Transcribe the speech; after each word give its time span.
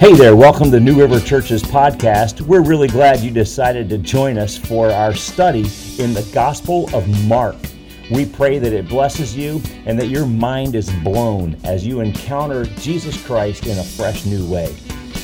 Hey 0.00 0.14
there, 0.14 0.34
welcome 0.34 0.70
to 0.70 0.80
New 0.80 0.98
River 0.98 1.20
Church's 1.20 1.62
podcast. 1.62 2.40
We're 2.40 2.62
really 2.62 2.88
glad 2.88 3.20
you 3.20 3.30
decided 3.30 3.90
to 3.90 3.98
join 3.98 4.38
us 4.38 4.56
for 4.56 4.90
our 4.90 5.14
study 5.14 5.68
in 5.98 6.14
the 6.14 6.26
Gospel 6.32 6.88
of 6.96 7.06
Mark. 7.26 7.56
We 8.10 8.24
pray 8.24 8.58
that 8.60 8.72
it 8.72 8.88
blesses 8.88 9.36
you 9.36 9.60
and 9.84 10.00
that 10.00 10.06
your 10.06 10.24
mind 10.24 10.74
is 10.74 10.90
blown 11.04 11.54
as 11.64 11.86
you 11.86 12.00
encounter 12.00 12.64
Jesus 12.64 13.22
Christ 13.26 13.66
in 13.66 13.76
a 13.76 13.84
fresh 13.84 14.24
new 14.24 14.50
way. 14.50 14.74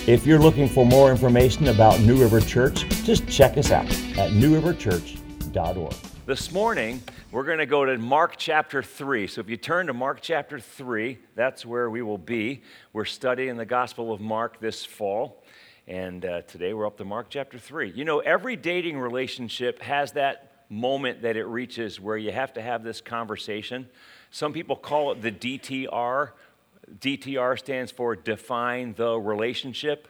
If 0.06 0.26
you're 0.26 0.38
looking 0.38 0.68
for 0.68 0.84
more 0.84 1.10
information 1.10 1.68
about 1.68 2.00
New 2.00 2.20
River 2.20 2.42
Church, 2.42 2.86
just 3.02 3.26
check 3.28 3.56
us 3.56 3.70
out 3.70 3.90
at 4.18 4.32
newriverchurch.org. 4.32 6.15
This 6.26 6.50
morning, 6.50 7.04
we're 7.30 7.44
going 7.44 7.58
to 7.58 7.66
go 7.66 7.84
to 7.84 7.96
Mark 7.98 8.34
chapter 8.36 8.82
3. 8.82 9.28
So 9.28 9.40
if 9.40 9.48
you 9.48 9.56
turn 9.56 9.86
to 9.86 9.92
Mark 9.92 10.18
chapter 10.20 10.58
3, 10.58 11.20
that's 11.36 11.64
where 11.64 11.88
we 11.88 12.02
will 12.02 12.18
be. 12.18 12.62
We're 12.92 13.04
studying 13.04 13.56
the 13.56 13.64
Gospel 13.64 14.12
of 14.12 14.20
Mark 14.20 14.58
this 14.58 14.84
fall. 14.84 15.44
And 15.86 16.24
uh, 16.26 16.42
today 16.42 16.74
we're 16.74 16.84
up 16.84 16.96
to 16.96 17.04
Mark 17.04 17.28
chapter 17.30 17.60
3. 17.60 17.92
You 17.92 18.04
know, 18.04 18.18
every 18.18 18.56
dating 18.56 18.98
relationship 18.98 19.80
has 19.82 20.10
that 20.14 20.64
moment 20.68 21.22
that 21.22 21.36
it 21.36 21.44
reaches 21.44 22.00
where 22.00 22.16
you 22.16 22.32
have 22.32 22.52
to 22.54 22.60
have 22.60 22.82
this 22.82 23.00
conversation. 23.00 23.88
Some 24.32 24.52
people 24.52 24.74
call 24.74 25.12
it 25.12 25.22
the 25.22 25.30
DTR. 25.30 26.30
DTR 26.98 27.56
stands 27.56 27.92
for 27.92 28.16
define 28.16 28.94
the 28.94 29.16
relationship. 29.16 30.08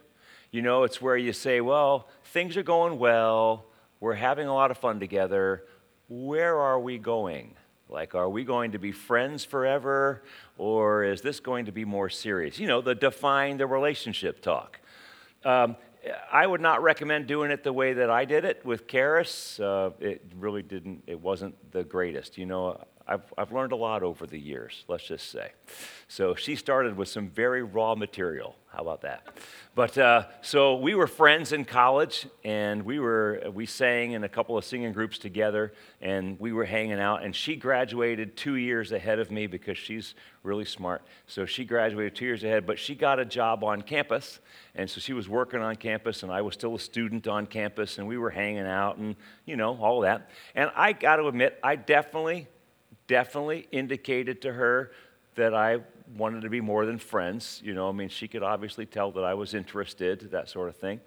You 0.50 0.62
know, 0.62 0.84
it's 0.84 1.02
where 1.02 1.18
you 1.18 1.34
say, 1.34 1.60
well, 1.60 2.08
things 2.24 2.56
are 2.56 2.62
going 2.62 2.98
well, 2.98 3.66
we're 4.00 4.14
having 4.14 4.46
a 4.46 4.54
lot 4.54 4.70
of 4.70 4.78
fun 4.78 4.98
together 4.98 5.64
where 6.08 6.58
are 6.58 6.78
we 6.78 6.98
going? 6.98 7.54
Like, 7.88 8.14
are 8.14 8.28
we 8.28 8.44
going 8.44 8.72
to 8.72 8.78
be 8.78 8.90
friends 8.90 9.44
forever, 9.44 10.22
or 10.58 11.04
is 11.04 11.22
this 11.22 11.38
going 11.38 11.66
to 11.66 11.72
be 11.72 11.84
more 11.84 12.08
serious? 12.08 12.58
You 12.58 12.66
know, 12.66 12.80
the 12.80 12.94
define 12.94 13.58
the 13.58 13.66
relationship 13.66 14.42
talk. 14.42 14.80
Um, 15.44 15.76
I 16.32 16.46
would 16.46 16.60
not 16.60 16.82
recommend 16.82 17.26
doing 17.26 17.50
it 17.50 17.62
the 17.62 17.72
way 17.72 17.92
that 17.94 18.10
I 18.10 18.24
did 18.24 18.44
it 18.44 18.64
with 18.64 18.86
Karis. 18.86 19.60
Uh, 19.60 19.90
it 20.00 20.22
really 20.36 20.62
didn't, 20.62 21.04
it 21.06 21.20
wasn't 21.20 21.54
the 21.72 21.84
greatest. 21.84 22.38
You 22.38 22.46
know, 22.46 22.84
I've, 23.08 23.22
I've 23.38 23.52
learned 23.52 23.72
a 23.72 23.76
lot 23.76 24.02
over 24.02 24.26
the 24.26 24.38
years, 24.38 24.84
let's 24.88 25.04
just 25.04 25.30
say. 25.30 25.52
So 26.08 26.34
she 26.34 26.56
started 26.56 26.96
with 26.96 27.08
some 27.08 27.28
very 27.28 27.62
raw 27.62 27.94
material. 27.94 28.56
How 28.72 28.82
about 28.82 29.02
that? 29.02 29.26
But 29.74 29.96
uh, 29.96 30.24
so 30.42 30.76
we 30.76 30.94
were 30.94 31.06
friends 31.06 31.52
in 31.52 31.64
college, 31.64 32.26
and 32.44 32.82
we 32.82 32.98
were 32.98 33.42
we 33.54 33.64
sang 33.64 34.12
in 34.12 34.24
a 34.24 34.28
couple 34.28 34.58
of 34.58 34.64
singing 34.64 34.92
groups 34.92 35.18
together, 35.18 35.72
and 36.00 36.38
we 36.40 36.52
were 36.52 36.64
hanging 36.64 36.98
out. 37.00 37.22
And 37.22 37.34
she 37.34 37.56
graduated 37.56 38.36
two 38.36 38.56
years 38.56 38.92
ahead 38.92 39.18
of 39.18 39.30
me 39.30 39.46
because 39.46 39.78
she's 39.78 40.14
really 40.42 40.64
smart. 40.64 41.02
So 41.26 41.46
she 41.46 41.64
graduated 41.64 42.16
two 42.16 42.26
years 42.26 42.44
ahead, 42.44 42.66
but 42.66 42.78
she 42.78 42.94
got 42.94 43.18
a 43.18 43.24
job 43.24 43.64
on 43.64 43.82
campus, 43.82 44.40
and 44.74 44.90
so 44.90 45.00
she 45.00 45.12
was 45.12 45.28
working 45.28 45.60
on 45.60 45.76
campus, 45.76 46.22
and 46.22 46.32
I 46.32 46.42
was 46.42 46.54
still 46.54 46.74
a 46.74 46.80
student 46.80 47.26
on 47.28 47.46
campus, 47.46 47.98
and 47.98 48.06
we 48.06 48.18
were 48.18 48.30
hanging 48.30 48.66
out, 48.66 48.98
and 48.98 49.16
you 49.44 49.56
know 49.56 49.76
all 49.76 50.00
that. 50.00 50.30
And 50.54 50.70
I 50.76 50.92
got 50.92 51.16
to 51.16 51.28
admit, 51.28 51.58
I 51.62 51.76
definitely 51.76 52.48
definitely 53.06 53.68
indicated 53.70 54.42
to 54.42 54.52
her 54.52 54.90
that 55.36 55.54
I 55.54 55.78
wanted 56.16 56.42
to 56.42 56.50
be 56.50 56.60
more 56.60 56.86
than 56.86 56.98
friends. 56.98 57.60
You 57.64 57.74
know, 57.74 57.88
I 57.88 57.92
mean, 57.92 58.08
she 58.08 58.28
could 58.28 58.42
obviously 58.42 58.86
tell 58.86 59.12
that 59.12 59.24
I 59.24 59.34
was 59.34 59.54
interested, 59.54 60.30
that 60.30 60.48
sort 60.48 60.68
of 60.68 60.76
thing. 60.76 61.00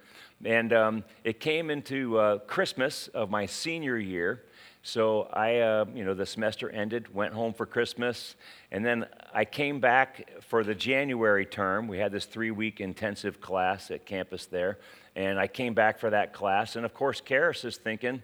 And 0.46 0.72
um, 0.72 1.04
it 1.24 1.40
came 1.40 1.70
into 1.70 2.18
uh, 2.18 2.38
Christmas 2.40 3.08
of 3.10 3.30
my 3.30 3.46
senior 3.46 3.98
year. 3.98 4.44
So 4.82 5.24
I, 5.34 5.58
uh, 5.58 5.86
you 5.94 6.06
know, 6.06 6.14
the 6.14 6.26
semester 6.26 6.70
ended, 6.70 7.14
went 7.14 7.34
home 7.34 7.54
for 7.54 7.66
Christmas, 7.66 8.36
and 8.72 8.86
then 8.86 9.08
I 9.34 9.44
came 9.44 9.82
back 9.82 10.30
for 10.48 10.64
the 10.64 10.74
January 10.74 11.46
term. 11.46 11.90
We 11.90 11.98
had 11.98 12.14
this 12.14 12.24
three 12.24 12.52
week 12.52 12.80
intensive 12.80 13.42
class 13.42 13.92
at 13.92 14.06
campus 14.06 14.46
there, 14.46 14.78
and 15.18 15.38
I 15.38 15.48
came 15.48 15.74
back 15.74 16.00
for 16.00 16.10
that 16.12 16.32
class. 16.32 16.78
And 16.78 16.86
of 16.86 16.94
course, 16.94 17.20
Karis 17.20 17.66
is 17.66 17.76
thinking 17.76 18.24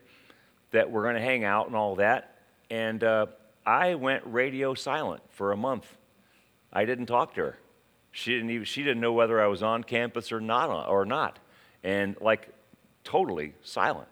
that 0.71 0.89
we're 0.89 1.03
going 1.03 1.15
to 1.15 1.21
hang 1.21 1.43
out 1.43 1.67
and 1.67 1.75
all 1.75 1.95
that. 1.95 2.37
And 2.69 3.03
uh, 3.03 3.25
I 3.65 3.95
went 3.95 4.23
radio 4.25 4.73
silent 4.73 5.23
for 5.29 5.51
a 5.51 5.57
month. 5.57 5.97
I 6.71 6.85
didn't 6.85 7.07
talk 7.07 7.33
to 7.35 7.41
her. 7.41 7.57
She 8.11 8.31
didn't 8.31 8.51
even 8.51 8.65
she 8.65 8.83
didn't 8.83 9.01
know 9.01 9.13
whether 9.13 9.41
I 9.41 9.47
was 9.47 9.63
on 9.63 9.83
campus 9.83 10.31
or 10.31 10.39
not 10.39 10.87
or 10.87 11.05
not. 11.05 11.39
And 11.83 12.15
like 12.21 12.49
totally 13.03 13.53
silent. 13.61 14.07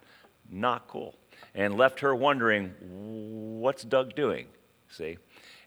Not 0.50 0.88
cool. 0.88 1.16
And 1.56 1.78
left 1.78 2.00
her 2.02 2.16
wondering, 2.16 2.74
what's 3.60 3.84
Doug 3.84 4.16
doing? 4.16 4.48
See? 4.90 5.18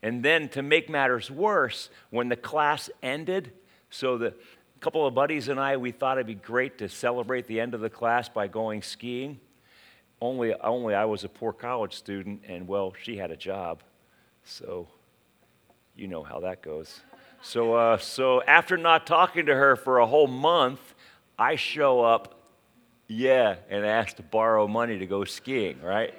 And 0.02 0.22
then 0.22 0.48
to 0.50 0.62
make 0.62 0.88
matters 0.88 1.30
worse, 1.30 1.90
when 2.10 2.28
the 2.28 2.36
class 2.36 2.90
ended, 3.02 3.52
so 3.90 4.18
the 4.18 4.34
couple 4.80 5.06
of 5.06 5.14
buddies 5.14 5.48
and 5.48 5.58
I, 5.58 5.76
we 5.78 5.90
thought 5.90 6.18
it'd 6.18 6.26
be 6.26 6.34
great 6.34 6.78
to 6.78 6.88
celebrate 6.88 7.46
the 7.46 7.60
end 7.60 7.74
of 7.74 7.80
the 7.80 7.90
class 7.90 8.28
by 8.28 8.46
going 8.46 8.82
skiing 8.82 9.40
only, 10.20 10.54
only 10.54 10.94
I 10.94 11.04
was 11.04 11.24
a 11.24 11.28
poor 11.28 11.52
college 11.52 11.94
student, 11.94 12.42
and 12.48 12.66
well, 12.66 12.94
she 13.02 13.16
had 13.16 13.30
a 13.30 13.36
job. 13.36 13.82
So 14.44 14.88
you 15.94 16.08
know 16.08 16.22
how 16.22 16.40
that 16.40 16.62
goes. 16.62 17.00
So, 17.42 17.74
uh, 17.74 17.98
so 17.98 18.42
after 18.42 18.76
not 18.76 19.06
talking 19.06 19.46
to 19.46 19.54
her 19.54 19.76
for 19.76 19.98
a 19.98 20.06
whole 20.06 20.26
month, 20.26 20.80
I 21.38 21.56
show 21.56 22.02
up, 22.02 22.34
yeah, 23.08 23.56
and 23.68 23.84
ask 23.84 24.16
to 24.16 24.22
borrow 24.22 24.66
money 24.66 24.98
to 24.98 25.06
go 25.06 25.24
skiing, 25.24 25.80
right? 25.82 26.14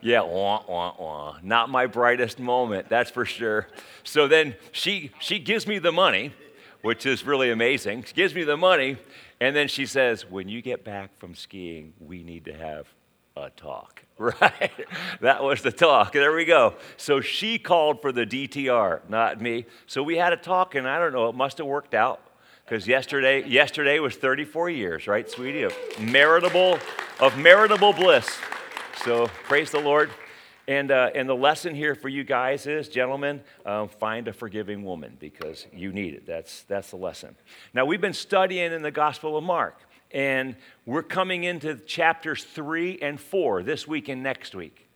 Yeah, 0.00 0.22
wah, 0.22 0.62
wah, 0.68 0.94
wah. 0.98 1.36
Not 1.42 1.70
my 1.70 1.86
brightest 1.86 2.38
moment, 2.38 2.88
that's 2.88 3.10
for 3.10 3.24
sure. 3.24 3.68
So 4.04 4.28
then 4.28 4.54
she, 4.72 5.10
she 5.20 5.38
gives 5.38 5.66
me 5.66 5.78
the 5.78 5.92
money, 5.92 6.32
which 6.82 7.06
is 7.06 7.24
really 7.24 7.50
amazing. 7.50 8.04
She 8.04 8.14
gives 8.14 8.34
me 8.34 8.44
the 8.44 8.56
money, 8.56 8.98
and 9.40 9.56
then 9.56 9.68
she 9.68 9.86
says, 9.86 10.28
When 10.28 10.48
you 10.48 10.62
get 10.62 10.84
back 10.84 11.16
from 11.18 11.34
skiing, 11.34 11.94
we 11.98 12.22
need 12.22 12.44
to 12.44 12.52
have 12.52 12.86
a 13.42 13.50
talk, 13.50 14.02
right? 14.18 14.86
that 15.20 15.42
was 15.42 15.62
the 15.62 15.72
talk. 15.72 16.12
There 16.12 16.34
we 16.34 16.44
go. 16.44 16.74
So 16.96 17.20
she 17.20 17.58
called 17.58 18.02
for 18.02 18.12
the 18.12 18.26
DTR, 18.26 19.08
not 19.08 19.40
me. 19.40 19.66
So 19.86 20.02
we 20.02 20.16
had 20.16 20.32
a 20.32 20.36
talk, 20.36 20.74
and 20.74 20.88
I 20.88 20.98
don't 20.98 21.12
know, 21.12 21.28
it 21.28 21.34
must 21.34 21.58
have 21.58 21.66
worked 21.66 21.94
out 21.94 22.20
because 22.64 22.86
yesterday, 22.86 23.46
yesterday 23.48 23.98
was 23.98 24.16
34 24.16 24.70
years, 24.70 25.06
right, 25.06 25.28
sweetie, 25.30 25.62
of 25.62 25.72
meritable, 25.96 26.74
of 27.20 27.32
meritable 27.34 27.96
bliss. 27.96 28.28
So 29.04 29.26
praise 29.44 29.70
the 29.70 29.80
Lord. 29.80 30.10
And, 30.68 30.90
uh, 30.90 31.10
and 31.14 31.26
the 31.26 31.34
lesson 31.34 31.74
here 31.74 31.94
for 31.94 32.10
you 32.10 32.24
guys 32.24 32.66
is, 32.66 32.90
gentlemen, 32.90 33.40
um, 33.64 33.88
find 33.88 34.28
a 34.28 34.34
forgiving 34.34 34.84
woman 34.84 35.16
because 35.18 35.66
you 35.72 35.92
need 35.92 36.12
it. 36.12 36.26
That's, 36.26 36.64
that's 36.64 36.90
the 36.90 36.96
lesson. 36.96 37.36
Now, 37.72 37.86
we've 37.86 38.02
been 38.02 38.12
studying 38.12 38.74
in 38.74 38.82
the 38.82 38.90
Gospel 38.90 39.38
of 39.38 39.44
Mark. 39.44 39.80
And 40.10 40.56
we're 40.86 41.02
coming 41.02 41.44
into 41.44 41.76
chapters 41.76 42.44
three 42.44 42.98
and 43.00 43.20
four 43.20 43.62
this 43.62 43.86
week 43.86 44.08
and 44.08 44.22
next 44.22 44.54
week. 44.54 44.88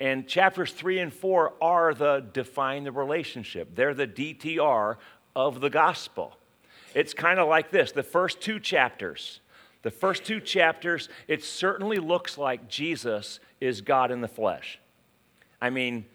And 0.00 0.26
chapters 0.26 0.72
three 0.72 0.98
and 0.98 1.12
four 1.12 1.54
are 1.62 1.94
the 1.94 2.24
define 2.32 2.84
the 2.84 2.92
relationship, 2.92 3.74
they're 3.74 3.94
the 3.94 4.06
DTR 4.06 4.96
of 5.36 5.60
the 5.60 5.70
gospel. 5.70 6.36
It's 6.94 7.12
kind 7.12 7.38
of 7.38 7.48
like 7.48 7.70
this 7.70 7.92
the 7.92 8.02
first 8.02 8.40
two 8.40 8.60
chapters. 8.60 9.40
The 9.82 9.90
first 9.90 10.24
two 10.24 10.40
chapters, 10.40 11.10
it 11.28 11.44
certainly 11.44 11.98
looks 11.98 12.38
like 12.38 12.68
Jesus 12.68 13.38
is 13.60 13.82
God 13.82 14.10
in 14.10 14.22
the 14.22 14.28
flesh. 14.28 14.80
I 15.60 15.68
mean, 15.68 16.06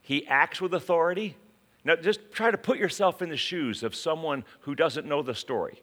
he 0.00 0.26
acts 0.26 0.62
with 0.62 0.72
authority. 0.72 1.36
Now, 1.84 1.96
just 1.96 2.32
try 2.32 2.50
to 2.50 2.56
put 2.56 2.78
yourself 2.78 3.20
in 3.20 3.28
the 3.28 3.36
shoes 3.36 3.82
of 3.82 3.94
someone 3.94 4.44
who 4.60 4.74
doesn't 4.74 5.06
know 5.06 5.20
the 5.20 5.34
story. 5.34 5.82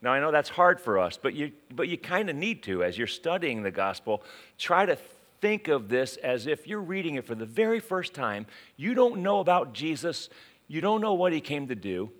Now, 0.00 0.12
I 0.12 0.20
know 0.20 0.30
that's 0.30 0.48
hard 0.48 0.80
for 0.80 0.98
us, 0.98 1.18
but 1.20 1.34
you, 1.34 1.52
but 1.74 1.88
you 1.88 1.98
kind 1.98 2.30
of 2.30 2.36
need 2.36 2.62
to 2.64 2.84
as 2.84 2.96
you're 2.96 3.06
studying 3.06 3.62
the 3.62 3.70
gospel. 3.70 4.22
Try 4.56 4.86
to 4.86 4.96
think 5.40 5.68
of 5.68 5.88
this 5.88 6.16
as 6.18 6.46
if 6.46 6.66
you're 6.66 6.80
reading 6.80 7.16
it 7.16 7.24
for 7.24 7.34
the 7.34 7.46
very 7.46 7.80
first 7.80 8.14
time. 8.14 8.46
You 8.76 8.94
don't 8.94 9.22
know 9.22 9.40
about 9.40 9.72
Jesus, 9.72 10.28
you 10.68 10.80
don't 10.80 11.00
know 11.00 11.14
what 11.14 11.32
he 11.32 11.40
came 11.40 11.68
to 11.68 11.74
do. 11.74 12.10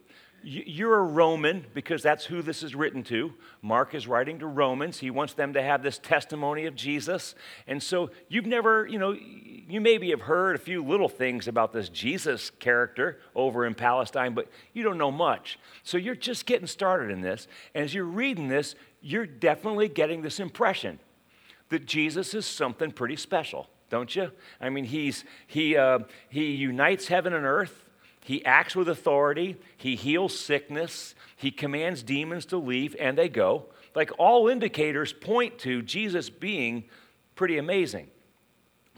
You're 0.43 0.99
a 0.99 1.03
Roman 1.03 1.67
because 1.75 2.03
that's 2.03 2.25
who 2.25 2.43
this 2.43 2.63
is 2.63 2.75
written 2.75 3.03
to. 3.05 3.35
Mark 3.61 3.95
is 3.95 4.07
writing 4.07 4.39
to 4.39 4.47
Romans. 4.47 4.99
He 4.99 5.11
wants 5.11 5.35
them 5.35 5.53
to 5.55 5.63
have 5.63 5.83
this 5.83 5.99
testimony 5.99 6.67
of 6.67 6.77
Jesus. 6.77 7.35
And 7.67 7.83
so 7.83 8.11
you've 8.29 8.47
never, 8.47 8.87
you 8.87 8.99
know, 8.99 9.13
you 9.13 9.81
maybe 9.81 10.11
have 10.11 10.23
heard 10.23 10.55
a 10.55 10.59
few 10.59 10.83
little 10.83 11.09
things 11.09 11.49
about 11.49 11.73
this 11.73 11.89
Jesus 11.89 12.51
character 12.51 13.19
over 13.35 13.67
in 13.67 13.75
Palestine, 13.75 14.33
but 14.33 14.49
you 14.73 14.85
don't 14.85 14.97
know 14.97 15.11
much. 15.11 15.59
So 15.83 15.99
you're 15.99 16.15
just 16.15 16.47
getting 16.47 16.69
started 16.69 17.11
in 17.11 17.21
this. 17.21 17.49
And 17.75 17.85
as 17.85 17.93
you're 17.93 18.05
reading 18.05 18.49
this, 18.49 18.77
you're 19.01 19.27
definitely 19.27 19.89
getting 19.89 20.23
this 20.23 20.39
impression 20.39 21.01
that 21.69 21.85
Jesus 21.85 22.33
is 22.33 22.47
something 22.47 22.93
pretty 22.93 23.17
special, 23.17 23.69
don't 23.91 24.15
you? 24.15 24.31
I 24.61 24.71
mean, 24.71 24.85
he's, 24.85 25.25
he, 25.47 25.77
uh, 25.77 26.01
he 26.29 26.53
unites 26.53 27.09
heaven 27.09 27.33
and 27.33 27.45
earth. 27.45 27.85
He 28.29 28.45
acts 28.45 28.77
with 28.77 28.91
authority, 28.91 29.57
he 29.75 29.97
heals 29.97 30.39
sickness, 30.39 31.15
he 31.35 31.51
commands 31.51 32.03
demons 32.03 32.45
to 32.45 32.59
leave, 32.59 32.95
and 33.01 33.17
they 33.17 33.31
go. 33.31 33.65
Like 33.95 34.11
all 34.19 34.49
indicators 34.49 35.15
point 35.15 35.59
to 35.61 35.81
Jesus 35.81 36.29
being 36.29 36.85
pretty 37.37 37.57
amazing. 37.57 38.09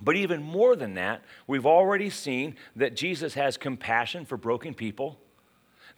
But 0.02 0.16
even 0.16 0.42
more 0.42 0.74
than 0.74 0.94
that, 0.94 1.22
we've 1.46 1.64
already 1.64 2.10
seen 2.10 2.56
that 2.74 2.96
Jesus 2.96 3.34
has 3.34 3.56
compassion 3.56 4.24
for 4.24 4.36
broken 4.36 4.74
people, 4.74 5.20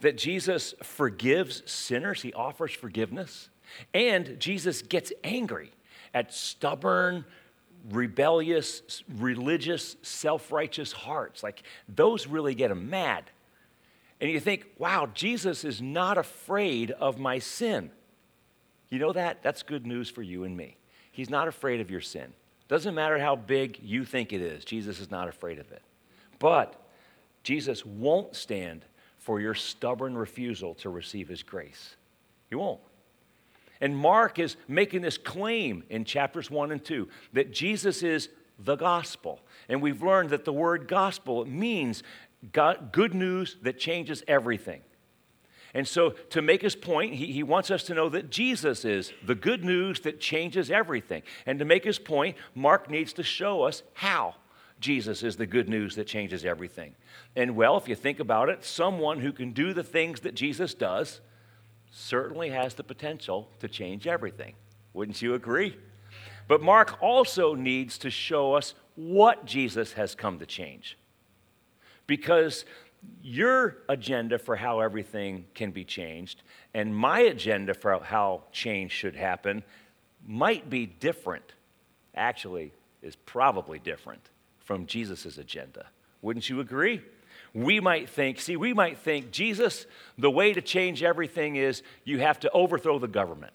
that 0.01 0.15
Jesus 0.15 0.75
forgives 0.83 1.63
sinners, 1.65 2.21
he 2.21 2.33
offers 2.33 2.71
forgiveness, 2.71 3.49
and 3.95 4.39
Jesus 4.39 4.83
gets 4.83 5.11
angry 5.23 5.71
at 6.13 6.31
stubborn, 6.31 7.25
rebellious, 7.91 9.03
religious, 9.17 9.95
self 10.01 10.51
righteous 10.51 10.91
hearts. 10.91 11.43
Like 11.43 11.63
those 11.87 12.27
really 12.27 12.55
get 12.55 12.71
him 12.71 12.89
mad. 12.89 13.29
And 14.21 14.31
you 14.31 14.39
think, 14.39 14.65
wow, 14.77 15.09
Jesus 15.13 15.63
is 15.65 15.81
not 15.81 16.17
afraid 16.17 16.91
of 16.91 17.19
my 17.19 17.39
sin. 17.39 17.91
You 18.89 18.99
know 18.99 19.11
that? 19.11 19.43
That's 19.43 19.63
good 19.63 19.85
news 19.85 20.09
for 20.09 20.21
you 20.21 20.43
and 20.43 20.55
me. 20.55 20.77
He's 21.11 21.29
not 21.29 21.47
afraid 21.47 21.81
of 21.81 21.91
your 21.91 21.99
sin. 21.99 22.33
Doesn't 22.67 22.95
matter 22.95 23.19
how 23.19 23.35
big 23.35 23.79
you 23.83 24.05
think 24.05 24.31
it 24.31 24.41
is, 24.41 24.63
Jesus 24.63 24.99
is 24.99 25.11
not 25.11 25.27
afraid 25.27 25.59
of 25.59 25.71
it. 25.71 25.81
But 26.39 26.79
Jesus 27.43 27.85
won't 27.85 28.35
stand 28.35 28.85
for 29.17 29.39
your 29.39 29.53
stubborn 29.53 30.17
refusal 30.17 30.73
to 30.75 30.89
receive 30.89 31.27
his 31.27 31.43
grace. 31.43 31.95
He 32.49 32.55
won't. 32.55 32.79
And 33.83 33.97
Mark 33.97 34.39
is 34.39 34.55
making 34.69 35.01
this 35.01 35.17
claim 35.17 35.83
in 35.89 36.05
chapters 36.05 36.49
1 36.49 36.71
and 36.71 36.81
2 36.81 37.09
that 37.33 37.51
Jesus 37.51 38.01
is 38.01 38.29
the 38.57 38.77
gospel. 38.77 39.41
And 39.67 39.81
we've 39.81 40.01
learned 40.01 40.29
that 40.29 40.45
the 40.45 40.53
word 40.53 40.87
gospel 40.87 41.43
means 41.43 42.01
good 42.53 43.13
news 43.13 43.57
that 43.61 43.77
changes 43.77 44.23
everything. 44.25 44.79
And 45.73 45.85
so, 45.85 46.11
to 46.29 46.41
make 46.41 46.61
his 46.61 46.77
point, 46.77 47.15
he, 47.15 47.33
he 47.33 47.43
wants 47.43 47.71
us 47.71 47.83
to 47.83 47.93
know 47.93 48.07
that 48.07 48.29
Jesus 48.29 48.85
is 48.85 49.11
the 49.25 49.35
good 49.35 49.65
news 49.65 49.99
that 50.01 50.21
changes 50.21 50.71
everything. 50.71 51.21
And 51.45 51.59
to 51.59 51.65
make 51.65 51.83
his 51.83 51.99
point, 51.99 52.37
Mark 52.55 52.89
needs 52.89 53.11
to 53.13 53.23
show 53.23 53.63
us 53.63 53.83
how 53.95 54.35
Jesus 54.79 55.23
is 55.23 55.35
the 55.35 55.45
good 55.45 55.67
news 55.67 55.95
that 55.97 56.07
changes 56.07 56.45
everything. 56.45 56.95
And 57.35 57.57
well, 57.57 57.75
if 57.75 57.89
you 57.89 57.95
think 57.95 58.21
about 58.21 58.47
it, 58.47 58.63
someone 58.63 59.19
who 59.19 59.33
can 59.33 59.51
do 59.51 59.73
the 59.73 59.83
things 59.83 60.21
that 60.21 60.35
Jesus 60.35 60.73
does 60.73 61.19
certainly 61.93 62.49
has 62.49 62.73
the 62.73 62.83
potential 62.83 63.47
to 63.59 63.67
change 63.67 64.07
everything. 64.07 64.55
Wouldn't 64.93 65.21
you 65.21 65.35
agree? 65.35 65.77
But 66.47 66.61
Mark 66.61 67.01
also 67.01 67.53
needs 67.53 67.97
to 67.99 68.09
show 68.09 68.55
us 68.55 68.73
what 68.95 69.45
Jesus 69.45 69.93
has 69.93 70.15
come 70.15 70.39
to 70.39 70.45
change. 70.45 70.97
Because 72.07 72.65
your 73.21 73.77
agenda 73.87 74.39
for 74.39 74.55
how 74.55 74.79
everything 74.79 75.45
can 75.53 75.71
be 75.71 75.83
changed 75.83 76.41
and 76.73 76.95
my 76.95 77.19
agenda 77.19 77.73
for 77.73 77.99
how 78.03 78.43
change 78.51 78.91
should 78.91 79.15
happen 79.15 79.63
might 80.25 80.69
be 80.69 80.85
different. 80.85 81.53
Actually, 82.15 82.73
is 83.01 83.15
probably 83.15 83.79
different 83.79 84.29
from 84.59 84.85
Jesus' 84.87 85.37
agenda. 85.37 85.85
Wouldn't 86.21 86.49
you 86.49 86.59
agree? 86.59 87.01
We 87.53 87.79
might 87.79 88.09
think, 88.09 88.39
see, 88.39 88.57
we 88.57 88.73
might 88.73 88.97
think, 88.97 89.31
Jesus, 89.31 89.85
the 90.17 90.31
way 90.31 90.53
to 90.53 90.61
change 90.61 91.03
everything 91.03 91.55
is 91.55 91.83
you 92.03 92.19
have 92.19 92.39
to 92.39 92.51
overthrow 92.51 92.97
the 92.97 93.07
government. 93.07 93.53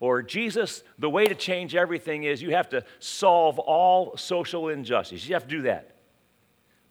Or, 0.00 0.22
Jesus, 0.22 0.82
the 0.98 1.08
way 1.08 1.26
to 1.26 1.34
change 1.34 1.76
everything 1.76 2.24
is 2.24 2.42
you 2.42 2.50
have 2.50 2.68
to 2.70 2.84
solve 2.98 3.60
all 3.60 4.16
social 4.16 4.68
injustice. 4.68 5.28
You 5.28 5.34
have 5.34 5.44
to 5.44 5.56
do 5.56 5.62
that. 5.62 5.94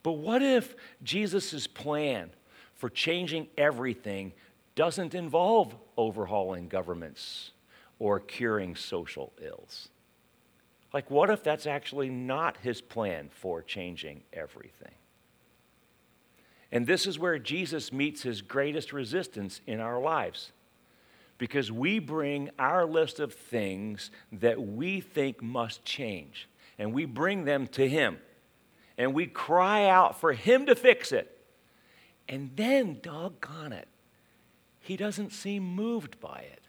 But 0.04 0.14
what 0.14 0.42
if 0.42 0.76
Jesus' 1.04 1.68
plan 1.68 2.30
for 2.76 2.90
changing 2.90 3.48
everything 3.58 4.32
doesn't 4.76 5.14
involve 5.14 5.76
overhauling 5.98 6.70
governments 6.70 7.52
or 8.00 8.22
curing 8.22 8.78
social 8.78 9.34
ills? 9.44 9.90
Like, 10.94 11.12
what 11.12 11.30
if 11.30 11.44
that's 11.44 11.68
actually 11.68 12.10
not 12.10 12.58
his 12.58 12.80
plan 12.80 13.30
for 13.32 13.62
changing 13.62 14.24
everything? 14.32 14.94
And 16.72 16.88
this 16.88 17.06
is 17.06 17.20
where 17.20 17.38
Jesus 17.38 17.92
meets 17.92 18.22
his 18.24 18.42
greatest 18.42 18.94
resistance 18.94 19.62
in 19.68 19.80
our 19.80 20.00
lives. 20.00 20.52
Because 21.38 21.72
we 21.72 22.00
bring 22.00 22.50
our 22.58 22.86
list 22.86 23.20
of 23.20 23.34
things 23.34 24.12
that 24.32 24.62
we 24.62 25.02
think 25.02 25.42
must 25.42 25.84
change, 25.84 26.48
and 26.78 26.94
we 26.94 27.06
bring 27.06 27.46
them 27.46 27.68
to 27.68 27.90
him. 27.90 28.20
And 28.98 29.14
we 29.14 29.26
cry 29.26 29.88
out 29.88 30.20
for 30.20 30.34
him 30.34 30.68
to 30.68 30.76
fix 30.76 31.12
it. 31.12 31.38
And 32.30 32.52
then, 32.56 33.00
doggone 33.02 33.74
it, 33.74 33.88
he 34.80 34.96
doesn't 34.96 35.34
seem 35.34 35.64
moved 35.64 36.20
by 36.20 36.46
it. 36.52 36.62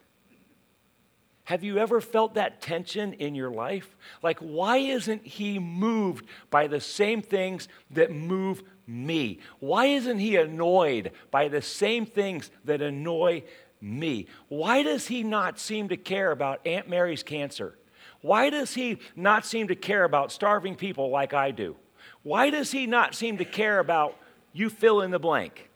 Have 1.44 1.64
you 1.64 1.78
ever 1.78 2.00
felt 2.00 2.34
that 2.34 2.60
tension 2.60 3.14
in 3.14 3.34
your 3.34 3.50
life? 3.50 3.96
Like, 4.22 4.38
why 4.38 4.76
isn't 4.76 5.26
he 5.26 5.58
moved 5.58 6.26
by 6.50 6.68
the 6.68 6.80
same 6.80 7.20
things 7.20 7.68
that 7.90 8.12
move 8.12 8.62
me? 8.86 9.40
Why 9.58 9.86
isn't 9.86 10.18
he 10.18 10.36
annoyed 10.36 11.10
by 11.30 11.48
the 11.48 11.62
same 11.62 12.06
things 12.06 12.50
that 12.64 12.80
annoy 12.80 13.42
me? 13.80 14.28
Why 14.48 14.84
does 14.84 15.08
he 15.08 15.24
not 15.24 15.58
seem 15.58 15.88
to 15.88 15.96
care 15.96 16.30
about 16.30 16.64
Aunt 16.64 16.88
Mary's 16.88 17.24
cancer? 17.24 17.76
Why 18.20 18.48
does 18.48 18.74
he 18.74 18.98
not 19.16 19.44
seem 19.44 19.66
to 19.68 19.74
care 19.74 20.04
about 20.04 20.30
starving 20.30 20.76
people 20.76 21.10
like 21.10 21.34
I 21.34 21.50
do? 21.50 21.74
Why 22.22 22.50
does 22.50 22.70
he 22.70 22.86
not 22.86 23.16
seem 23.16 23.38
to 23.38 23.44
care 23.44 23.80
about 23.80 24.16
you 24.52 24.70
fill 24.70 25.00
in 25.00 25.10
the 25.10 25.18
blank? 25.18 25.70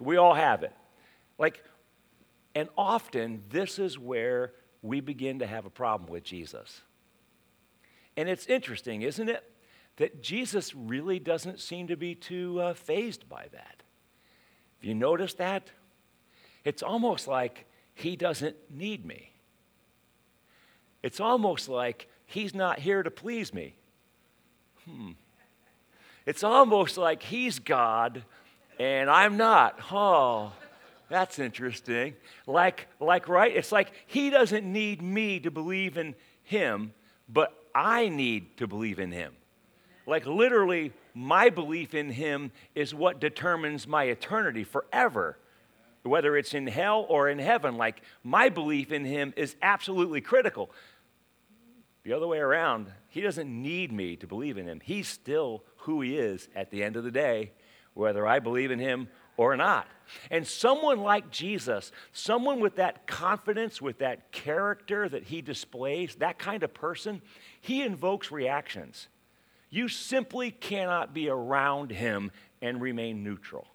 We 0.00 0.16
all 0.16 0.34
have 0.34 0.64
it. 0.64 0.72
Like, 1.38 1.62
and 2.54 2.68
often 2.76 3.44
this 3.50 3.78
is 3.78 3.96
where 3.96 4.52
we 4.82 5.00
begin 5.00 5.38
to 5.38 5.46
have 5.46 5.64
a 5.64 5.70
problem 5.70 6.10
with 6.10 6.24
Jesus. 6.24 6.80
And 8.16 8.28
it's 8.28 8.46
interesting, 8.46 9.02
isn't 9.02 9.28
it? 9.28 9.44
That 9.96 10.22
Jesus 10.22 10.74
really 10.74 11.18
doesn't 11.18 11.60
seem 11.60 11.86
to 11.88 11.96
be 11.96 12.14
too 12.14 12.60
uh, 12.60 12.74
fazed 12.74 13.28
by 13.28 13.46
that. 13.52 13.82
Have 14.78 14.84
you 14.84 14.94
noticed 14.94 15.38
that? 15.38 15.70
It's 16.64 16.82
almost 16.82 17.28
like 17.28 17.66
he 17.94 18.16
doesn't 18.16 18.56
need 18.70 19.04
me. 19.04 19.32
It's 21.02 21.20
almost 21.20 21.68
like 21.68 22.08
he's 22.26 22.54
not 22.54 22.78
here 22.78 23.02
to 23.02 23.10
please 23.10 23.52
me. 23.52 23.76
Hmm. 24.84 25.12
It's 26.26 26.44
almost 26.44 26.96
like 26.96 27.22
he's 27.22 27.58
God 27.58 28.24
and 28.78 29.10
I'm 29.10 29.36
not. 29.36 29.78
Oh, 29.90 30.52
that's 31.12 31.38
interesting. 31.38 32.14
Like, 32.46 32.88
like, 32.98 33.28
right? 33.28 33.54
It's 33.54 33.70
like 33.70 33.92
he 34.06 34.30
doesn't 34.30 34.64
need 34.64 35.02
me 35.02 35.40
to 35.40 35.50
believe 35.50 35.98
in 35.98 36.14
him, 36.42 36.94
but 37.28 37.52
I 37.74 38.08
need 38.08 38.56
to 38.56 38.66
believe 38.66 38.98
in 38.98 39.12
him. 39.12 39.34
Like, 40.06 40.24
literally, 40.24 40.92
my 41.12 41.50
belief 41.50 41.94
in 41.94 42.10
him 42.10 42.50
is 42.74 42.94
what 42.94 43.20
determines 43.20 43.86
my 43.86 44.04
eternity 44.04 44.64
forever, 44.64 45.36
whether 46.02 46.34
it's 46.34 46.54
in 46.54 46.66
hell 46.66 47.04
or 47.10 47.28
in 47.28 47.38
heaven. 47.38 47.76
Like, 47.76 48.00
my 48.24 48.48
belief 48.48 48.90
in 48.90 49.04
him 49.04 49.34
is 49.36 49.54
absolutely 49.60 50.22
critical. 50.22 50.70
The 52.04 52.14
other 52.14 52.26
way 52.26 52.38
around, 52.38 52.90
he 53.08 53.20
doesn't 53.20 53.50
need 53.50 53.92
me 53.92 54.16
to 54.16 54.26
believe 54.26 54.56
in 54.56 54.66
him. 54.66 54.80
He's 54.82 55.08
still 55.08 55.62
who 55.76 56.00
he 56.00 56.16
is 56.16 56.48
at 56.56 56.70
the 56.70 56.82
end 56.82 56.96
of 56.96 57.04
the 57.04 57.10
day, 57.10 57.52
whether 57.92 58.26
I 58.26 58.38
believe 58.38 58.70
in 58.70 58.78
him 58.78 59.08
or 59.36 59.56
not. 59.56 59.86
And 60.30 60.46
someone 60.46 61.00
like 61.00 61.30
Jesus, 61.30 61.90
someone 62.12 62.60
with 62.60 62.76
that 62.76 63.06
confidence, 63.06 63.80
with 63.80 63.98
that 63.98 64.30
character 64.32 65.08
that 65.08 65.24
he 65.24 65.40
displays, 65.40 66.16
that 66.16 66.38
kind 66.38 66.62
of 66.62 66.74
person, 66.74 67.22
he 67.60 67.82
invokes 67.82 68.30
reactions. 68.30 69.08
You 69.70 69.88
simply 69.88 70.50
cannot 70.50 71.14
be 71.14 71.28
around 71.28 71.92
him 71.92 72.30
and 72.60 72.80
remain 72.80 73.24
neutral. 73.24 73.66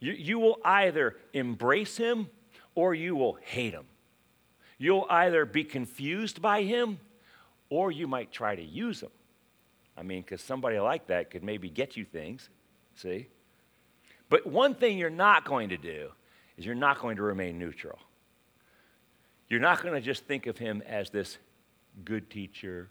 You, 0.00 0.12
you 0.12 0.38
will 0.38 0.60
either 0.64 1.16
embrace 1.32 1.96
him 1.96 2.28
or 2.74 2.94
you 2.94 3.16
will 3.16 3.36
hate 3.42 3.72
him. 3.72 3.86
You'll 4.78 5.06
either 5.10 5.44
be 5.44 5.64
confused 5.64 6.40
by 6.40 6.62
him 6.62 7.00
or 7.68 7.90
you 7.90 8.06
might 8.06 8.30
try 8.30 8.54
to 8.54 8.62
use 8.62 9.02
him. 9.02 9.10
I 9.96 10.02
mean, 10.02 10.22
because 10.22 10.40
somebody 10.40 10.78
like 10.78 11.08
that 11.08 11.30
could 11.30 11.42
maybe 11.42 11.68
get 11.68 11.96
you 11.96 12.04
things, 12.04 12.48
see? 12.94 13.26
But 14.28 14.46
one 14.46 14.74
thing 14.74 14.98
you're 14.98 15.10
not 15.10 15.44
going 15.44 15.70
to 15.70 15.76
do 15.76 16.10
is 16.56 16.66
you're 16.66 16.74
not 16.74 17.00
going 17.00 17.16
to 17.16 17.22
remain 17.22 17.58
neutral. 17.58 17.98
You're 19.48 19.60
not 19.60 19.82
going 19.82 19.94
to 19.94 20.00
just 20.00 20.24
think 20.24 20.46
of 20.46 20.58
him 20.58 20.82
as 20.86 21.10
this 21.10 21.38
good 22.04 22.28
teacher. 22.28 22.88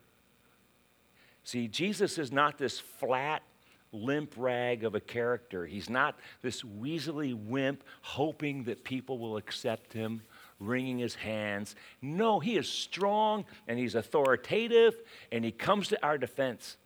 See, 1.44 1.68
Jesus 1.68 2.18
is 2.18 2.32
not 2.32 2.58
this 2.58 2.80
flat, 2.80 3.44
limp 3.92 4.34
rag 4.36 4.84
of 4.84 4.96
a 4.96 5.00
character. 5.00 5.66
He's 5.66 5.90
not 5.90 6.18
this 6.42 6.64
weaselly 6.64 7.34
wimp 7.34 7.84
hoping 8.02 8.64
that 8.64 8.84
people 8.84 9.20
will 9.20 9.38
accept 9.38 9.94
him, 9.94 10.24
wringing 10.60 10.98
his 10.98 11.16
hands. 11.16 11.76
No, 12.02 12.40
he 12.40 12.58
is 12.58 12.68
strong 12.68 13.46
and 13.68 13.78
he's 13.78 13.96
authoritative 13.96 14.96
and 15.32 15.46
he 15.46 15.52
comes 15.52 15.90
to 15.90 16.04
our 16.04 16.18
defense. 16.18 16.78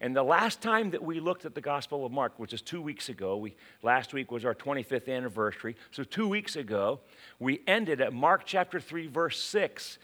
And 0.00 0.14
the 0.14 0.22
last 0.22 0.60
time 0.60 0.90
that 0.90 1.02
we 1.02 1.18
looked 1.18 1.44
at 1.44 1.54
the 1.54 1.60
Gospel 1.60 2.06
of 2.06 2.12
Mark, 2.12 2.38
which 2.38 2.52
is 2.52 2.62
two 2.62 2.80
weeks 2.80 3.08
ago, 3.08 3.36
we, 3.36 3.56
last 3.82 4.12
week 4.12 4.30
was 4.30 4.44
our 4.44 4.54
25th 4.54 5.08
anniversary. 5.08 5.74
So, 5.90 6.04
two 6.04 6.28
weeks 6.28 6.54
ago, 6.54 7.00
we 7.40 7.62
ended 7.66 8.00
at 8.00 8.12
Mark 8.12 8.42
chapter 8.44 8.78
3, 8.78 9.08
verse 9.08 9.42
6. 9.42 9.98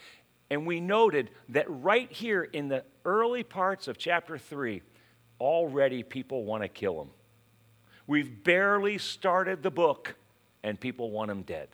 And 0.51 0.67
we 0.67 0.81
noted 0.81 1.31
that 1.51 1.67
right 1.69 2.11
here 2.11 2.43
in 2.43 2.69
the 2.69 2.85
early 3.05 3.45
parts 3.45 3.87
of 3.87 3.97
chapter 3.97 4.37
3, 4.37 4.83
already 5.41 6.03
people 6.03 6.45
want 6.45 6.63
to 6.63 6.69
kill 6.69 7.01
him. 7.01 7.11
We've 8.07 8.43
barely 8.43 8.99
started 8.99 9.63
the 9.63 9.71
book, 9.71 10.17
and 10.65 10.79
people 10.79 11.13
want 11.13 11.31
him 11.31 11.43
dead. 11.43 11.69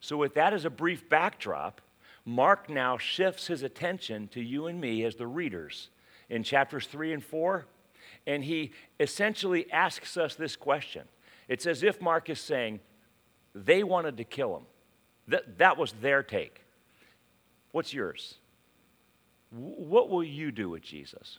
So, 0.00 0.18
with 0.18 0.34
that 0.34 0.52
as 0.52 0.66
a 0.66 0.70
brief 0.70 1.08
backdrop, 1.08 1.80
Mark 2.26 2.68
now 2.68 2.98
shifts 2.98 3.46
his 3.46 3.62
attention 3.62 4.28
to 4.28 4.42
you 4.42 4.66
and 4.66 4.78
me 4.78 5.02
as 5.04 5.16
the 5.16 5.26
readers 5.26 5.88
in 6.28 6.42
chapters 6.42 6.86
3 6.86 7.12
and 7.12 7.24
4, 7.24 7.66
and 8.26 8.44
he 8.44 8.72
essentially 8.98 9.70
asks 9.70 10.16
us 10.16 10.34
this 10.34 10.56
question. 10.56 11.02
It's 11.48 11.66
as 11.66 11.82
if 11.82 12.00
Mark 12.00 12.28
is 12.28 12.40
saying, 12.40 12.80
they 13.54 13.82
wanted 13.82 14.16
to 14.16 14.24
kill 14.24 14.56
him. 14.56 14.62
That, 15.28 15.58
that 15.58 15.76
was 15.76 15.92
their 16.00 16.22
take. 16.22 16.62
What's 17.72 17.92
yours? 17.92 18.36
what 19.50 20.10
will 20.10 20.24
you 20.24 20.50
do 20.50 20.68
with 20.70 20.82
Jesus? 20.82 21.38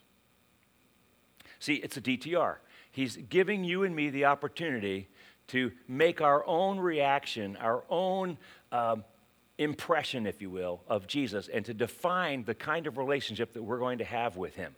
See, 1.60 1.76
it's 1.76 1.98
a 1.98 2.02
DTR. 2.02 2.56
He's 2.92 3.18
giving 3.18 3.64
you 3.64 3.84
and 3.84 3.96
me 3.96 4.10
the 4.10 4.26
opportunity 4.26 5.08
to 5.48 5.72
make 5.88 6.22
our 6.22 6.46
own 6.46 6.80
reaction, 6.80 7.58
our 7.58 7.84
own 7.90 8.38
um, 8.72 9.04
impression, 9.58 10.28
if 10.28 10.42
you 10.42 10.50
will, 10.50 10.82
of 10.88 11.08
Jesus 11.08 11.48
and 11.48 11.66
to 11.66 11.74
define 11.74 12.44
the 12.44 12.54
kind 12.54 12.88
of 12.88 12.98
relationship 12.98 13.54
that 13.54 13.64
we're 13.64 13.80
going 13.80 13.98
to 13.98 14.06
have 14.06 14.38
with 14.38 14.56
him. 14.56 14.76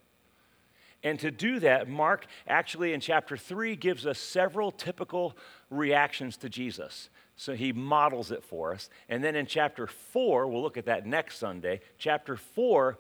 And 1.04 1.20
to 1.20 1.32
do 1.32 1.60
that, 1.60 1.88
Mark 1.88 2.26
actually 2.48 2.94
in 2.94 3.00
chapter 3.00 3.38
3 3.38 3.76
gives 3.76 4.06
us 4.06 4.20
several 4.20 4.72
typical 4.72 5.38
reactions 5.70 6.36
to 6.38 6.50
Jesus. 6.50 7.10
So 7.38 7.54
he 7.56 7.72
models 7.72 8.32
it 8.32 8.44
for 8.44 8.74
us. 8.74 8.90
And 9.08 9.24
then 9.24 9.36
in 9.36 9.46
chapter 9.46 9.88
4, 9.88 10.48
we'll 10.48 10.62
look 10.62 10.78
at 10.78 10.86
that 10.86 11.06
next 11.06 11.38
Sunday. 11.38 11.80
Chapter 11.98 12.36
4, 12.36 12.98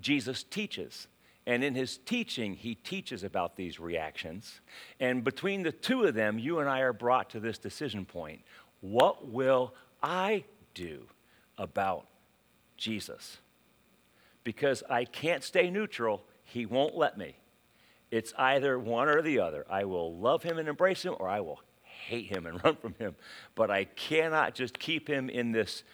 Jesus 0.00 0.42
teaches. 0.42 1.08
And 1.46 1.64
in 1.64 1.74
his 1.74 1.96
teaching, 1.96 2.54
he 2.54 2.74
teaches 2.74 3.24
about 3.24 3.56
these 3.56 3.80
reactions. 3.80 4.60
And 5.00 5.24
between 5.24 5.62
the 5.62 5.72
two 5.72 6.04
of 6.04 6.14
them, 6.14 6.38
you 6.38 6.58
and 6.58 6.68
I 6.68 6.80
are 6.80 6.92
brought 6.92 7.30
to 7.30 7.40
this 7.40 7.58
decision 7.58 8.04
point. 8.04 8.42
What 8.82 9.28
will 9.28 9.74
I 10.02 10.44
do 10.74 11.06
about 11.58 12.06
Jesus? 12.76 13.38
Because 14.44 14.82
I 14.88 15.04
can't 15.04 15.44
stay 15.44 15.70
neutral, 15.70 16.24
he 16.42 16.66
won't 16.66 16.96
let 16.96 17.18
me. 17.18 17.36
It's 18.10 18.32
either 18.36 18.78
one 18.78 19.08
or 19.08 19.22
the 19.22 19.38
other. 19.40 19.64
I 19.70 19.84
will 19.84 20.16
love 20.16 20.42
him 20.42 20.58
and 20.58 20.68
embrace 20.68 21.02
him, 21.04 21.14
or 21.20 21.28
I 21.28 21.40
will 21.40 21.60
hate 21.82 22.26
him 22.26 22.46
and 22.46 22.62
run 22.64 22.76
from 22.76 22.94
him. 22.98 23.14
But 23.54 23.70
I 23.70 23.84
cannot 23.84 24.54
just 24.54 24.78
keep 24.78 25.08
him 25.08 25.28
in 25.30 25.52
this 25.52 25.84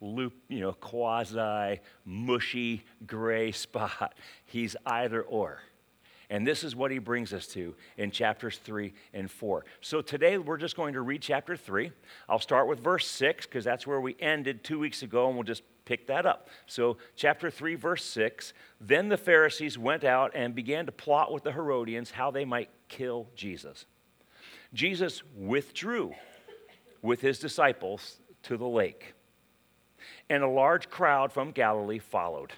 loop, 0.00 0.34
you 0.48 0.60
know, 0.60 0.72
quasi 0.72 1.80
mushy 2.04 2.84
gray 3.06 3.52
spot. 3.52 4.14
He's 4.44 4.76
either 4.86 5.22
or. 5.22 5.60
And 6.28 6.46
this 6.46 6.64
is 6.64 6.74
what 6.74 6.90
he 6.90 6.98
brings 6.98 7.32
us 7.32 7.46
to 7.48 7.74
in 7.96 8.10
chapters 8.10 8.58
3 8.58 8.92
and 9.14 9.30
4. 9.30 9.64
So 9.80 10.00
today 10.00 10.38
we're 10.38 10.56
just 10.56 10.76
going 10.76 10.94
to 10.94 11.00
read 11.00 11.22
chapter 11.22 11.56
3. 11.56 11.92
I'll 12.28 12.40
start 12.40 12.66
with 12.66 12.80
verse 12.80 13.06
6 13.06 13.46
because 13.46 13.64
that's 13.64 13.86
where 13.86 14.00
we 14.00 14.16
ended 14.18 14.64
two 14.64 14.78
weeks 14.78 15.02
ago, 15.02 15.28
and 15.28 15.36
we'll 15.36 15.44
just 15.44 15.62
pick 15.86 16.08
that 16.08 16.26
up. 16.26 16.48
So, 16.66 16.98
chapter 17.14 17.50
3, 17.50 17.76
verse 17.76 18.04
6 18.04 18.52
Then 18.78 19.08
the 19.08 19.16
Pharisees 19.16 19.78
went 19.78 20.04
out 20.04 20.32
and 20.34 20.54
began 20.54 20.84
to 20.84 20.92
plot 20.92 21.32
with 21.32 21.44
the 21.44 21.52
Herodians 21.52 22.10
how 22.10 22.30
they 22.30 22.44
might 22.44 22.68
kill 22.88 23.28
Jesus. 23.34 23.86
Jesus 24.74 25.22
withdrew 25.34 26.12
with 27.00 27.22
his 27.22 27.38
disciples 27.38 28.18
to 28.42 28.58
the 28.58 28.66
lake, 28.66 29.14
and 30.28 30.42
a 30.42 30.48
large 30.48 30.90
crowd 30.90 31.32
from 31.32 31.52
Galilee 31.52 31.98
followed. 31.98 32.52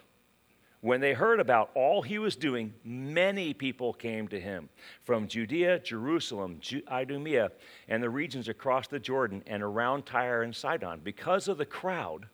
When 0.81 1.01
they 1.01 1.13
heard 1.13 1.41
about 1.41 1.71
all 1.75 2.03
he 2.03 2.19
was 2.19 2.37
doing, 2.37 2.73
many 2.85 3.53
people 3.53 3.93
came 3.93 4.29
to 4.29 4.41
him 4.41 4.69
from 5.03 5.27
Judea, 5.27 5.81
Jerusalem, 5.81 6.61
Idumea, 6.89 7.51
and 7.89 8.01
the 8.01 8.11
regions 8.11 8.49
across 8.49 8.87
the 8.87 9.01
Jordan 9.01 9.43
and 9.47 9.63
around 9.63 10.07
Tyre 10.07 10.43
and 10.43 10.55
Sidon. 10.55 11.01
Because 11.03 11.49
of 11.49 11.59
the 11.59 11.67
crowd, 11.67 12.27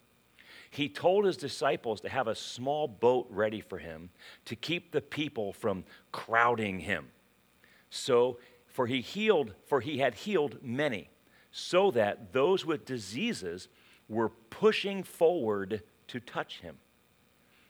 he 0.70 0.90
told 0.90 1.24
his 1.24 1.38
disciples 1.38 2.02
to 2.02 2.10
have 2.10 2.28
a 2.28 2.34
small 2.34 2.86
boat 2.86 3.26
ready 3.30 3.62
for 3.62 3.78
him 3.78 4.10
to 4.44 4.56
keep 4.56 4.92
the 4.92 5.00
people 5.00 5.54
from 5.54 5.84
crowding 6.12 6.80
him. 6.80 7.08
So, 7.88 8.38
for 8.66 8.86
he 8.86 9.00
healed, 9.00 9.54
for 9.66 9.80
he 9.80 9.98
had 9.98 10.14
healed 10.14 10.58
many, 10.60 11.08
so 11.50 11.90
that 11.92 12.32
those 12.34 12.66
with 12.66 12.84
diseases 12.84 13.68
were 14.08 14.28
pushing 14.28 15.02
forward 15.02 15.82
to 16.08 16.20
touch 16.20 16.60
him. 16.60 16.76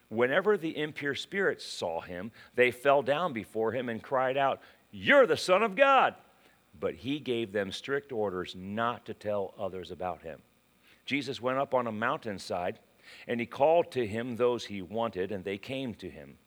Whenever 0.08 0.56
the 0.56 0.76
impure 0.76 1.14
spirits 1.14 1.64
saw 1.64 2.00
him, 2.00 2.30
they 2.54 2.70
fell 2.70 3.02
down 3.02 3.32
before 3.32 3.72
him 3.72 3.88
and 3.88 4.02
cried 4.02 4.36
out, 4.36 4.60
You're 4.90 5.26
the 5.26 5.36
Son 5.36 5.62
of 5.62 5.76
God! 5.76 6.14
But 6.78 6.94
he 6.94 7.20
gave 7.20 7.52
them 7.52 7.72
strict 7.72 8.12
orders 8.12 8.54
not 8.56 9.06
to 9.06 9.14
tell 9.14 9.54
others 9.58 9.90
about 9.90 10.22
him. 10.22 10.40
Jesus 11.06 11.40
went 11.40 11.58
up 11.58 11.74
on 11.74 11.86
a 11.86 11.92
mountainside, 11.92 12.78
and 13.26 13.38
he 13.38 13.46
called 13.46 13.90
to 13.92 14.06
him 14.06 14.36
those 14.36 14.64
he 14.64 14.82
wanted, 14.82 15.30
and 15.30 15.44
they 15.44 15.58
came 15.58 15.94
to 15.94 16.10
him. 16.10 16.38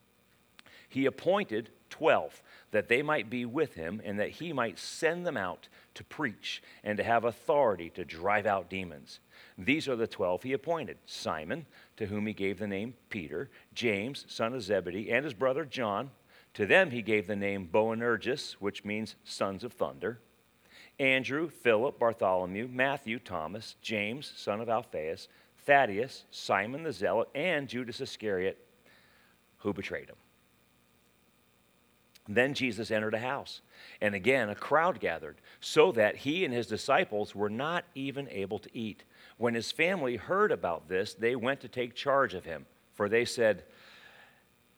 He 0.90 1.06
appointed 1.06 1.70
twelve, 1.90 2.42
that 2.72 2.88
they 2.88 3.02
might 3.02 3.30
be 3.30 3.46
with 3.46 3.76
him, 3.76 4.02
and 4.04 4.20
that 4.20 4.30
he 4.30 4.52
might 4.52 4.78
send 4.78 5.26
them 5.26 5.38
out 5.38 5.68
to 5.94 6.04
preach 6.04 6.62
and 6.84 6.98
to 6.98 7.04
have 7.04 7.24
authority 7.24 7.90
to 7.92 8.04
drive 8.06 8.46
out 8.46 8.70
demons. 8.70 9.20
These 9.58 9.88
are 9.88 9.96
the 9.96 10.08
twelve 10.08 10.44
he 10.44 10.54
appointed 10.54 10.98
Simon, 11.06 11.66
to 11.96 12.06
whom 12.06 12.28
he 12.28 12.34
gave 12.34 12.60
the 12.60 12.68
name 12.68 12.94
Peter, 13.10 13.50
James, 13.74 14.26
son 14.28 14.54
of 14.54 14.62
Zebedee, 14.62 15.12
and 15.12 15.24
his 15.24 15.34
brother 15.34 15.66
John. 15.66 16.12
To 16.56 16.66
them 16.66 16.92
he 16.92 17.02
gave 17.02 17.28
the 17.28 17.36
name 17.36 17.70
Boanerges, 17.72 18.54
which 18.60 18.84
means 18.84 19.16
sons 19.24 19.64
of 19.64 19.74
thunder. 19.74 20.20
Andrew, 21.00 21.50
Philip, 21.50 22.00
Bartholomew, 22.00 22.68
Matthew, 22.72 23.20
Thomas, 23.20 23.76
James, 23.82 24.34
son 24.36 24.62
of 24.62 24.70
Alphaeus, 24.70 25.28
Thaddeus, 25.66 26.24
Simon 26.32 26.84
the 26.84 26.92
Zealot, 26.92 27.30
and 27.36 27.68
Judas 27.68 28.02
Iscariot, 28.02 28.58
who 29.60 29.74
betrayed 29.74 30.10
him. 30.10 30.16
Then 32.28 32.54
Jesus 32.54 32.92
entered 32.92 33.14
a 33.14 33.20
house, 33.20 33.62
and 34.02 34.14
again 34.14 34.50
a 34.50 34.56
crowd 34.56 35.00
gathered, 35.00 35.38
so 35.62 35.92
that 35.94 36.18
he 36.18 36.44
and 36.44 36.54
his 36.54 36.68
disciples 36.68 37.34
were 37.34 37.50
not 37.50 37.86
even 37.96 38.28
able 38.30 38.60
to 38.60 38.78
eat. 38.78 39.04
When 39.38 39.54
his 39.54 39.72
family 39.72 40.18
heard 40.18 40.52
about 40.52 40.90
this, 40.90 41.14
they 41.14 41.36
went 41.36 41.62
to 41.62 41.68
take 41.68 41.96
charge 41.96 42.34
of 42.34 42.46
him, 42.46 42.66
for 42.94 43.08
they 43.08 43.24
said, 43.24 43.64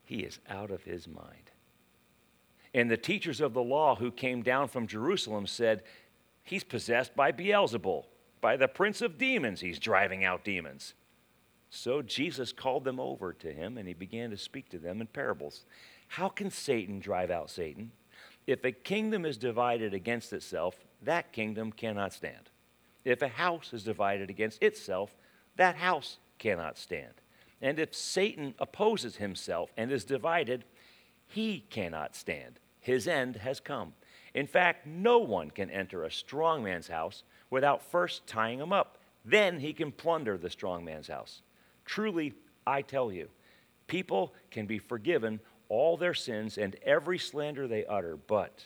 He 0.03 0.19
is 0.19 0.39
out 0.47 0.69
of 0.69 0.83
his 0.83 1.07
mind. 1.07 1.51
And 2.73 2.91
the 2.91 2.97
teachers 2.97 3.41
of 3.41 3.53
the 3.53 3.63
law 3.63 3.95
who 3.95 4.11
came 4.11 4.43
down 4.43 4.67
from 4.67 4.85
Jerusalem 4.85 5.47
said, 5.47 5.81
He's 6.43 6.63
possessed 6.63 7.15
by 7.15 7.31
Beelzebul, 7.31 8.05
by 8.41 8.57
the 8.57 8.67
prince 8.67 9.01
of 9.01 9.17
demons, 9.17 9.61
he's 9.61 9.79
driving 9.79 10.23
out 10.23 10.43
demons. 10.43 10.93
So 11.69 12.01
Jesus 12.01 12.51
called 12.51 12.83
them 12.83 12.99
over 12.99 13.33
to 13.33 13.53
him, 13.53 13.77
and 13.77 13.87
he 13.87 13.93
began 13.93 14.29
to 14.31 14.37
speak 14.37 14.69
to 14.69 14.79
them 14.79 15.01
in 15.01 15.07
parables. 15.07 15.65
How 16.09 16.27
can 16.27 16.49
Satan 16.49 16.99
drive 16.99 17.29
out 17.29 17.51
Satan? 17.51 17.91
If 18.47 18.65
a 18.65 18.71
kingdom 18.71 19.25
is 19.25 19.37
divided 19.37 19.93
against 19.93 20.33
itself, 20.33 20.75
that 21.03 21.31
kingdom 21.31 21.71
cannot 21.71 22.13
stand. 22.13 22.49
If 23.05 23.21
a 23.21 23.27
house 23.27 23.73
is 23.73 23.83
divided 23.83 24.29
against 24.29 24.61
itself, 24.61 25.15
that 25.55 25.75
house 25.75 26.17
cannot 26.39 26.79
stand. 26.79 27.13
And 27.61 27.77
if 27.77 27.93
Satan 27.93 28.55
opposes 28.57 29.17
himself 29.17 29.71
and 29.77 29.91
is 29.91 30.03
divided, 30.03 30.65
he 31.27 31.63
cannot 31.69 32.15
stand. 32.15 32.59
His 32.79 33.07
end 33.07 33.35
has 33.35 33.59
come. 33.59 33.93
In 34.33 34.47
fact, 34.47 34.87
no 34.87 35.19
one 35.19 35.51
can 35.51 35.69
enter 35.69 36.03
a 36.03 36.11
strong 36.11 36.63
man's 36.63 36.87
house 36.87 37.23
without 37.51 37.83
first 37.83 38.25
tying 38.25 38.59
him 38.59 38.73
up. 38.73 38.97
Then 39.23 39.59
he 39.59 39.73
can 39.73 39.91
plunder 39.91 40.37
the 40.37 40.49
strong 40.49 40.83
man's 40.83 41.07
house. 41.07 41.43
Truly, 41.85 42.33
I 42.65 42.81
tell 42.81 43.11
you, 43.11 43.29
people 43.85 44.33
can 44.49 44.65
be 44.65 44.79
forgiven 44.79 45.39
all 45.69 45.95
their 45.95 46.13
sins 46.13 46.57
and 46.57 46.75
every 46.83 47.17
slander 47.17 47.67
they 47.67 47.85
utter, 47.85 48.17
but 48.17 48.65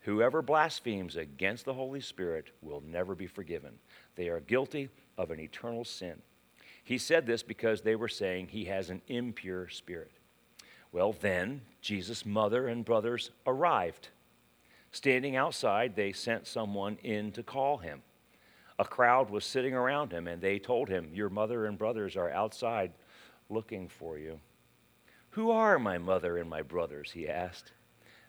whoever 0.00 0.42
blasphemes 0.42 1.16
against 1.16 1.64
the 1.64 1.74
Holy 1.74 2.00
Spirit 2.00 2.50
will 2.62 2.82
never 2.86 3.14
be 3.14 3.26
forgiven. 3.26 3.74
They 4.16 4.28
are 4.28 4.40
guilty 4.40 4.88
of 5.16 5.30
an 5.30 5.38
eternal 5.38 5.84
sin. 5.84 6.20
He 6.82 6.98
said 6.98 7.26
this 7.26 7.42
because 7.42 7.82
they 7.82 7.96
were 7.96 8.08
saying 8.08 8.48
he 8.48 8.64
has 8.64 8.90
an 8.90 9.02
impure 9.08 9.68
spirit. 9.68 10.12
Well, 10.92 11.14
then, 11.20 11.60
Jesus' 11.80 12.24
mother 12.24 12.68
and 12.68 12.84
brothers 12.84 13.30
arrived. 13.46 14.08
Standing 14.92 15.36
outside, 15.36 15.94
they 15.94 16.12
sent 16.12 16.46
someone 16.46 16.96
in 17.02 17.32
to 17.32 17.42
call 17.42 17.78
him. 17.78 18.02
A 18.78 18.84
crowd 18.84 19.30
was 19.30 19.44
sitting 19.44 19.74
around 19.74 20.12
him, 20.12 20.26
and 20.26 20.40
they 20.40 20.58
told 20.58 20.88
him, 20.88 21.10
Your 21.12 21.28
mother 21.28 21.66
and 21.66 21.76
brothers 21.76 22.16
are 22.16 22.30
outside 22.30 22.92
looking 23.50 23.88
for 23.88 24.16
you. 24.16 24.38
Who 25.36 25.50
are 25.50 25.78
my 25.78 25.98
mother 25.98 26.38
and 26.38 26.48
my 26.48 26.62
brothers? 26.62 27.12
He 27.12 27.28
asked. 27.28 27.72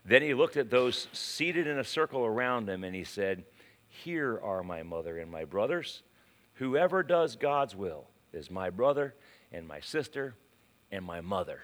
Then 0.04 0.22
he 0.22 0.34
looked 0.34 0.58
at 0.58 0.70
those 0.70 1.08
seated 1.14 1.66
in 1.66 1.80
a 1.80 1.84
circle 1.84 2.26
around 2.26 2.68
him 2.68 2.84
and 2.84 2.94
he 2.94 3.06
said, 3.06 3.46
Here 3.88 4.38
are 4.44 4.62
my 4.62 4.84
mother 4.84 5.18
and 5.18 5.32
my 5.32 5.46
brothers. 5.46 6.04
Whoever 6.56 7.04
does 7.04 7.38
God's 7.38 7.78
will 7.78 8.10
is 8.34 8.52
my 8.52 8.70
brother 8.70 9.16
and 9.54 9.66
my 9.66 9.80
sister 9.80 10.36
and 10.92 11.06
my 11.06 11.22
mother. 11.22 11.62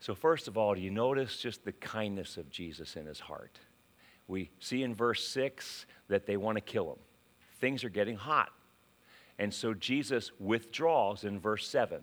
So, 0.00 0.14
first 0.14 0.48
of 0.48 0.58
all, 0.58 0.74
do 0.74 0.82
you 0.82 0.90
notice 0.90 1.38
just 1.38 1.64
the 1.64 1.72
kindness 1.72 2.36
of 2.36 2.50
Jesus 2.50 2.94
in 2.94 3.06
his 3.06 3.20
heart? 3.20 3.58
we 4.26 4.50
see 4.60 4.82
in 4.82 4.94
verse 4.94 5.26
6 5.28 5.86
that 6.08 6.26
they 6.26 6.36
want 6.36 6.56
to 6.56 6.60
kill 6.60 6.92
him. 6.92 6.98
Things 7.58 7.82
are 7.82 7.88
getting 7.88 8.16
hot. 8.16 8.50
And 9.38 9.54
so 9.54 9.72
Jesus 9.72 10.30
withdraws 10.38 11.24
in 11.24 11.40
verse 11.40 11.66
7. 11.66 12.00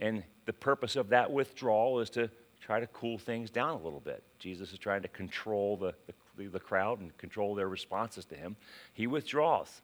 And 0.00 0.22
the 0.44 0.52
purpose 0.52 0.96
of 0.96 1.08
that 1.10 1.30
withdrawal 1.30 2.00
is 2.00 2.10
to 2.10 2.30
try 2.60 2.80
to 2.80 2.86
cool 2.88 3.18
things 3.18 3.50
down 3.50 3.70
a 3.70 3.82
little 3.82 4.00
bit. 4.00 4.22
Jesus 4.38 4.72
is 4.72 4.78
trying 4.78 5.02
to 5.02 5.08
control 5.08 5.76
the, 5.76 5.94
the, 6.36 6.46
the 6.48 6.60
crowd 6.60 7.00
and 7.00 7.16
control 7.16 7.54
their 7.54 7.68
responses 7.68 8.24
to 8.26 8.34
him. 8.34 8.56
He 8.92 9.06
withdraws. 9.06 9.82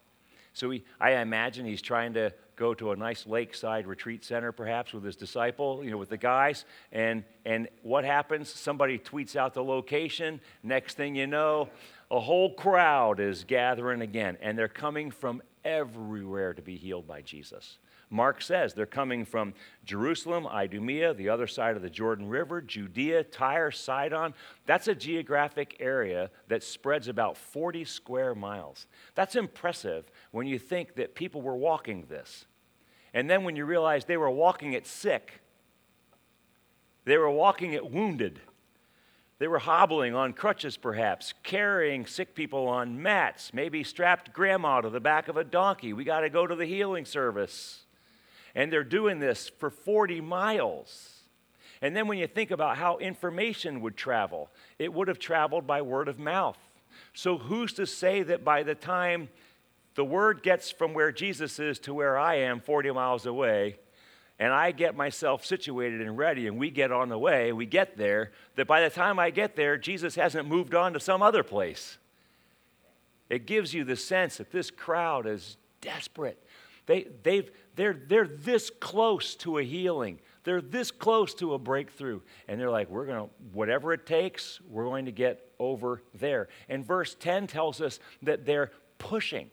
So 0.55 0.71
he, 0.71 0.85
I 1.01 1.13
imagine 1.13 1.65
he's 1.65 1.81
trying 1.81 2.15
to 2.15 2.33
go 2.57 2.75
to 2.75 2.93
a 2.93 2.97
nice 2.97 3.27
lakeside 3.27 3.87
retreat 3.87 4.25
center, 4.25 4.53
perhaps 4.53 4.93
with 4.93 5.05
his 5.05 5.17
disciple, 5.17 5.83
you 5.83 5.91
know, 5.91 5.97
with 5.97 6.11
the 6.11 6.19
guys. 6.19 6.65
And, 6.93 7.25
and 7.47 7.69
what 7.83 8.05
happens? 8.05 8.51
Somebody 8.51 8.99
tweets 8.99 9.35
out 9.35 9.55
the 9.55 9.65
location. 9.65 10.41
Next 10.63 10.97
thing 10.97 11.15
you 11.15 11.27
know, 11.27 11.71
a 12.11 12.21
whole 12.21 12.53
crowd 12.53 13.21
is 13.21 13.45
gathering 13.45 14.03
again, 14.03 14.37
and 14.43 14.59
they're 14.59 14.69
coming 14.69 15.11
from 15.11 15.41
everywhere 15.65 16.55
to 16.55 16.63
be 16.63 16.77
healed 16.77 17.07
by 17.07 17.23
Jesus. 17.23 17.79
Mark 18.13 18.43
says 18.43 18.75
they're 18.75 18.85
coming 18.85 19.25
from 19.25 19.55
Jerusalem, 19.87 20.47
Idumea, 20.47 21.15
the 21.15 21.31
other 21.31 21.47
side 21.47 21.77
of 21.77 21.83
the 21.83 21.89
Jordan 21.89 22.29
River, 22.29 22.61
Judea, 22.61 23.25
Tyre, 23.25 23.71
Sidon. 23.71 24.35
That's 24.67 24.87
a 24.87 24.95
geographic 24.95 25.77
area 25.81 26.31
that 26.49 26.63
spreads 26.63 27.09
about 27.09 27.39
40 27.39 27.87
square 27.87 28.35
miles. 28.35 28.87
That's 29.15 29.35
impressive 29.35 30.05
when 30.31 30.47
you 30.47 30.59
think 30.59 30.95
that 30.97 31.15
people 31.15 31.41
were 31.41 31.57
walking 31.57 32.05
this. 32.09 32.45
And 33.15 33.31
then 33.31 33.45
when 33.45 33.57
you 33.57 33.65
realize 33.65 34.05
they 34.05 34.19
were 34.19 34.31
walking 34.31 34.75
it 34.75 34.87
sick, 34.87 35.41
they 37.05 37.17
were 37.17 37.31
walking 37.31 37.73
it 37.73 37.91
wounded. 37.91 38.41
They 39.43 39.49
were 39.49 39.59
hobbling 39.59 40.15
on 40.15 40.35
crutches, 40.35 40.77
perhaps, 40.77 41.35
carrying 41.43 42.07
sick 42.07 42.37
people 42.37 42.69
on 42.69 43.03
mats, 43.03 43.53
maybe 43.53 43.83
strapped 43.83 44.33
grandma 44.33 44.83
to 44.83 44.89
the 44.89 45.01
back 45.01 45.27
of 45.27 45.37
a 45.37 45.43
donkey. 45.43 45.93
We 45.93 46.05
got 46.05 46.21
to 46.21 46.31
go 46.31 46.47
to 46.47 46.55
the 46.55 46.65
healing 46.65 47.05
service. 47.05 47.83
And 48.55 48.73
they're 48.73 48.85
doing 48.85 49.19
this 49.19 49.49
for 49.49 49.69
40 49.69 50.21
miles. 50.21 51.23
And 51.81 51.97
then 51.97 52.07
when 52.07 52.19
you 52.19 52.29
think 52.29 52.53
about 52.53 52.77
how 52.77 52.99
information 52.99 53.81
would 53.81 53.97
travel, 53.97 54.49
it 54.79 54.95
would 54.95 55.09
have 55.09 55.19
traveled 55.19 55.67
by 55.67 55.83
word 55.83 56.07
of 56.07 56.21
mouth. 56.21 56.59
So 57.13 57.37
who's 57.37 57.73
to 57.73 57.85
say 57.85 58.23
that 58.23 58.45
by 58.45 58.63
the 58.63 58.77
time 58.77 59.29
the 59.97 60.05
word 60.05 60.45
gets 60.45 60.71
from 60.71 60.95
where 60.95 61.11
Jesus 61.11 61.59
is 61.59 61.81
to 61.81 61.93
where 61.93 62.17
I 62.17 62.37
am, 62.37 62.61
40 62.61 62.93
miles 62.93 63.27
away, 63.27 63.81
and 64.39 64.53
I 64.53 64.73
get 64.73 64.97
myself 64.97 65.45
situated 65.45 66.01
and 66.01 66.17
ready, 66.17 66.47
and 66.47 66.59
we 66.59 66.71
get 66.71 66.91
on 66.91 67.09
the 67.09 67.19
way, 67.19 67.53
we 67.53 67.67
get 67.67 67.97
there, 67.97 68.33
that 68.57 68.67
by 68.67 68.81
the 68.81 68.91
time 68.91 69.19
I 69.19 69.31
get 69.31 69.57
there, 69.57 69.77
Jesus 69.77 70.15
hasn't 70.15 70.49
moved 70.49 70.75
on 70.75 70.93
to 70.95 71.01
some 71.01 71.23
other 71.23 71.43
place. 71.43 71.99
It 73.31 73.47
gives 73.47 73.73
you 73.73 73.85
the 73.85 73.97
sense 73.97 74.39
that 74.39 74.51
this 74.51 74.71
crowd 74.71 75.27
is 75.27 75.57
desperate. 75.81 76.43
They, 76.87 77.07
they've, 77.23 77.51
they're, 77.77 77.99
they're 78.07 78.27
this 78.27 78.71
close 78.71 79.35
to 79.37 79.59
a 79.59 79.63
healing. 79.63 80.19
They're 80.45 80.61
this 80.61 80.91
close 80.91 81.33
to 81.35 81.55
a 81.55 81.59
breakthrough. 81.59 82.21
And 82.49 82.61
they're 82.61 82.71
like, 82.71 82.91
we're 82.91 83.07
going 83.07 83.29
to, 83.29 83.31
whatever 83.53 83.93
it 83.93 84.07
takes, 84.07 84.61
we're 84.69 84.85
going 84.85 85.05
to 85.07 85.13
get 85.13 85.47
over 85.59 86.03
there. 86.15 86.49
And 86.69 86.85
verse 86.85 87.15
10 87.19 87.47
tells 87.47 87.81
us 87.81 88.01
that 88.23 88.45
they're 88.45 88.73
pushing. 88.99 89.51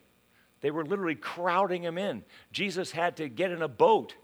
They 0.62 0.72
were 0.72 0.86
literally 0.86 1.16
crowding 1.16 1.84
him 1.84 1.98
in. 1.98 2.24
Jesus 2.52 2.92
had 2.92 3.18
to 3.18 3.30
get 3.30 3.52
in 3.52 3.62
a 3.62 3.68
boat 3.68 4.16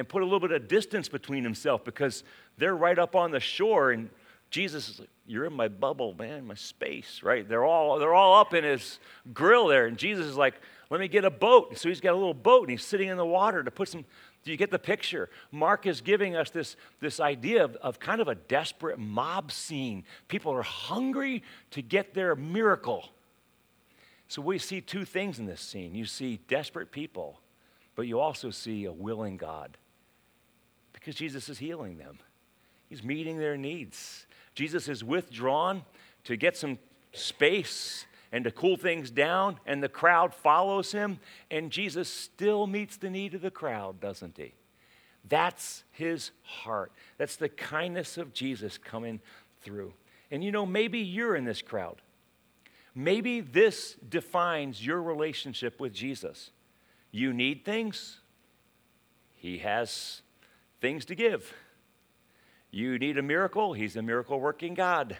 and 0.00 0.08
put 0.08 0.22
a 0.22 0.24
little 0.24 0.40
bit 0.40 0.50
of 0.50 0.66
distance 0.66 1.08
between 1.08 1.44
himself 1.44 1.84
because 1.84 2.24
they're 2.58 2.76
right 2.76 2.98
up 2.98 3.14
on 3.14 3.30
the 3.30 3.38
shore 3.38 3.92
and 3.92 4.10
Jesus 4.50 4.88
is 4.88 5.00
like, 5.00 5.08
You're 5.26 5.44
in 5.44 5.52
my 5.52 5.68
bubble, 5.68 6.14
man, 6.18 6.46
my 6.46 6.54
space, 6.54 7.20
right? 7.22 7.48
They're 7.48 7.64
all 7.64 7.98
they're 8.00 8.14
all 8.14 8.40
up 8.40 8.52
in 8.52 8.64
his 8.64 8.98
grill 9.32 9.68
there. 9.68 9.86
And 9.86 9.96
Jesus 9.96 10.26
is 10.26 10.36
like, 10.36 10.54
let 10.90 10.98
me 10.98 11.06
get 11.06 11.24
a 11.24 11.30
boat. 11.30 11.78
So 11.78 11.88
he's 11.88 12.00
got 12.00 12.12
a 12.12 12.16
little 12.16 12.34
boat 12.34 12.62
and 12.62 12.70
he's 12.70 12.84
sitting 12.84 13.08
in 13.08 13.16
the 13.16 13.24
water 13.24 13.62
to 13.62 13.70
put 13.70 13.88
some. 13.88 14.04
Do 14.42 14.50
you 14.50 14.56
get 14.56 14.70
the 14.70 14.78
picture? 14.78 15.28
Mark 15.52 15.86
is 15.86 16.00
giving 16.00 16.34
us 16.34 16.50
this, 16.50 16.76
this 17.00 17.20
idea 17.20 17.62
of, 17.62 17.76
of 17.76 18.00
kind 18.00 18.20
of 18.20 18.28
a 18.28 18.34
desperate 18.34 18.98
mob 18.98 19.52
scene. 19.52 20.02
People 20.28 20.52
are 20.52 20.62
hungry 20.62 21.42
to 21.72 21.82
get 21.82 22.14
their 22.14 22.34
miracle. 22.34 23.10
So 24.28 24.40
we 24.40 24.58
see 24.58 24.80
two 24.80 25.04
things 25.04 25.38
in 25.38 25.46
this 25.46 25.60
scene. 25.60 25.94
You 25.94 26.06
see 26.06 26.40
desperate 26.48 26.90
people, 26.90 27.38
but 27.94 28.06
you 28.06 28.18
also 28.18 28.50
see 28.50 28.86
a 28.86 28.92
willing 28.92 29.36
God 29.36 29.76
because 31.00 31.14
Jesus 31.14 31.48
is 31.48 31.58
healing 31.58 31.98
them. 31.98 32.18
He's 32.88 33.02
meeting 33.02 33.38
their 33.38 33.56
needs. 33.56 34.26
Jesus 34.54 34.88
is 34.88 35.02
withdrawn 35.02 35.82
to 36.24 36.36
get 36.36 36.56
some 36.56 36.78
space 37.12 38.04
and 38.32 38.44
to 38.44 38.50
cool 38.50 38.76
things 38.76 39.10
down, 39.10 39.58
and 39.66 39.82
the 39.82 39.88
crowd 39.88 40.32
follows 40.32 40.92
him, 40.92 41.18
and 41.50 41.70
Jesus 41.70 42.08
still 42.08 42.66
meets 42.66 42.96
the 42.96 43.10
need 43.10 43.34
of 43.34 43.40
the 43.40 43.50
crowd, 43.50 44.00
doesn't 44.00 44.36
he? 44.36 44.54
That's 45.28 45.82
his 45.90 46.30
heart. 46.42 46.92
That's 47.18 47.36
the 47.36 47.48
kindness 47.48 48.16
of 48.16 48.32
Jesus 48.32 48.78
coming 48.78 49.20
through. 49.62 49.92
And 50.30 50.44
you 50.44 50.52
know, 50.52 50.64
maybe 50.64 51.00
you're 51.00 51.34
in 51.34 51.44
this 51.44 51.60
crowd. 51.60 52.00
Maybe 52.94 53.40
this 53.40 53.96
defines 54.08 54.84
your 54.84 55.02
relationship 55.02 55.80
with 55.80 55.92
Jesus. 55.92 56.50
You 57.10 57.32
need 57.32 57.64
things, 57.64 58.20
he 59.34 59.58
has 59.58 60.22
things 60.80 61.04
to 61.06 61.14
give. 61.14 61.52
You 62.70 62.98
need 62.98 63.18
a 63.18 63.22
miracle, 63.22 63.72
he's 63.72 63.96
a 63.96 64.02
miracle 64.02 64.40
working 64.40 64.74
God. 64.74 65.16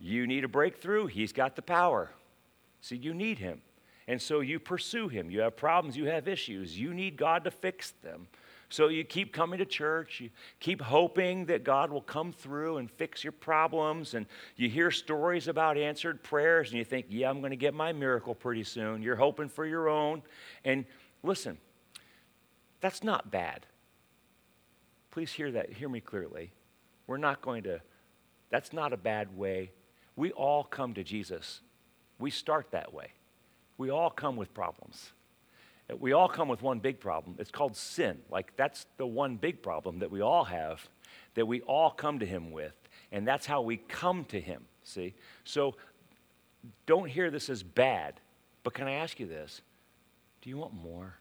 You 0.00 0.26
need 0.26 0.44
a 0.44 0.48
breakthrough, 0.48 1.06
He's 1.06 1.32
got 1.32 1.54
the 1.54 1.62
power. 1.62 2.10
See, 2.80 2.96
you 2.96 3.12
need 3.12 3.38
Him. 3.38 3.60
And 4.08 4.20
so 4.20 4.40
you 4.40 4.58
pursue 4.58 5.08
Him. 5.08 5.30
You 5.30 5.40
have 5.40 5.56
problems, 5.56 5.96
you 5.96 6.06
have 6.06 6.26
issues. 6.26 6.78
You 6.78 6.94
need 6.94 7.16
God 7.16 7.44
to 7.44 7.50
fix 7.50 7.92
them. 8.02 8.26
So 8.70 8.88
you 8.88 9.04
keep 9.04 9.32
coming 9.32 9.58
to 9.58 9.64
church, 9.64 10.20
you 10.20 10.30
keep 10.60 10.80
hoping 10.80 11.44
that 11.46 11.64
God 11.64 11.90
will 11.90 12.00
come 12.00 12.32
through 12.32 12.78
and 12.78 12.88
fix 12.88 13.24
your 13.24 13.32
problems, 13.32 14.14
and 14.14 14.26
you 14.56 14.68
hear 14.68 14.92
stories 14.92 15.48
about 15.48 15.76
answered 15.76 16.22
prayers, 16.22 16.70
and 16.70 16.78
you 16.78 16.84
think, 16.84 17.06
yeah, 17.08 17.28
I'm 17.28 17.40
going 17.40 17.50
to 17.50 17.56
get 17.56 17.74
my 17.74 17.92
miracle 17.92 18.32
pretty 18.32 18.62
soon. 18.62 19.02
You're 19.02 19.16
hoping 19.16 19.48
for 19.48 19.66
your 19.66 19.88
own. 19.88 20.22
And 20.64 20.84
listen, 21.24 21.58
that's 22.80 23.02
not 23.02 23.32
bad. 23.32 23.66
Please 25.10 25.32
hear 25.32 25.50
that, 25.52 25.72
hear 25.72 25.88
me 25.88 26.00
clearly. 26.00 26.52
We're 27.06 27.16
not 27.16 27.42
going 27.42 27.64
to, 27.64 27.80
that's 28.50 28.72
not 28.72 28.92
a 28.92 28.96
bad 28.96 29.36
way 29.36 29.72
we 30.20 30.32
all 30.32 30.64
come 30.64 30.92
to 30.94 31.02
Jesus. 31.02 31.60
We 32.18 32.30
start 32.30 32.72
that 32.72 32.92
way. 32.92 33.12
We 33.78 33.88
all 33.88 34.10
come 34.10 34.36
with 34.36 34.52
problems. 34.52 35.12
We 35.98 36.12
all 36.12 36.28
come 36.28 36.46
with 36.46 36.60
one 36.60 36.78
big 36.78 37.00
problem. 37.00 37.36
It's 37.38 37.50
called 37.50 37.74
sin. 37.74 38.18
Like, 38.30 38.54
that's 38.54 38.86
the 38.98 39.06
one 39.06 39.36
big 39.36 39.62
problem 39.62 40.00
that 40.00 40.10
we 40.10 40.20
all 40.20 40.44
have, 40.44 40.86
that 41.36 41.46
we 41.46 41.62
all 41.62 41.90
come 41.90 42.18
to 42.18 42.26
Him 42.26 42.52
with. 42.52 42.74
And 43.10 43.26
that's 43.26 43.46
how 43.46 43.62
we 43.62 43.78
come 43.78 44.26
to 44.26 44.38
Him, 44.38 44.66
see? 44.84 45.14
So, 45.44 45.74
don't 46.84 47.08
hear 47.08 47.30
this 47.30 47.48
as 47.48 47.62
bad, 47.62 48.20
but 48.62 48.74
can 48.74 48.86
I 48.86 48.92
ask 48.92 49.18
you 49.18 49.26
this? 49.26 49.62
Do 50.42 50.50
you 50.50 50.58
want 50.58 50.74
more? 50.74 51.14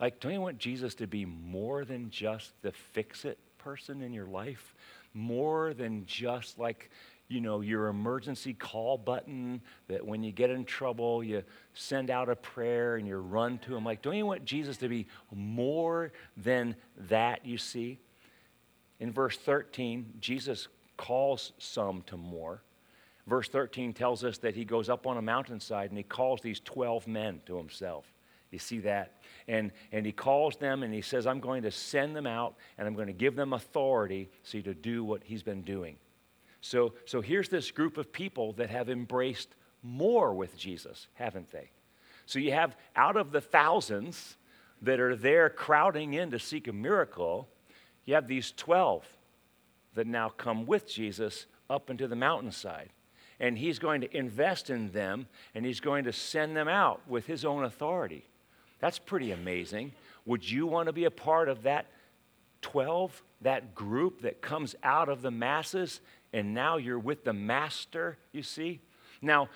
Like, 0.00 0.18
don't 0.20 0.32
you 0.32 0.40
want 0.40 0.58
Jesus 0.58 0.94
to 0.96 1.06
be 1.06 1.24
more 1.24 1.84
than 1.84 2.10
just 2.10 2.52
the 2.62 2.72
fix 2.72 3.24
it 3.24 3.38
person 3.58 4.02
in 4.02 4.12
your 4.12 4.26
life? 4.26 4.74
More 5.12 5.74
than 5.74 6.06
just 6.06 6.58
like 6.58 6.90
you 7.30 7.40
know, 7.40 7.60
your 7.60 7.86
emergency 7.86 8.52
call 8.52 8.98
button 8.98 9.62
that 9.86 10.04
when 10.04 10.24
you 10.24 10.32
get 10.32 10.50
in 10.50 10.64
trouble, 10.64 11.22
you 11.22 11.44
send 11.74 12.10
out 12.10 12.28
a 12.28 12.34
prayer 12.34 12.96
and 12.96 13.06
you 13.06 13.16
run 13.16 13.56
to 13.58 13.76
him. 13.76 13.84
Like, 13.84 14.02
don't 14.02 14.16
you 14.16 14.26
want 14.26 14.44
Jesus 14.44 14.76
to 14.78 14.88
be 14.88 15.06
more 15.32 16.12
than 16.36 16.74
that, 17.08 17.46
you 17.46 17.56
see? 17.56 18.00
In 18.98 19.12
verse 19.12 19.36
13, 19.36 20.14
Jesus 20.20 20.66
calls 20.96 21.52
some 21.58 22.02
to 22.06 22.16
more. 22.16 22.62
Verse 23.28 23.48
13 23.48 23.92
tells 23.92 24.24
us 24.24 24.38
that 24.38 24.56
he 24.56 24.64
goes 24.64 24.88
up 24.88 25.06
on 25.06 25.16
a 25.16 25.22
mountainside 25.22 25.90
and 25.90 25.96
he 25.96 26.02
calls 26.02 26.40
these 26.40 26.58
12 26.58 27.06
men 27.06 27.40
to 27.46 27.56
himself. 27.56 28.12
You 28.50 28.58
see 28.58 28.80
that? 28.80 29.19
And, 29.50 29.72
and 29.90 30.06
he 30.06 30.12
calls 30.12 30.56
them 30.56 30.84
and 30.84 30.94
he 30.94 31.02
says, 31.02 31.26
I'm 31.26 31.40
going 31.40 31.64
to 31.64 31.72
send 31.72 32.14
them 32.14 32.26
out 32.26 32.54
and 32.78 32.86
I'm 32.86 32.94
going 32.94 33.08
to 33.08 33.12
give 33.12 33.34
them 33.34 33.52
authority, 33.52 34.30
see, 34.44 34.62
to 34.62 34.74
do 34.74 35.02
what 35.02 35.24
he's 35.24 35.42
been 35.42 35.62
doing. 35.62 35.96
So, 36.60 36.92
so 37.04 37.20
here's 37.20 37.48
this 37.48 37.72
group 37.72 37.98
of 37.98 38.12
people 38.12 38.52
that 38.52 38.70
have 38.70 38.88
embraced 38.88 39.56
more 39.82 40.32
with 40.32 40.56
Jesus, 40.56 41.08
haven't 41.14 41.50
they? 41.50 41.72
So 42.26 42.38
you 42.38 42.52
have 42.52 42.76
out 42.94 43.16
of 43.16 43.32
the 43.32 43.40
thousands 43.40 44.36
that 44.82 45.00
are 45.00 45.16
there 45.16 45.50
crowding 45.50 46.14
in 46.14 46.30
to 46.30 46.38
seek 46.38 46.68
a 46.68 46.72
miracle, 46.72 47.48
you 48.04 48.14
have 48.14 48.28
these 48.28 48.52
12 48.56 49.04
that 49.94 50.06
now 50.06 50.28
come 50.28 50.64
with 50.64 50.88
Jesus 50.88 51.46
up 51.68 51.90
into 51.90 52.06
the 52.06 52.14
mountainside. 52.14 52.90
And 53.40 53.58
he's 53.58 53.80
going 53.80 54.02
to 54.02 54.16
invest 54.16 54.70
in 54.70 54.92
them 54.92 55.26
and 55.56 55.66
he's 55.66 55.80
going 55.80 56.04
to 56.04 56.12
send 56.12 56.56
them 56.56 56.68
out 56.68 57.00
with 57.08 57.26
his 57.26 57.44
own 57.44 57.64
authority. 57.64 58.26
That's 58.80 58.98
pretty 58.98 59.32
amazing. 59.32 59.92
Would 60.26 60.48
you 60.48 60.66
want 60.66 60.86
to 60.86 60.92
be 60.92 61.04
a 61.04 61.10
part 61.10 61.48
of 61.48 61.62
that 61.62 61.86
12, 62.62 63.22
that 63.42 63.74
group 63.74 64.22
that 64.22 64.40
comes 64.40 64.74
out 64.82 65.08
of 65.08 65.22
the 65.22 65.30
masses 65.30 66.00
and 66.32 66.54
now 66.54 66.76
you're 66.76 66.98
with 66.98 67.24
the 67.24 67.32
master, 67.32 68.18
you 68.32 68.42
see? 68.42 68.80
Now, 69.22 69.48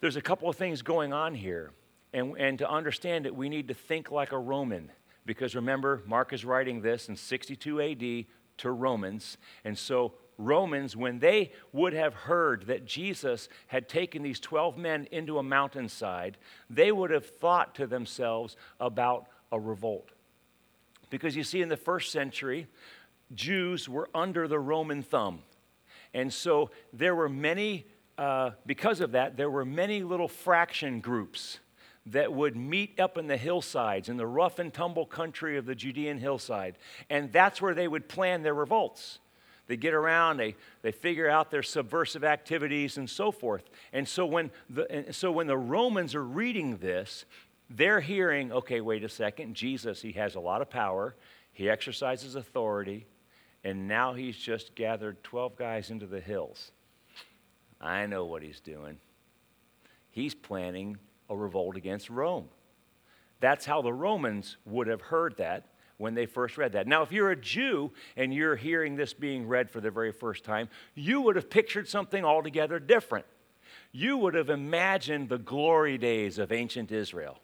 there's 0.00 0.16
a 0.16 0.22
couple 0.22 0.48
of 0.48 0.56
things 0.56 0.82
going 0.82 1.12
on 1.12 1.34
here. 1.34 1.72
And, 2.12 2.36
and 2.38 2.58
to 2.58 2.70
understand 2.70 3.26
it, 3.26 3.34
we 3.34 3.48
need 3.48 3.68
to 3.68 3.74
think 3.74 4.10
like 4.10 4.32
a 4.32 4.38
Roman. 4.38 4.90
Because 5.24 5.54
remember, 5.54 6.02
Mark 6.06 6.32
is 6.32 6.44
writing 6.44 6.80
this 6.80 7.08
in 7.08 7.16
62 7.16 7.80
AD 7.80 8.24
to 8.58 8.70
Romans. 8.70 9.38
And 9.64 9.76
so, 9.76 10.14
Romans, 10.38 10.94
when 10.94 11.18
they 11.18 11.52
would 11.72 11.92
have 11.92 12.14
heard 12.14 12.66
that 12.66 12.84
Jesus 12.84 13.48
had 13.68 13.88
taken 13.88 14.22
these 14.22 14.40
12 14.40 14.76
men 14.76 15.08
into 15.10 15.38
a 15.38 15.42
mountainside, 15.42 16.36
they 16.68 16.92
would 16.92 17.10
have 17.10 17.26
thought 17.26 17.74
to 17.76 17.86
themselves 17.86 18.56
about 18.78 19.26
a 19.50 19.58
revolt. 19.58 20.10
Because 21.08 21.36
you 21.36 21.44
see, 21.44 21.62
in 21.62 21.68
the 21.68 21.76
first 21.76 22.12
century, 22.12 22.66
Jews 23.34 23.88
were 23.88 24.08
under 24.14 24.46
the 24.48 24.58
Roman 24.58 25.02
thumb. 25.02 25.40
And 26.12 26.32
so 26.32 26.70
there 26.92 27.14
were 27.14 27.28
many, 27.28 27.86
uh, 28.18 28.50
because 28.64 29.00
of 29.00 29.12
that, 29.12 29.36
there 29.36 29.50
were 29.50 29.64
many 29.64 30.02
little 30.02 30.28
fraction 30.28 31.00
groups 31.00 31.58
that 32.06 32.32
would 32.32 32.56
meet 32.56 33.00
up 33.00 33.18
in 33.18 33.26
the 33.26 33.36
hillsides, 33.36 34.08
in 34.08 34.16
the 34.16 34.26
rough 34.26 34.58
and 34.58 34.72
tumble 34.72 35.06
country 35.06 35.56
of 35.56 35.66
the 35.66 35.74
Judean 35.74 36.18
hillside. 36.18 36.78
And 37.10 37.32
that's 37.32 37.60
where 37.60 37.74
they 37.74 37.88
would 37.88 38.08
plan 38.08 38.42
their 38.42 38.54
revolts. 38.54 39.18
They 39.66 39.76
get 39.76 39.94
around, 39.94 40.36
they, 40.36 40.54
they 40.82 40.92
figure 40.92 41.28
out 41.28 41.50
their 41.50 41.62
subversive 41.62 42.22
activities 42.22 42.98
and 42.98 43.10
so 43.10 43.32
forth. 43.32 43.68
And 43.92 44.06
so 44.06 44.24
when 44.24 44.50
the, 44.70 44.90
and 44.90 45.14
so 45.14 45.32
when 45.32 45.48
the 45.48 45.56
Romans 45.56 46.14
are 46.14 46.24
reading 46.24 46.76
this, 46.76 47.24
they're 47.68 48.00
hearing, 48.00 48.52
okay, 48.52 48.80
wait 48.80 49.02
a 49.02 49.08
second, 49.08 49.54
Jesus, 49.54 50.02
he 50.02 50.12
has 50.12 50.36
a 50.36 50.40
lot 50.40 50.62
of 50.62 50.70
power, 50.70 51.16
he 51.52 51.68
exercises 51.68 52.36
authority, 52.36 53.06
and 53.64 53.88
now 53.88 54.14
he's 54.14 54.36
just 54.36 54.74
gathered 54.76 55.22
12 55.24 55.56
guys 55.56 55.90
into 55.90 56.06
the 56.06 56.20
hills. 56.20 56.70
I 57.80 58.06
know 58.06 58.24
what 58.24 58.42
he's 58.42 58.60
doing. 58.60 58.98
He's 60.10 60.34
planning 60.34 60.96
a 61.28 61.36
revolt 61.36 61.76
against 61.76 62.08
Rome. 62.08 62.48
That's 63.40 63.66
how 63.66 63.82
the 63.82 63.92
Romans 63.92 64.56
would 64.64 64.86
have 64.86 65.02
heard 65.02 65.36
that 65.38 65.66
when 65.98 66.14
they 66.14 66.26
first 66.26 66.58
read 66.58 66.72
that. 66.72 66.86
Now, 66.86 67.02
if 67.02 67.12
you're 67.12 67.30
a 67.30 67.36
Jew 67.36 67.92
and 68.16 68.32
you're 68.32 68.56
hearing 68.56 68.96
this 68.96 69.14
being 69.14 69.46
read 69.46 69.70
for 69.70 69.80
the 69.80 69.90
very 69.90 70.12
first 70.12 70.44
time, 70.44 70.68
you 70.94 71.20
would 71.22 71.36
have 71.36 71.48
pictured 71.50 71.88
something 71.88 72.24
altogether 72.24 72.78
different. 72.78 73.26
You 73.92 74.18
would 74.18 74.34
have 74.34 74.50
imagined 74.50 75.28
the 75.28 75.38
glory 75.38 75.96
days 75.98 76.38
of 76.38 76.52
ancient 76.52 76.92
Israel 76.92 77.38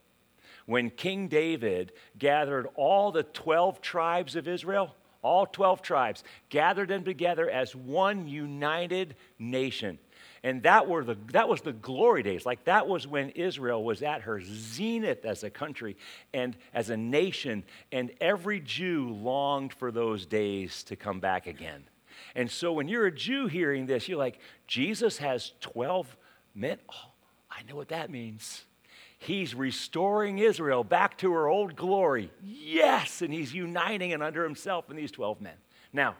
when 0.66 0.90
King 0.90 1.28
David 1.28 1.92
gathered 2.18 2.68
all 2.74 3.10
the 3.10 3.22
12 3.22 3.80
tribes 3.80 4.36
of 4.36 4.46
Israel 4.46 4.94
all 5.22 5.46
12 5.46 5.82
tribes, 5.82 6.24
gathered 6.48 6.88
them 6.88 7.04
together 7.04 7.48
as 7.48 7.74
one 7.74 8.26
united 8.26 9.14
nation. 9.38 9.98
And 10.44 10.64
that, 10.64 10.88
were 10.88 11.04
the, 11.04 11.16
that 11.30 11.48
was 11.48 11.60
the 11.60 11.72
glory 11.72 12.24
days. 12.24 12.44
Like 12.44 12.64
that 12.64 12.88
was 12.88 13.06
when 13.06 13.30
Israel 13.30 13.84
was 13.84 14.02
at 14.02 14.22
her 14.22 14.40
zenith 14.42 15.24
as 15.24 15.44
a 15.44 15.50
country 15.50 15.96
and 16.34 16.56
as 16.74 16.90
a 16.90 16.96
nation. 16.96 17.62
And 17.92 18.10
every 18.20 18.58
Jew 18.58 19.10
longed 19.10 19.72
for 19.72 19.92
those 19.92 20.26
days 20.26 20.82
to 20.84 20.96
come 20.96 21.20
back 21.20 21.46
again. 21.46 21.84
And 22.34 22.50
so 22.50 22.72
when 22.72 22.88
you're 22.88 23.06
a 23.06 23.14
Jew 23.14 23.46
hearing 23.46 23.86
this, 23.86 24.08
you're 24.08 24.18
like, 24.18 24.40
Jesus 24.66 25.18
has 25.18 25.52
12 25.60 26.16
men. 26.54 26.78
Oh, 26.92 27.10
I 27.50 27.62
know 27.68 27.76
what 27.76 27.88
that 27.88 28.10
means. 28.10 28.64
He's 29.18 29.54
restoring 29.54 30.38
Israel 30.38 30.82
back 30.82 31.18
to 31.18 31.32
her 31.34 31.46
old 31.46 31.76
glory. 31.76 32.32
Yes, 32.42 33.22
and 33.22 33.32
he's 33.32 33.54
uniting 33.54 34.10
it 34.10 34.20
under 34.20 34.42
himself 34.42 34.90
and 34.90 34.98
these 34.98 35.12
12 35.12 35.40
men. 35.40 35.54
Now, 35.92 36.16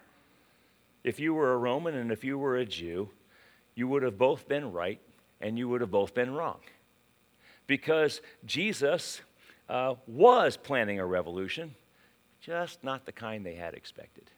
if 1.02 1.18
you 1.18 1.34
were 1.34 1.52
a 1.52 1.56
Roman 1.56 1.96
and 1.96 2.12
if 2.12 2.22
you 2.22 2.38
were 2.38 2.56
a 2.56 2.64
Jew, 2.64 3.08
you 3.74 3.88
would 3.88 4.02
have 4.02 4.18
both 4.18 4.48
been 4.48 4.72
right 4.72 5.00
and 5.40 5.58
you 5.58 5.68
would 5.68 5.80
have 5.80 5.90
both 5.90 6.14
been 6.14 6.32
wrong. 6.32 6.60
Because 7.66 8.20
Jesus 8.44 9.20
uh, 9.68 9.94
was 10.06 10.56
planning 10.56 10.98
a 10.98 11.06
revolution, 11.06 11.74
just 12.40 12.82
not 12.84 13.06
the 13.06 13.12
kind 13.12 13.44
they 13.46 13.54
had 13.54 13.74
expected. 13.74 14.30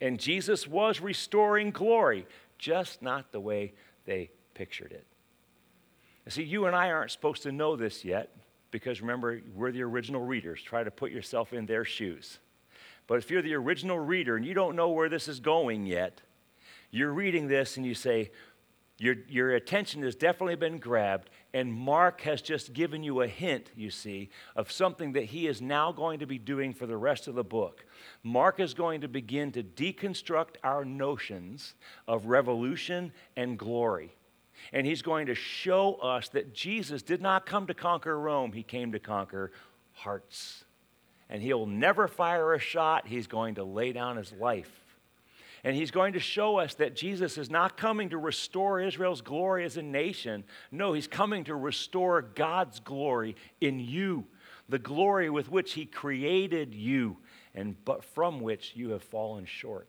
And 0.00 0.18
Jesus 0.18 0.66
was 0.66 1.00
restoring 1.00 1.70
glory, 1.70 2.26
just 2.58 3.02
not 3.02 3.32
the 3.32 3.40
way 3.40 3.72
they 4.04 4.30
pictured 4.54 4.92
it. 4.92 5.06
See, 6.28 6.42
you 6.42 6.66
and 6.66 6.74
I 6.74 6.90
aren't 6.90 7.10
supposed 7.10 7.42
to 7.44 7.52
know 7.52 7.76
this 7.76 8.04
yet 8.04 8.30
because 8.70 9.00
remember, 9.00 9.40
we're 9.54 9.72
the 9.72 9.82
original 9.82 10.22
readers. 10.22 10.60
Try 10.60 10.82
to 10.82 10.90
put 10.90 11.12
yourself 11.12 11.52
in 11.52 11.66
their 11.66 11.84
shoes. 11.84 12.38
But 13.06 13.18
if 13.18 13.30
you're 13.30 13.42
the 13.42 13.54
original 13.54 13.98
reader 13.98 14.36
and 14.36 14.44
you 14.44 14.52
don't 14.52 14.74
know 14.74 14.90
where 14.90 15.08
this 15.08 15.28
is 15.28 15.38
going 15.38 15.86
yet, 15.86 16.20
you're 16.96 17.12
reading 17.12 17.48
this 17.48 17.76
and 17.76 17.84
you 17.84 17.94
say, 17.94 18.30
your, 18.98 19.16
your 19.28 19.54
attention 19.54 20.02
has 20.04 20.14
definitely 20.14 20.56
been 20.56 20.78
grabbed, 20.78 21.28
and 21.52 21.70
Mark 21.70 22.22
has 22.22 22.40
just 22.40 22.72
given 22.72 23.02
you 23.02 23.20
a 23.20 23.28
hint, 23.28 23.70
you 23.76 23.90
see, 23.90 24.30
of 24.54 24.72
something 24.72 25.12
that 25.12 25.24
he 25.24 25.46
is 25.46 25.60
now 25.60 25.92
going 25.92 26.20
to 26.20 26.26
be 26.26 26.38
doing 26.38 26.72
for 26.72 26.86
the 26.86 26.96
rest 26.96 27.28
of 27.28 27.34
the 27.34 27.44
book. 27.44 27.84
Mark 28.22 28.58
is 28.58 28.72
going 28.72 29.02
to 29.02 29.08
begin 29.08 29.52
to 29.52 29.62
deconstruct 29.62 30.56
our 30.64 30.82
notions 30.84 31.74
of 32.08 32.26
revolution 32.26 33.12
and 33.36 33.58
glory. 33.58 34.16
And 34.72 34.86
he's 34.86 35.02
going 35.02 35.26
to 35.26 35.34
show 35.34 35.96
us 35.96 36.30
that 36.30 36.54
Jesus 36.54 37.02
did 37.02 37.20
not 37.20 37.44
come 37.44 37.66
to 37.66 37.74
conquer 37.74 38.18
Rome, 38.18 38.52
he 38.52 38.62
came 38.62 38.92
to 38.92 38.98
conquer 38.98 39.52
hearts. 39.92 40.64
And 41.28 41.42
he'll 41.42 41.66
never 41.66 42.08
fire 42.08 42.54
a 42.54 42.58
shot, 42.58 43.06
he's 43.06 43.26
going 43.26 43.56
to 43.56 43.64
lay 43.64 43.92
down 43.92 44.16
his 44.16 44.32
life. 44.32 44.85
And 45.66 45.74
he's 45.74 45.90
going 45.90 46.12
to 46.12 46.20
show 46.20 46.58
us 46.58 46.74
that 46.74 46.94
Jesus 46.94 47.36
is 47.36 47.50
not 47.50 47.76
coming 47.76 48.10
to 48.10 48.18
restore 48.18 48.80
Israel's 48.80 49.20
glory 49.20 49.64
as 49.64 49.76
a 49.76 49.82
nation. 49.82 50.44
No, 50.70 50.92
he's 50.92 51.08
coming 51.08 51.42
to 51.42 51.56
restore 51.56 52.22
God's 52.22 52.78
glory 52.78 53.34
in 53.60 53.80
you, 53.80 54.26
the 54.68 54.78
glory 54.78 55.28
with 55.28 55.50
which 55.50 55.72
he 55.72 55.84
created 55.84 56.72
you, 56.72 57.16
and 57.52 57.74
but 57.84 58.04
from 58.04 58.40
which 58.40 58.74
you 58.76 58.90
have 58.90 59.02
fallen 59.02 59.44
short. 59.44 59.88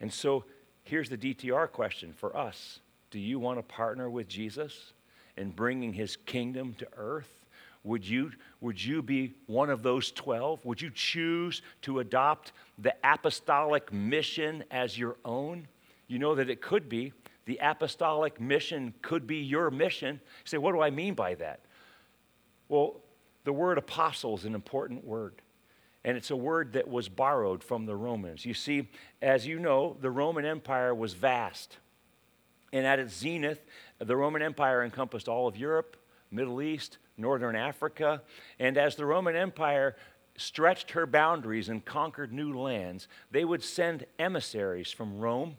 And 0.00 0.12
so 0.12 0.44
here's 0.84 1.08
the 1.08 1.18
DTR 1.18 1.68
question 1.72 2.12
for 2.12 2.36
us 2.36 2.78
do 3.10 3.18
you 3.18 3.40
want 3.40 3.58
to 3.58 3.64
partner 3.64 4.08
with 4.08 4.28
Jesus 4.28 4.92
in 5.36 5.50
bringing 5.50 5.92
his 5.92 6.14
kingdom 6.14 6.74
to 6.74 6.86
earth? 6.96 7.41
Would 7.84 8.06
you, 8.06 8.30
would 8.60 8.82
you 8.82 9.02
be 9.02 9.34
one 9.46 9.68
of 9.68 9.82
those 9.82 10.12
12? 10.12 10.64
Would 10.64 10.80
you 10.80 10.90
choose 10.90 11.62
to 11.82 11.98
adopt 11.98 12.52
the 12.78 12.94
apostolic 13.02 13.92
mission 13.92 14.62
as 14.70 14.96
your 14.96 15.16
own? 15.24 15.66
You 16.06 16.18
know 16.18 16.34
that 16.36 16.48
it 16.48 16.60
could 16.60 16.88
be. 16.88 17.12
The 17.46 17.58
apostolic 17.60 18.40
mission 18.40 18.94
could 19.02 19.26
be 19.26 19.38
your 19.38 19.70
mission. 19.70 20.14
You 20.14 20.46
say, 20.46 20.58
what 20.58 20.72
do 20.72 20.80
I 20.80 20.90
mean 20.90 21.14
by 21.14 21.34
that? 21.34 21.60
Well, 22.68 23.00
the 23.44 23.52
word 23.52 23.78
apostle 23.78 24.36
is 24.36 24.44
an 24.44 24.54
important 24.54 25.04
word. 25.04 25.34
And 26.04 26.16
it's 26.16 26.30
a 26.30 26.36
word 26.36 26.72
that 26.74 26.88
was 26.88 27.08
borrowed 27.08 27.62
from 27.62 27.86
the 27.86 27.96
Romans. 27.96 28.44
You 28.44 28.54
see, 28.54 28.88
as 29.20 29.46
you 29.46 29.58
know, 29.58 29.96
the 30.00 30.10
Roman 30.10 30.44
Empire 30.44 30.94
was 30.94 31.14
vast. 31.14 31.78
And 32.72 32.86
at 32.86 32.98
its 32.98 33.14
zenith, 33.14 33.60
the 33.98 34.16
Roman 34.16 34.42
Empire 34.42 34.84
encompassed 34.84 35.28
all 35.28 35.46
of 35.46 35.56
Europe, 35.56 35.96
Middle 36.30 36.62
East, 36.62 36.98
Northern 37.16 37.56
Africa. 37.56 38.22
And 38.58 38.76
as 38.76 38.96
the 38.96 39.06
Roman 39.06 39.36
Empire 39.36 39.96
stretched 40.36 40.92
her 40.92 41.06
boundaries 41.06 41.68
and 41.68 41.84
conquered 41.84 42.32
new 42.32 42.58
lands, 42.58 43.08
they 43.30 43.44
would 43.44 43.62
send 43.62 44.06
emissaries 44.18 44.90
from 44.90 45.18
Rome 45.18 45.56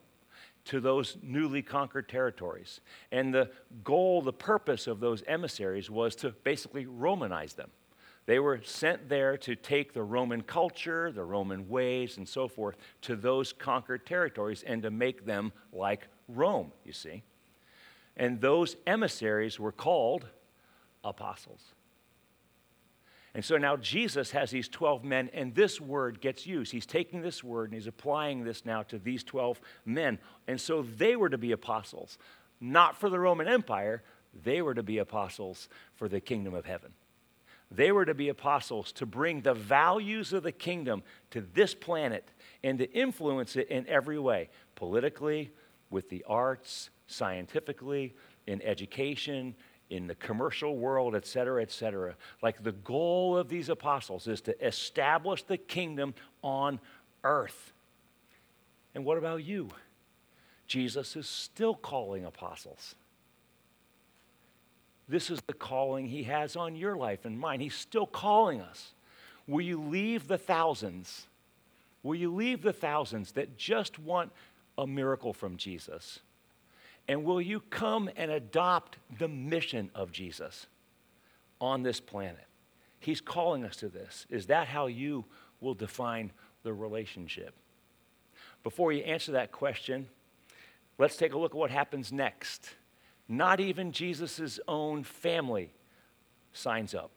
to 0.65 0.79
those 0.79 1.17
newly 1.21 1.61
conquered 1.61 2.07
territories. 2.07 2.79
And 3.11 3.33
the 3.33 3.51
goal, 3.83 4.21
the 4.21 4.33
purpose 4.33 4.87
of 4.87 4.99
those 4.99 5.23
emissaries 5.27 5.89
was 5.89 6.15
to 6.17 6.31
basically 6.43 6.85
Romanize 6.85 7.55
them. 7.55 7.69
They 8.25 8.39
were 8.39 8.61
sent 8.63 9.09
there 9.09 9.35
to 9.37 9.55
take 9.55 9.93
the 9.93 10.03
Roman 10.03 10.41
culture, 10.41 11.11
the 11.11 11.25
Roman 11.25 11.67
ways, 11.67 12.17
and 12.17 12.27
so 12.27 12.47
forth 12.47 12.77
to 13.01 13.17
those 13.17 13.51
conquered 13.51 14.05
territories 14.05 14.63
and 14.63 14.81
to 14.83 14.91
make 14.91 15.25
them 15.25 15.51
like 15.73 16.07
Rome, 16.29 16.71
you 16.85 16.93
see. 16.93 17.23
And 18.15 18.39
those 18.39 18.77
emissaries 18.87 19.59
were 19.59 19.73
called 19.73 20.25
apostles. 21.03 21.73
And 23.35 23.43
so 23.43 23.57
now 23.57 23.75
Jesus 23.77 24.31
has 24.31 24.51
these 24.51 24.69
12 24.69 25.03
men, 25.03 25.29
and 25.33 25.55
this 25.55 25.81
word 25.81 26.21
gets 26.21 26.45
used. 26.45 26.71
He's 26.71 26.85
taking 26.85 27.21
this 27.21 27.43
word 27.43 27.71
and 27.71 27.73
he's 27.73 27.87
applying 27.87 28.43
this 28.43 28.63
now 28.63 28.83
to 28.83 28.99
these 28.99 29.23
12 29.23 29.59
men. 29.85 30.19
And 30.47 30.61
so 30.61 30.83
they 30.83 31.15
were 31.15 31.29
to 31.29 31.37
be 31.37 31.51
apostles, 31.51 32.19
not 32.61 32.95
for 32.95 33.09
the 33.09 33.19
Roman 33.19 33.47
Empire, 33.47 34.03
they 34.43 34.61
were 34.61 34.73
to 34.73 34.83
be 34.83 34.99
apostles 34.99 35.67
for 35.95 36.07
the 36.07 36.19
kingdom 36.19 36.53
of 36.53 36.65
heaven. 36.65 36.93
They 37.71 37.91
were 37.91 38.05
to 38.05 38.13
be 38.13 38.29
apostles 38.29 38.91
to 38.93 39.05
bring 39.05 39.41
the 39.41 39.53
values 39.53 40.31
of 40.31 40.43
the 40.43 40.51
kingdom 40.51 41.01
to 41.31 41.41
this 41.41 41.73
planet 41.73 42.29
and 42.63 42.77
to 42.77 42.91
influence 42.91 43.55
it 43.55 43.67
in 43.69 43.87
every 43.87 44.19
way 44.19 44.49
politically, 44.75 45.51
with 45.89 46.09
the 46.09 46.23
arts, 46.27 46.89
scientifically, 47.07 48.15
in 48.47 48.61
education, 48.61 49.55
in 49.93 50.07
the 50.07 50.15
commercial 50.15 50.75
world, 50.75 51.15
et 51.15 51.25
cetera, 51.25 51.61
et 51.61 51.71
cetera. 51.71 52.15
Like 52.41 52.63
the 52.63 52.71
goal 52.71 53.37
of 53.37 53.47
these 53.47 53.69
apostles 53.69 54.27
is 54.27 54.41
to 54.41 54.65
establish 54.65 55.43
the 55.43 55.57
kingdom 55.57 56.15
on 56.41 56.79
earth. 57.23 57.73
And 58.95 59.05
what 59.05 59.19
about 59.19 59.43
you? 59.43 59.69
Jesus 60.65 61.15
is 61.15 61.29
still 61.29 61.75
calling 61.75 62.25
apostles. 62.25 62.95
This 65.07 65.29
is 65.29 65.41
the 65.45 65.53
calling 65.53 66.07
he 66.07 66.23
has 66.23 66.55
on 66.55 66.75
your 66.75 66.95
life 66.95 67.23
and 67.23 67.39
mine. 67.39 67.59
He's 67.59 67.75
still 67.75 68.07
calling 68.07 68.61
us. 68.61 68.93
Will 69.47 69.61
you 69.61 69.79
leave 69.79 70.27
the 70.27 70.39
thousands? 70.39 71.27
Will 72.01 72.15
you 72.15 72.33
leave 72.33 72.63
the 72.63 72.73
thousands 72.73 73.33
that 73.33 73.57
just 73.57 73.99
want 73.99 74.31
a 74.75 74.87
miracle 74.87 75.33
from 75.33 75.55
Jesus? 75.55 76.19
And 77.07 77.23
will 77.23 77.41
you 77.41 77.59
come 77.69 78.09
and 78.15 78.31
adopt 78.31 78.97
the 79.19 79.27
mission 79.27 79.91
of 79.93 80.11
Jesus 80.11 80.67
on 81.59 81.83
this 81.83 81.99
planet? 81.99 82.45
He's 82.99 83.19
calling 83.19 83.65
us 83.65 83.75
to 83.77 83.89
this. 83.89 84.25
Is 84.29 84.47
that 84.47 84.67
how 84.67 84.87
you 84.87 85.25
will 85.59 85.73
define 85.73 86.31
the 86.63 86.73
relationship? 86.73 87.53
Before 88.63 88.93
you 88.93 89.03
answer 89.03 89.33
that 89.33 89.51
question, 89.51 90.07
let's 90.97 91.17
take 91.17 91.33
a 91.33 91.37
look 91.37 91.51
at 91.51 91.57
what 91.57 91.71
happens 91.71 92.13
next. 92.13 92.69
Not 93.27 93.59
even 93.59 93.91
Jesus' 93.91 94.59
own 94.67 95.03
family 95.03 95.73
signs 96.53 96.95
up. 96.95 97.11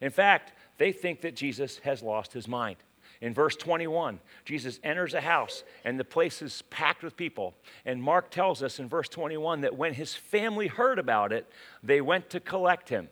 In 0.00 0.10
fact, 0.10 0.52
they 0.78 0.92
think 0.92 1.20
that 1.22 1.36
Jesus 1.36 1.78
has 1.78 2.02
lost 2.02 2.32
his 2.32 2.48
mind. 2.48 2.76
In 3.20 3.34
verse 3.34 3.56
21, 3.56 4.20
Jesus 4.44 4.78
enters 4.84 5.14
a 5.14 5.20
house 5.20 5.64
and 5.84 5.98
the 5.98 6.04
place 6.04 6.40
is 6.40 6.62
packed 6.70 7.02
with 7.02 7.16
people. 7.16 7.54
And 7.84 8.02
Mark 8.02 8.30
tells 8.30 8.62
us 8.62 8.78
in 8.78 8.88
verse 8.88 9.08
21 9.08 9.62
that 9.62 9.76
when 9.76 9.94
his 9.94 10.14
family 10.14 10.68
heard 10.68 10.98
about 10.98 11.32
it, 11.32 11.50
they 11.82 12.00
went 12.00 12.30
to 12.30 12.40
collect 12.40 12.88
him 12.88 13.08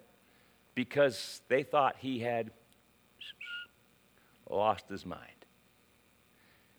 because 0.75 1.41
they 1.49 1.63
thought 1.63 1.97
he 1.99 2.21
had 2.21 2.51
lost 4.49 4.89
his 4.89 5.05
mind. 5.05 5.23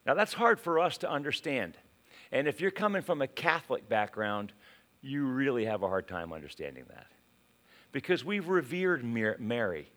Now, 0.05 0.13
that's 0.13 0.33
hard 0.33 0.59
for 0.59 0.79
us 0.79 0.97
to 0.99 1.11
understand. 1.11 1.77
And 2.31 2.47
if 2.47 2.61
you're 2.61 2.71
coming 2.71 3.01
from 3.01 3.21
a 3.21 3.27
Catholic 3.27 3.89
background, 3.89 4.53
you 5.01 5.25
really 5.25 5.65
have 5.65 5.83
a 5.83 5.87
hard 5.87 6.07
time 6.07 6.31
understanding 6.31 6.85
that. 6.89 7.07
Because 7.91 8.23
we've 8.23 8.47
revered 8.47 9.03
Mary, 9.03 9.91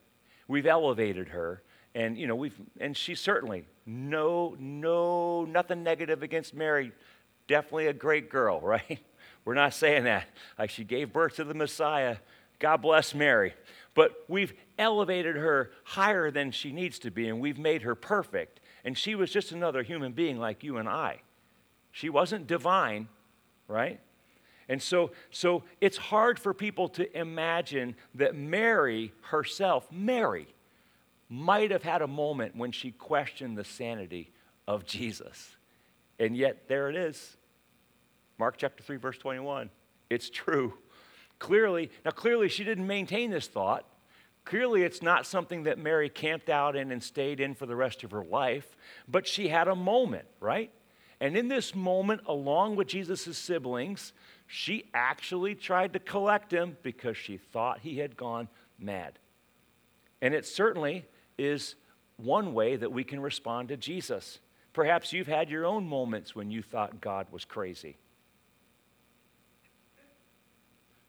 we've 0.49 0.67
elevated 0.67 1.29
her, 1.29 1.63
and 1.95 2.17
you 2.17 2.27
know 2.27 2.37
we've 2.37 2.59
and 2.81 2.97
she 2.97 3.15
certainly 3.15 3.65
no 3.87 4.57
no 4.59 5.45
nothing 5.45 5.83
negative 5.83 6.23
against 6.23 6.55
Mary, 6.55 6.93
definitely 7.49 7.89
a 7.89 7.93
great 7.93 8.31
girl, 8.31 8.61
right? 8.63 9.01
We're 9.45 9.55
not 9.55 9.75
saying 9.75 10.05
that. 10.05 10.29
Like 10.59 10.71
she 10.71 10.85
gave 10.85 11.13
birth 11.13 11.37
to 11.37 11.45
the 11.45 11.55
Messiah. 11.55 12.17
God 12.59 12.79
bless 12.79 13.15
Mary. 13.15 13.55
But 13.95 14.25
we've 14.29 14.53
elevated 14.79 15.37
her 15.37 15.71
higher 15.83 16.31
than 16.31 16.53
she 16.53 16.73
needs 16.73 16.99
to 17.01 17.11
be, 17.11 17.29
and 17.29 17.41
we've 17.41 17.59
made 17.59 17.83
her 17.83 17.95
perfect. 17.95 18.61
And 18.85 18.97
she 18.97 19.15
was 19.15 19.31
just 19.31 19.51
another 19.51 19.83
human 19.83 20.13
being 20.13 20.39
like 20.39 20.63
you 20.63 20.77
and 20.77 20.89
I. 20.89 21.21
She 21.91 22.09
wasn't 22.09 22.47
divine, 22.47 23.09
right? 23.67 24.01
And 24.69 24.81
so, 24.81 25.11
so 25.31 25.65
it's 25.81 25.97
hard 25.97 26.39
for 26.39 26.55
people 26.55 26.89
to 26.91 27.19
imagine 27.19 27.97
that 28.15 28.37
Mary 28.37 29.13
herself, 29.23 29.91
Mary, 29.91 30.47
might 31.31 31.71
have 31.71 31.85
had 31.85 32.03
a 32.03 32.09
moment 32.09 32.57
when 32.57 32.73
she 32.73 32.91
questioned 32.91 33.57
the 33.57 33.65
sanity 33.65 34.33
of 34.67 34.85
Jesus. 34.85 35.57
And 36.19 36.37
yet, 36.37 36.69
there 36.69 36.91
it 36.91 36.97
is. 36.97 37.37
Mark 38.39 38.57
chapter 38.59 38.83
3, 38.83 38.97
verse 38.97 39.17
21. 39.17 39.71
It's 40.11 40.29
true. 40.29 40.75
Clearly, 41.39 41.91
now 42.05 42.11
clearly 42.11 42.49
she 42.49 42.65
didn't 42.65 42.87
maintain 42.87 43.31
this 43.31 43.47
thought. 43.47 43.87
Clearly, 44.45 44.83
it's 44.83 45.03
not 45.03 45.27
something 45.27 45.65
that 45.65 45.79
Mary 45.79 46.09
camped 46.09 46.49
out 46.51 46.75
in 46.75 46.91
and 46.91 47.03
stayed 47.03 47.41
in 47.41 47.55
for 47.55 47.67
the 47.67 47.77
rest 47.77 48.03
of 48.03 48.11
her 48.11 48.25
life, 48.25 48.77
but 49.07 49.27
she 49.27 49.49
had 49.49 49.69
a 49.69 49.77
moment, 49.77 50.27
right? 50.41 50.73
And 51.21 51.37
in 51.37 51.49
this 51.49 51.75
moment, 51.75 52.23
along 52.27 52.77
with 52.77 52.89
Jesus' 52.89 53.37
siblings, 53.37 54.13
she 54.47 54.91
actually 54.95 55.55
tried 55.55 55.93
to 55.93 55.99
collect 55.99 56.53
him 56.53 56.77
because 56.83 57.17
she 57.17 57.37
thought 57.37 57.81
he 57.81 57.99
had 57.99 58.17
gone 58.17 58.49
mad. 58.79 59.19
And 60.23 60.35
it 60.35 60.47
certainly 60.47 61.05
is 61.41 61.75
one 62.17 62.53
way 62.53 62.77
that 62.77 62.93
we 62.93 63.03
can 63.03 63.19
respond 63.19 63.69
to 63.69 63.77
Jesus. 63.77 64.39
Perhaps 64.73 65.13
you've 65.13 65.27
had 65.27 65.51
your 65.51 65.65
own 65.65 65.87
moments 65.87 66.35
when 66.35 66.51
you 66.51 66.63
thought 66.63 67.01
God 67.01 67.27
was 67.33 67.45
crazy. 67.45 67.97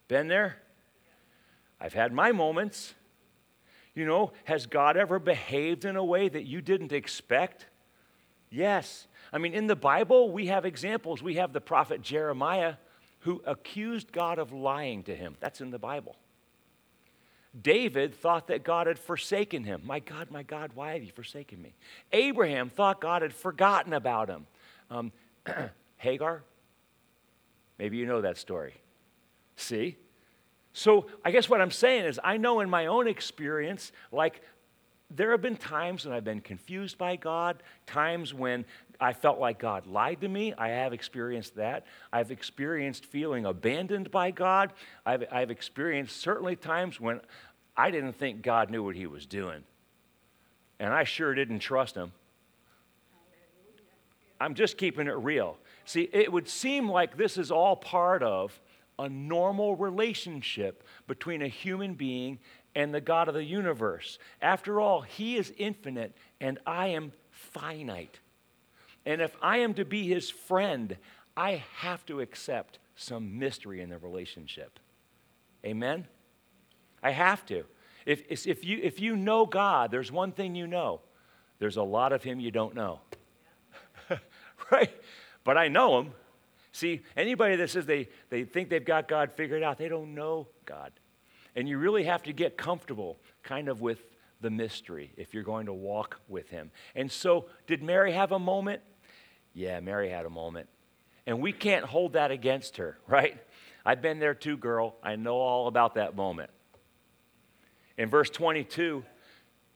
Been 0.08 0.28
there? 0.28 0.58
I've 1.80 1.94
had 1.94 2.14
my 2.14 2.32
moments. 2.32 2.94
You 3.94 4.06
know, 4.06 4.32
has 4.46 4.68
God 4.68 4.96
ever 4.96 5.20
behaved 5.20 5.84
in 5.84 5.98
a 5.98 6.04
way 6.04 6.30
that 6.30 6.46
you 6.46 6.62
didn't 6.62 6.94
expect? 6.94 7.66
Yes. 8.50 9.08
I 9.34 9.38
mean, 9.38 9.54
in 9.54 9.68
the 9.68 9.76
Bible, 9.76 10.32
we 10.32 10.48
have 10.48 10.66
examples. 10.66 11.22
We 11.22 11.36
have 11.36 11.52
the 11.52 11.62
prophet 11.62 12.02
Jeremiah 12.02 12.76
who 13.20 13.42
accused 13.46 14.12
God 14.12 14.40
of 14.40 14.54
lying 14.54 15.04
to 15.04 15.16
him. 15.16 15.36
That's 15.40 15.62
in 15.62 15.72
the 15.72 15.80
Bible. 15.80 16.16
David 17.60 18.16
thought 18.16 18.48
that 18.48 18.64
God 18.64 18.88
had 18.88 18.98
forsaken 18.98 19.64
him. 19.64 19.82
My 19.84 20.00
God, 20.00 20.32
my 20.32 20.44
God, 20.44 20.72
why 20.74 20.94
have 20.94 21.04
you 21.04 21.12
forsaken 21.12 21.62
me? 21.62 21.74
Abraham 22.14 22.70
thought 22.70 23.02
God 23.02 23.22
had 23.22 23.34
forgotten 23.34 23.94
about 23.94 24.30
him. 24.30 24.48
Um, 24.90 25.12
Hagar, 25.98 26.44
maybe 27.78 27.98
you 27.98 28.06
know 28.06 28.22
that 28.22 28.38
story. 28.38 28.76
See? 29.58 29.98
So 30.74 31.08
I 31.26 31.32
guess 31.32 31.50
what 31.50 31.62
I'm 31.62 31.72
saying 31.72 32.06
is, 32.06 32.20
I 32.24 32.38
know 32.38 32.62
in 32.62 32.70
my 32.70 32.86
own 32.86 33.08
experience, 33.08 33.92
like 34.12 34.42
there 35.16 35.32
have 35.32 35.42
been 35.42 35.58
times 35.58 36.06
when 36.06 36.14
I've 36.14 36.24
been 36.24 36.42
confused 36.42 36.98
by 36.98 37.16
God, 37.16 37.64
times 37.86 38.34
when 38.34 38.66
I 39.00 39.14
felt 39.14 39.40
like 39.40 39.60
God 39.60 39.88
lied 39.88 40.22
to 40.22 40.28
me. 40.28 40.54
I 40.58 40.70
have 40.70 40.94
experienced 40.94 41.56
that. 41.56 41.86
I've 42.14 42.32
experienced 42.32 43.06
feeling 43.06 43.46
abandoned 43.46 44.12
by 44.12 44.32
God. 44.32 44.74
I've, 45.06 45.26
I've 45.32 45.52
experienced 45.52 46.18
certainly 46.18 46.56
times 46.56 47.00
when 47.00 47.22
I 47.76 47.92
didn't 47.92 48.14
think 48.14 48.42
God 48.42 48.70
knew 48.70 48.84
what 48.84 48.96
he 48.96 49.08
was 49.08 49.26
doing. 49.26 49.64
And 50.80 50.94
I 50.94 51.04
sure 51.04 51.34
didn't 51.34 51.60
trust 51.60 51.96
him. 51.96 52.12
I'm 54.40 54.56
just 54.56 54.78
keeping 54.78 55.08
it 55.08 55.12
real. 55.12 55.58
See, 55.86 56.10
it 56.12 56.32
would 56.32 56.48
seem 56.48 56.90
like 56.90 57.18
this 57.18 57.38
is 57.38 57.52
all 57.52 57.76
part 57.76 58.24
of 58.24 58.60
a 58.98 59.10
normal 59.10 59.76
relationship 59.76 60.84
between 61.08 61.42
a 61.42 61.48
human 61.48 61.94
being 61.96 62.40
and 62.76 62.94
the 62.94 63.02
God 63.02 63.28
of 63.28 63.34
the 63.34 63.44
universe. 63.44 64.18
After 64.42 64.80
all, 64.80 65.02
He 65.02 65.38
is 65.38 65.54
infinite 65.58 66.14
and 66.40 66.60
I 66.66 66.88
am 66.88 67.12
finite. 67.30 68.20
And 69.06 69.22
if 69.22 69.36
I 69.42 69.58
am 69.58 69.74
to 69.76 69.86
be 69.86 70.08
his 70.08 70.30
friend, 70.30 70.98
I 71.36 71.64
have 71.78 72.06
to 72.06 72.20
accept 72.20 72.80
some 72.96 73.40
mystery 73.40 73.82
in 73.82 73.90
the 73.90 73.98
relationship. 73.98 74.80
Amen? 75.66 76.08
I 77.02 77.12
have 77.12 77.46
to. 77.48 77.64
If, 78.06 78.24
if, 78.30 78.66
you, 78.66 78.80
if 78.82 79.00
you 79.00 79.16
know 79.16 79.46
God, 79.46 79.92
there's 79.92 80.12
one 80.12 80.32
thing 80.32 80.56
you 80.56 80.68
know 80.68 81.02
there's 81.60 81.78
a 81.78 81.84
lot 81.84 82.12
of 82.12 82.24
him 82.24 82.40
you 82.40 82.50
don't 82.50 82.74
know. 82.74 83.02
right? 84.72 84.90
But 85.44 85.58
I 85.58 85.68
know 85.68 86.00
him. 86.00 86.12
See, 86.72 87.02
anybody 87.16 87.56
that 87.58 87.70
says 87.70 87.86
they, 87.86 88.10
they 88.30 88.46
think 88.46 88.70
they've 88.70 88.84
got 88.84 89.08
God 89.08 89.32
figured 89.34 89.62
out, 89.62 89.78
they 89.78 89.88
don't 89.88 90.16
know 90.16 90.48
God. 90.66 90.92
And 91.56 91.68
you 91.68 91.78
really 91.78 92.04
have 92.06 92.24
to 92.24 92.34
get 92.34 92.58
comfortable 92.58 93.20
kind 93.44 93.68
of 93.68 93.82
with 93.82 94.04
the 94.40 94.50
mystery 94.50 95.12
if 95.18 95.34
you're 95.34 95.44
going 95.44 95.68
to 95.68 95.74
walk 95.74 96.20
with 96.28 96.50
him. 96.50 96.72
And 96.96 97.12
so, 97.12 97.46
did 97.68 97.84
Mary 97.84 98.12
have 98.14 98.32
a 98.32 98.40
moment? 98.40 98.82
Yeah, 99.54 99.80
Mary 99.80 100.10
had 100.10 100.26
a 100.26 100.30
moment. 100.30 100.68
And 101.28 101.40
we 101.40 101.52
can't 101.52 101.86
hold 101.86 102.14
that 102.14 102.32
against 102.32 102.78
her, 102.78 102.98
right? 103.08 103.38
I've 103.86 104.02
been 104.02 104.20
there 104.20 104.34
too, 104.34 104.58
girl. 104.58 104.96
I 105.04 105.16
know 105.16 105.36
all 105.36 105.68
about 105.68 105.96
that 105.96 106.16
moment. 106.16 106.50
In 107.98 108.10
verse 108.10 108.30
22, 108.30 109.04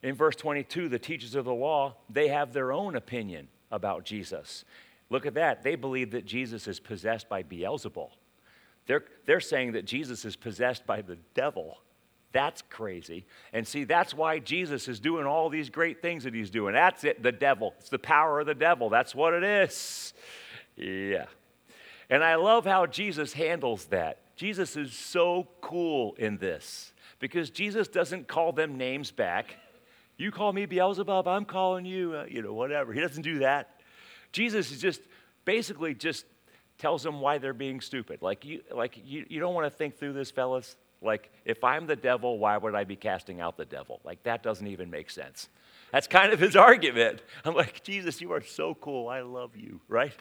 in 0.04 0.16
verse 0.16 0.36
22, 0.36 0.90
the 0.90 1.00
teachers 1.00 1.36
of 1.36 1.46
the 1.46 1.54
law, 1.54 1.96
they 2.10 2.28
have 2.28 2.54
their 2.54 2.72
own 2.72 2.96
opinion 2.96 3.48
about 3.72 4.06
Jesus. 4.06 4.64
Look 5.10 5.26
at 5.26 5.34
that. 5.36 5.64
They 5.64 5.76
believe 5.76 6.12
that 6.12 6.26
Jesus 6.26 6.68
is 6.68 6.80
possessed 6.80 7.30
by 7.30 7.44
Beelzebul. 7.44 8.10
They're, 8.88 9.04
they're 9.26 9.40
saying 9.40 9.74
that 9.74 9.86
Jesus 9.86 10.26
is 10.26 10.36
possessed 10.36 10.86
by 10.86 11.02
the 11.02 11.18
devil. 11.34 11.78
That's 12.32 12.62
crazy. 12.70 13.26
And 13.54 13.66
see, 13.66 13.86
that's 13.86 14.14
why 14.14 14.40
Jesus 14.40 14.88
is 14.88 15.00
doing 15.00 15.26
all 15.26 15.50
these 15.50 15.70
great 15.70 16.02
things 16.02 16.26
that 16.26 16.34
he's 16.34 16.50
doing. 16.50 16.74
That's 16.74 17.04
it, 17.04 17.24
the 17.24 17.32
devil. 17.32 17.74
It's 17.80 17.90
the 17.90 17.98
power 17.98 18.42
of 18.42 18.46
the 18.46 18.54
devil. 18.54 18.90
That's 18.90 19.16
what 19.16 19.34
it 19.34 19.44
is. 19.44 20.14
Yeah. 20.76 21.26
And 22.10 22.24
I 22.24 22.36
love 22.36 22.66
how 22.66 22.86
Jesus 22.86 23.34
handles 23.34 23.86
that. 23.86 24.20
Jesus 24.36 24.76
is 24.76 24.92
so 24.94 25.48
cool 25.62 26.14
in 26.16 26.38
this 26.38 26.92
because 27.20 27.50
Jesus 27.50 27.88
doesn't 27.88 28.28
call 28.28 28.52
them 28.52 28.78
names 28.78 29.12
back. 29.12 29.56
You 30.18 30.32
call 30.32 30.54
me 30.54 30.66
Beelzebub, 30.66 31.28
I'm 31.28 31.46
calling 31.46 31.86
you, 31.86 32.16
uh, 32.16 32.26
you 32.30 32.42
know, 32.42 32.54
whatever. 32.54 32.94
He 32.94 33.02
doesn't 33.02 33.24
do 33.24 33.40
that. 33.40 33.82
Jesus 34.32 34.72
is 34.72 34.82
just 34.82 35.02
basically 35.46 35.94
just 35.94 36.26
tells 36.78 37.04
them 37.04 37.22
why 37.22 37.38
they're 37.38 37.54
being 37.54 37.82
stupid. 37.82 38.22
Like 38.22 38.46
you, 38.46 38.62
like 38.72 39.00
you, 39.04 39.26
you 39.30 39.40
don't 39.40 39.54
want 39.54 39.66
to 39.66 39.76
think 39.76 39.98
through 39.98 40.14
this, 40.14 40.32
fellas. 40.32 40.76
Like, 41.02 41.32
if 41.46 41.64
I'm 41.64 41.86
the 41.88 41.96
devil, 41.96 42.40
why 42.40 42.58
would 42.58 42.74
I 42.74 42.84
be 42.84 42.96
casting 42.96 43.40
out 43.40 43.58
the 43.58 43.66
devil? 43.66 44.02
Like, 44.04 44.24
that 44.24 44.42
doesn't 44.42 44.66
even 44.66 44.90
make 44.90 45.10
sense. 45.10 45.50
That's 45.92 46.08
kind 46.08 46.34
of 46.34 46.40
his 46.40 46.56
argument. 46.56 47.22
I'm 47.44 47.54
like, 47.54 47.84
Jesus, 47.84 48.22
you 48.22 48.34
are 48.34 48.42
so 48.42 48.74
cool. 48.76 49.08
I 49.08 49.22
love 49.22 49.56
you, 49.56 49.82
right? 49.88 50.14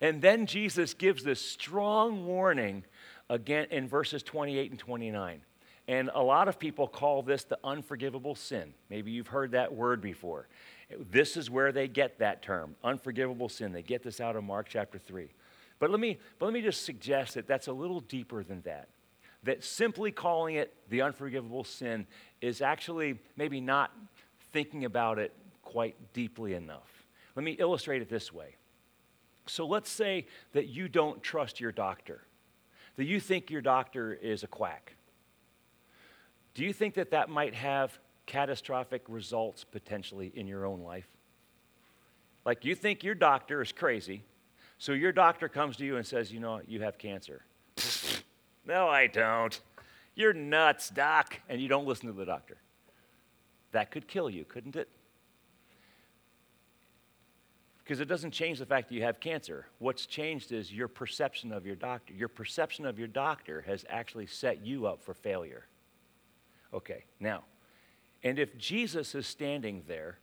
And 0.00 0.22
then 0.22 0.46
Jesus 0.46 0.94
gives 0.94 1.22
this 1.22 1.44
strong 1.44 2.26
warning 2.26 2.84
again 3.28 3.66
in 3.70 3.86
verses 3.86 4.22
28 4.22 4.70
and 4.70 4.80
29. 4.80 5.42
And 5.88 6.10
a 6.14 6.22
lot 6.22 6.48
of 6.48 6.58
people 6.58 6.86
call 6.86 7.22
this 7.22 7.44
the 7.44 7.58
unforgivable 7.64 8.34
sin. 8.34 8.74
Maybe 8.88 9.10
you've 9.10 9.26
heard 9.26 9.52
that 9.52 9.74
word 9.74 10.00
before. 10.00 10.46
This 11.10 11.36
is 11.36 11.50
where 11.50 11.72
they 11.72 11.88
get 11.88 12.18
that 12.18 12.42
term, 12.42 12.76
unforgivable 12.82 13.48
sin. 13.48 13.72
They 13.72 13.82
get 13.82 14.02
this 14.02 14.20
out 14.20 14.36
of 14.36 14.44
Mark 14.44 14.68
chapter 14.68 14.98
3. 14.98 15.30
But 15.80 15.90
let 15.90 15.98
me, 15.98 16.18
but 16.38 16.46
let 16.46 16.54
me 16.54 16.62
just 16.62 16.84
suggest 16.84 17.34
that 17.34 17.48
that's 17.48 17.66
a 17.66 17.72
little 17.72 18.00
deeper 18.00 18.44
than 18.44 18.60
that. 18.62 18.88
That 19.42 19.64
simply 19.64 20.12
calling 20.12 20.54
it 20.54 20.72
the 20.90 21.00
unforgivable 21.00 21.64
sin 21.64 22.06
is 22.40 22.60
actually 22.60 23.18
maybe 23.36 23.60
not 23.60 23.90
thinking 24.52 24.84
about 24.84 25.18
it 25.18 25.32
quite 25.62 25.96
deeply 26.12 26.54
enough. 26.54 27.06
Let 27.34 27.44
me 27.44 27.52
illustrate 27.52 28.02
it 28.02 28.10
this 28.10 28.32
way. 28.32 28.56
So 29.46 29.66
let's 29.66 29.90
say 29.90 30.26
that 30.52 30.68
you 30.68 30.88
don't 30.88 31.22
trust 31.22 31.58
your 31.58 31.72
doctor, 31.72 32.22
that 32.96 33.06
you 33.06 33.18
think 33.18 33.50
your 33.50 33.62
doctor 33.62 34.12
is 34.12 34.42
a 34.44 34.46
quack. 34.46 34.94
Do 36.52 36.62
you 36.62 36.72
think 36.72 36.94
that 36.94 37.12
that 37.12 37.30
might 37.30 37.54
have 37.54 37.98
catastrophic 38.26 39.02
results 39.08 39.64
potentially 39.64 40.30
in 40.34 40.46
your 40.46 40.66
own 40.66 40.82
life? 40.82 41.08
Like 42.44 42.64
you 42.64 42.74
think 42.74 43.02
your 43.02 43.14
doctor 43.14 43.62
is 43.62 43.72
crazy, 43.72 44.22
so 44.80 44.92
your 44.92 45.12
doctor 45.12 45.46
comes 45.46 45.76
to 45.76 45.84
you 45.84 45.98
and 45.98 46.06
says, 46.06 46.32
You 46.32 46.40
know, 46.40 46.62
you 46.66 46.80
have 46.80 46.96
cancer. 46.96 47.42
no, 48.66 48.88
I 48.88 49.08
don't. 49.08 49.60
You're 50.14 50.32
nuts, 50.32 50.88
doc. 50.88 51.38
And 51.50 51.60
you 51.60 51.68
don't 51.68 51.86
listen 51.86 52.06
to 52.06 52.14
the 52.14 52.24
doctor. 52.24 52.56
That 53.72 53.90
could 53.90 54.08
kill 54.08 54.30
you, 54.30 54.46
couldn't 54.46 54.76
it? 54.76 54.88
Because 57.84 58.00
it 58.00 58.06
doesn't 58.06 58.30
change 58.30 58.58
the 58.58 58.64
fact 58.64 58.88
that 58.88 58.94
you 58.94 59.02
have 59.02 59.20
cancer. 59.20 59.66
What's 59.80 60.06
changed 60.06 60.50
is 60.50 60.72
your 60.72 60.88
perception 60.88 61.52
of 61.52 61.66
your 61.66 61.76
doctor. 61.76 62.14
Your 62.14 62.28
perception 62.28 62.86
of 62.86 62.98
your 62.98 63.08
doctor 63.08 63.60
has 63.66 63.84
actually 63.90 64.28
set 64.28 64.64
you 64.64 64.86
up 64.86 65.02
for 65.02 65.12
failure. 65.12 65.66
Okay, 66.72 67.04
now, 67.18 67.44
and 68.22 68.38
if 68.38 68.56
Jesus 68.56 69.14
is 69.14 69.26
standing 69.26 69.82
there 69.86 70.20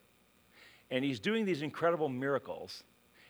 and 0.90 1.06
he's 1.06 1.20
doing 1.20 1.46
these 1.46 1.62
incredible 1.62 2.10
miracles, 2.10 2.84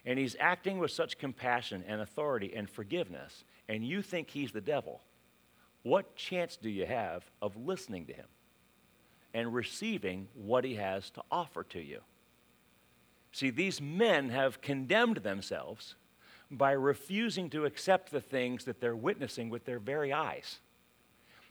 and 0.08 0.18
he's 0.18 0.38
acting 0.40 0.80
with 0.80 0.90
such 0.90 1.18
compassion 1.18 1.84
and 1.86 2.00
authority 2.00 2.54
and 2.56 2.70
forgiveness, 2.70 3.44
and 3.68 3.86
you 3.86 4.02
think 4.02 4.30
he's 4.30 4.54
the 4.54 4.62
devil, 4.62 5.02
what 5.84 6.16
chance 6.16 6.56
do 6.56 6.70
you 6.70 6.86
have 6.86 7.30
of 7.42 7.58
listening 7.58 8.06
to 8.06 8.14
him 8.14 8.26
and 9.34 9.54
receiving 9.54 10.30
what 10.34 10.64
he 10.64 10.76
has 10.76 11.10
to 11.10 11.22
offer 11.30 11.62
to 11.66 11.82
you? 11.82 12.00
See, 13.34 13.50
these 13.50 13.82
men 13.82 14.30
have 14.30 14.62
condemned 14.62 15.18
themselves 15.18 15.96
by 16.50 16.72
refusing 16.72 17.50
to 17.50 17.66
accept 17.66 18.10
the 18.10 18.22
things 18.22 18.64
that 18.64 18.80
they're 18.80 18.96
witnessing 18.96 19.50
with 19.50 19.66
their 19.66 19.80
very 19.80 20.14
eyes. 20.14 20.60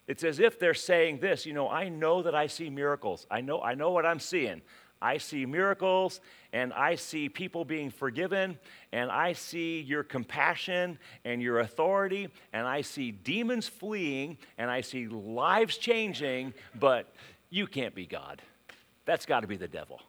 It's 0.09 0.25
as 0.25 0.41
if 0.41 0.59
they're 0.59 0.73
saying 0.73 1.19
this, 1.19 1.45
you 1.45 1.53
know, 1.53 1.69
I 1.69 1.91
know 1.91 2.23
that 2.23 2.35
I 2.35 2.47
see 2.47 2.71
miracles. 2.71 3.27
I 3.31 3.43
know 3.43 3.61
I 3.61 3.75
know 3.75 3.91
what 3.91 4.07
I'm 4.07 4.21
seeing. 4.21 4.63
I 5.01 5.19
see 5.19 5.45
miracles 5.45 6.21
and 6.53 6.73
I 6.73 6.95
see 6.95 7.29
people 7.29 7.65
being 7.65 7.91
forgiven 7.91 8.59
and 8.93 9.11
I 9.11 9.35
see 9.35 9.81
your 9.81 10.03
compassion 10.03 10.99
and 11.25 11.43
your 11.43 11.61
authority 11.61 12.29
and 12.53 12.67
I 12.67 12.81
see 12.81 13.11
demons 13.11 13.69
fleeing 13.69 14.39
and 14.57 14.71
I 14.71 14.81
see 14.81 15.07
lives 15.07 15.77
changing, 15.77 16.55
but 16.79 17.13
you 17.51 17.67
can't 17.67 17.95
be 17.95 18.07
God. 18.07 18.41
That's 19.05 19.27
got 19.27 19.41
to 19.41 19.47
be 19.47 19.57
the 19.57 19.69
devil. 19.69 20.01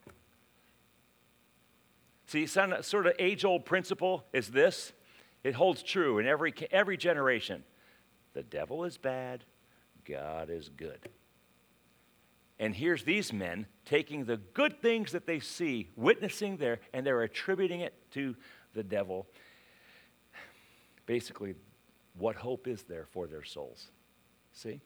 See, 2.27 2.45
some 2.45 2.73
sort 2.81 3.07
of 3.07 3.13
age 3.19 3.45
old 3.45 3.65
principle 3.65 4.25
is 4.33 4.49
this 4.49 4.93
it 5.43 5.53
holds 5.53 5.83
true 5.83 6.19
in 6.19 6.27
every, 6.27 6.53
every 6.71 6.97
generation. 6.97 7.63
The 8.33 8.43
devil 8.43 8.83
is 8.83 8.97
bad, 8.97 9.43
God 10.05 10.49
is 10.49 10.69
good. 10.69 11.09
And 12.59 12.75
here's 12.75 13.03
these 13.03 13.31
men 13.31 13.67
taking 13.87 14.25
the 14.25 14.37
good 14.53 14.81
things 14.81 15.13
that 15.13 15.25
they 15.25 15.39
see, 15.39 15.89
witnessing 15.95 16.57
there, 16.57 16.79
and 16.93 17.05
they're 17.05 17.21
attributing 17.21 17.79
it 17.79 17.93
to 18.11 18.35
the 18.73 18.83
devil. 18.83 19.25
Basically, 21.05 21.55
what 22.17 22.35
hope 22.35 22.67
is 22.67 22.83
there 22.83 23.05
for 23.05 23.27
their 23.27 23.45
souls? 23.45 23.87
See? 24.51 24.81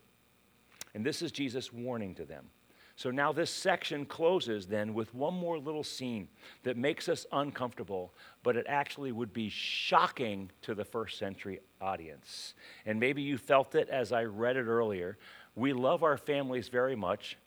And 0.94 1.04
this 1.04 1.24
is 1.24 1.32
Jesus' 1.32 1.74
warning 1.74 2.14
to 2.16 2.26
them. 2.26 2.46
So 2.96 3.10
now 3.10 3.32
this 3.32 3.50
section 3.50 4.06
closes 4.06 4.68
then 4.68 4.94
with 4.94 5.16
one 5.16 5.34
more 5.34 5.58
little 5.58 5.84
scene 5.84 6.28
that 6.62 6.78
makes 6.78 7.10
us 7.10 7.26
uncomfortable, 7.32 8.14
but 8.44 8.56
it 8.56 8.68
actually 8.70 9.12
would 9.12 9.34
be 9.34 9.50
shocking 9.50 10.52
to 10.62 10.76
the 10.76 10.86
first 10.86 11.18
century 11.18 11.62
audience. 11.80 12.54
And 12.86 13.00
maybe 13.00 13.24
you 13.24 13.40
felt 13.40 13.74
it 13.74 13.90
as 13.90 14.12
I 14.12 14.26
read 14.26 14.58
it 14.58 14.68
earlier. 14.68 15.18
We 15.56 15.74
love 15.74 16.04
our 16.04 16.18
families 16.18 16.68
very 16.68 16.96
much, 16.96 17.38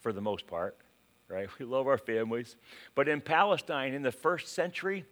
for 0.00 0.12
the 0.12 0.20
most 0.20 0.46
part, 0.46 0.76
right? 1.28 1.48
We 1.58 1.66
love 1.66 1.86
our 1.86 1.98
families. 1.98 2.56
But 2.94 3.08
in 3.08 3.20
Palestine 3.20 3.94
in 3.94 4.02
the 4.02 4.12
first 4.12 4.48
century, 4.48 5.04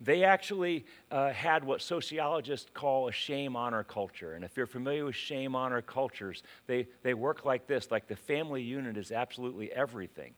they 0.00 0.24
actually 0.24 0.84
uh, 1.10 1.30
had 1.30 1.64
what 1.64 1.80
sociologists 1.80 2.68
call 2.74 3.08
a 3.08 3.12
shame 3.12 3.56
honor 3.56 3.84
culture. 3.84 4.34
And 4.34 4.44
if 4.44 4.56
you're 4.56 4.66
familiar 4.66 5.04
with 5.04 5.14
shame 5.14 5.54
honor 5.54 5.82
cultures, 5.82 6.42
they, 6.66 6.88
they 7.02 7.14
work 7.14 7.44
like 7.44 7.66
this 7.66 7.90
like 7.90 8.08
the 8.08 8.16
family 8.16 8.62
unit 8.62 8.96
is 8.96 9.12
absolutely 9.12 9.72
everything. 9.72 10.34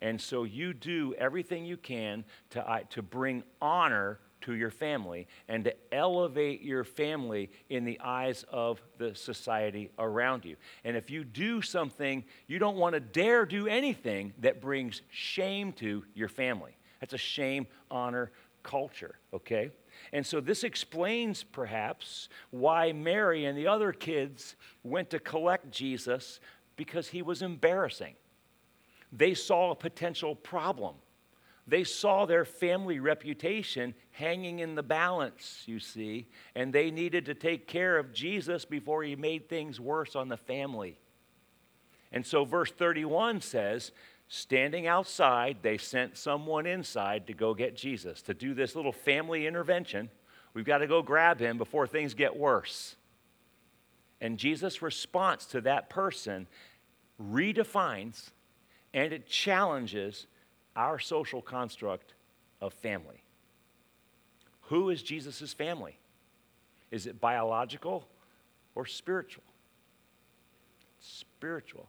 And 0.00 0.20
so 0.20 0.44
you 0.44 0.74
do 0.74 1.14
everything 1.18 1.64
you 1.64 1.76
can 1.76 2.24
to, 2.50 2.68
uh, 2.68 2.80
to 2.90 3.02
bring 3.02 3.42
honor 3.60 4.18
to 4.46 4.54
your 4.54 4.70
family 4.70 5.26
and 5.48 5.64
to 5.64 5.74
elevate 5.92 6.62
your 6.62 6.84
family 6.84 7.50
in 7.68 7.84
the 7.84 8.00
eyes 8.00 8.44
of 8.48 8.80
the 8.96 9.14
society 9.14 9.90
around 9.98 10.44
you. 10.44 10.56
And 10.84 10.96
if 10.96 11.10
you 11.10 11.24
do 11.24 11.60
something, 11.60 12.24
you 12.46 12.58
don't 12.58 12.76
want 12.76 12.94
to 12.94 13.00
dare 13.00 13.44
do 13.44 13.66
anything 13.66 14.32
that 14.38 14.60
brings 14.60 15.02
shame 15.10 15.72
to 15.74 16.04
your 16.14 16.28
family. 16.28 16.76
That's 17.00 17.12
a 17.12 17.18
shame 17.18 17.66
honor 17.90 18.30
culture, 18.62 19.16
okay? 19.34 19.70
And 20.12 20.24
so 20.24 20.40
this 20.40 20.62
explains 20.62 21.42
perhaps 21.42 22.28
why 22.50 22.92
Mary 22.92 23.46
and 23.46 23.58
the 23.58 23.66
other 23.66 23.92
kids 23.92 24.54
went 24.84 25.10
to 25.10 25.18
collect 25.18 25.72
Jesus 25.72 26.38
because 26.76 27.08
he 27.08 27.22
was 27.22 27.42
embarrassing. 27.42 28.14
They 29.12 29.34
saw 29.34 29.72
a 29.72 29.74
potential 29.74 30.36
problem. 30.36 30.94
They 31.66 31.82
saw 31.82 32.26
their 32.26 32.44
family 32.44 33.00
reputation 33.00 33.94
hanging 34.12 34.60
in 34.60 34.76
the 34.76 34.82
balance, 34.82 35.64
you 35.66 35.80
see, 35.80 36.28
and 36.54 36.72
they 36.72 36.90
needed 36.90 37.26
to 37.26 37.34
take 37.34 37.66
care 37.66 37.98
of 37.98 38.12
Jesus 38.12 38.64
before 38.64 39.02
he 39.02 39.16
made 39.16 39.48
things 39.48 39.80
worse 39.80 40.14
on 40.14 40.28
the 40.28 40.36
family. 40.36 40.98
And 42.12 42.24
so, 42.24 42.44
verse 42.44 42.70
31 42.70 43.40
says 43.40 43.90
Standing 44.28 44.86
outside, 44.88 45.58
they 45.62 45.78
sent 45.78 46.16
someone 46.16 46.66
inside 46.66 47.28
to 47.28 47.32
go 47.32 47.54
get 47.54 47.76
Jesus, 47.76 48.22
to 48.22 48.34
do 48.34 48.54
this 48.54 48.74
little 48.74 48.92
family 48.92 49.46
intervention. 49.46 50.10
We've 50.52 50.64
got 50.64 50.78
to 50.78 50.88
go 50.88 51.02
grab 51.02 51.38
him 51.38 51.58
before 51.58 51.86
things 51.86 52.14
get 52.14 52.36
worse. 52.36 52.96
And 54.20 54.38
Jesus' 54.38 54.82
response 54.82 55.46
to 55.46 55.60
that 55.62 55.90
person 55.90 56.48
redefines 57.22 58.30
and 58.92 59.12
it 59.12 59.28
challenges 59.28 60.26
our 60.76 60.98
social 60.98 61.40
construct 61.40 62.14
of 62.60 62.72
family. 62.74 63.22
Who 64.62 64.90
is 64.90 65.02
Jesus' 65.02 65.52
family? 65.52 65.98
Is 66.90 67.06
it 67.06 67.20
biological 67.20 68.06
or 68.74 68.86
spiritual? 68.86 69.44
Spiritual. 71.00 71.88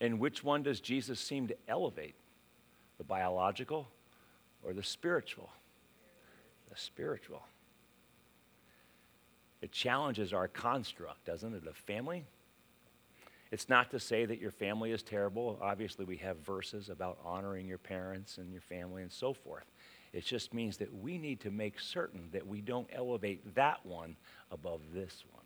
And 0.00 0.18
which 0.18 0.42
one 0.42 0.62
does 0.62 0.80
Jesus 0.80 1.20
seem 1.20 1.48
to 1.48 1.56
elevate? 1.68 2.14
The 2.98 3.04
biological 3.04 3.88
or 4.64 4.72
the 4.72 4.82
spiritual? 4.82 5.50
The 6.70 6.78
spiritual. 6.78 7.42
It 9.60 9.70
challenges 9.70 10.32
our 10.32 10.48
construct, 10.48 11.24
doesn't 11.24 11.54
it, 11.54 11.66
of 11.66 11.76
family? 11.76 12.24
It's 13.52 13.68
not 13.68 13.90
to 13.90 14.00
say 14.00 14.24
that 14.24 14.40
your 14.40 14.50
family 14.50 14.92
is 14.92 15.02
terrible. 15.02 15.58
Obviously, 15.60 16.06
we 16.06 16.16
have 16.16 16.38
verses 16.38 16.88
about 16.88 17.18
honoring 17.22 17.68
your 17.68 17.76
parents 17.76 18.38
and 18.38 18.50
your 18.50 18.62
family 18.62 19.02
and 19.02 19.12
so 19.12 19.34
forth. 19.34 19.70
It 20.14 20.24
just 20.24 20.54
means 20.54 20.78
that 20.78 20.92
we 20.92 21.18
need 21.18 21.40
to 21.40 21.50
make 21.50 21.78
certain 21.78 22.30
that 22.32 22.46
we 22.46 22.62
don't 22.62 22.88
elevate 22.90 23.54
that 23.54 23.84
one 23.84 24.16
above 24.50 24.80
this 24.94 25.22
one. 25.30 25.44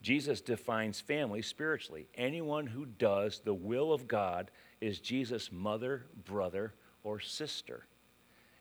Jesus 0.00 0.40
defines 0.40 1.00
family 1.00 1.42
spiritually. 1.42 2.06
Anyone 2.14 2.68
who 2.68 2.86
does 2.86 3.40
the 3.44 3.54
will 3.54 3.92
of 3.92 4.06
God 4.06 4.52
is 4.80 5.00
Jesus' 5.00 5.50
mother, 5.50 6.06
brother, 6.24 6.74
or 7.02 7.18
sister. 7.18 7.86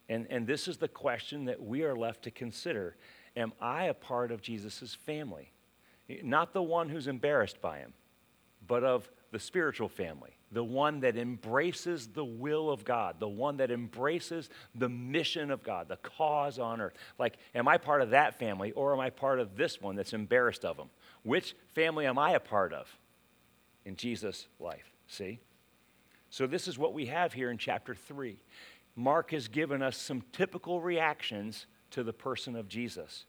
And, 0.10 0.26
and 0.32 0.48
this 0.48 0.68
is 0.68 0.78
the 0.78 0.88
question 0.88 1.46
that 1.46 1.62
we 1.62 1.84
are 1.84 1.96
left 1.96 2.24
to 2.24 2.32
consider 2.32 2.96
Am 3.36 3.54
I 3.62 3.86
a 3.86 3.94
part 3.94 4.32
of 4.32 4.42
Jesus' 4.42 4.96
family? 4.96 5.53
Not 6.24 6.54
the 6.54 6.62
one 6.62 6.90
who's 6.90 7.08
embarrassed 7.08 7.62
by 7.62 7.80
him, 7.80 7.94
but 8.68 8.84
of 8.84 9.10
the 9.32 9.40
spiritual 9.40 9.90
family, 9.90 10.38
the 10.52 10.64
one 10.64 11.00
that 11.00 11.18
embraces 11.18 12.08
the 12.08 12.24
will 12.24 12.70
of 12.70 12.86
God, 12.86 13.20
the 13.20 13.28
one 13.28 13.58
that 13.58 13.72
embraces 13.72 14.50
the 14.76 14.90
mission 14.90 15.50
of 15.50 15.64
God, 15.64 15.88
the 15.88 15.98
cause 15.98 16.60
on 16.60 16.80
earth. 16.80 16.94
Like, 17.18 17.38
am 17.56 17.68
I 17.68 17.78
part 17.78 18.02
of 18.02 18.12
that 18.12 18.38
family 18.38 18.72
or 18.74 18.94
am 18.94 19.00
I 19.00 19.10
part 19.10 19.40
of 19.40 19.56
this 19.56 19.82
one 19.82 19.96
that's 19.96 20.14
embarrassed 20.14 20.64
of 20.64 20.78
him? 20.78 20.90
Which 21.24 21.56
family 21.74 22.06
am 22.06 22.20
I 22.20 22.32
a 22.32 22.40
part 22.40 22.74
of 22.74 22.88
in 23.86 23.96
Jesus' 23.96 24.48
life? 24.60 24.94
See? 25.08 25.40
So, 26.30 26.48
this 26.48 26.68
is 26.68 26.78
what 26.78 26.94
we 26.94 27.08
have 27.08 27.34
here 27.34 27.50
in 27.50 27.58
chapter 27.58 27.96
3. 27.96 28.38
Mark 28.96 29.32
has 29.32 29.48
given 29.48 29.82
us 29.82 29.98
some 29.98 30.24
typical 30.32 30.82
reactions 30.82 31.66
to 31.92 32.04
the 32.04 32.14
person 32.14 32.56
of 32.56 32.68
Jesus. 32.68 33.26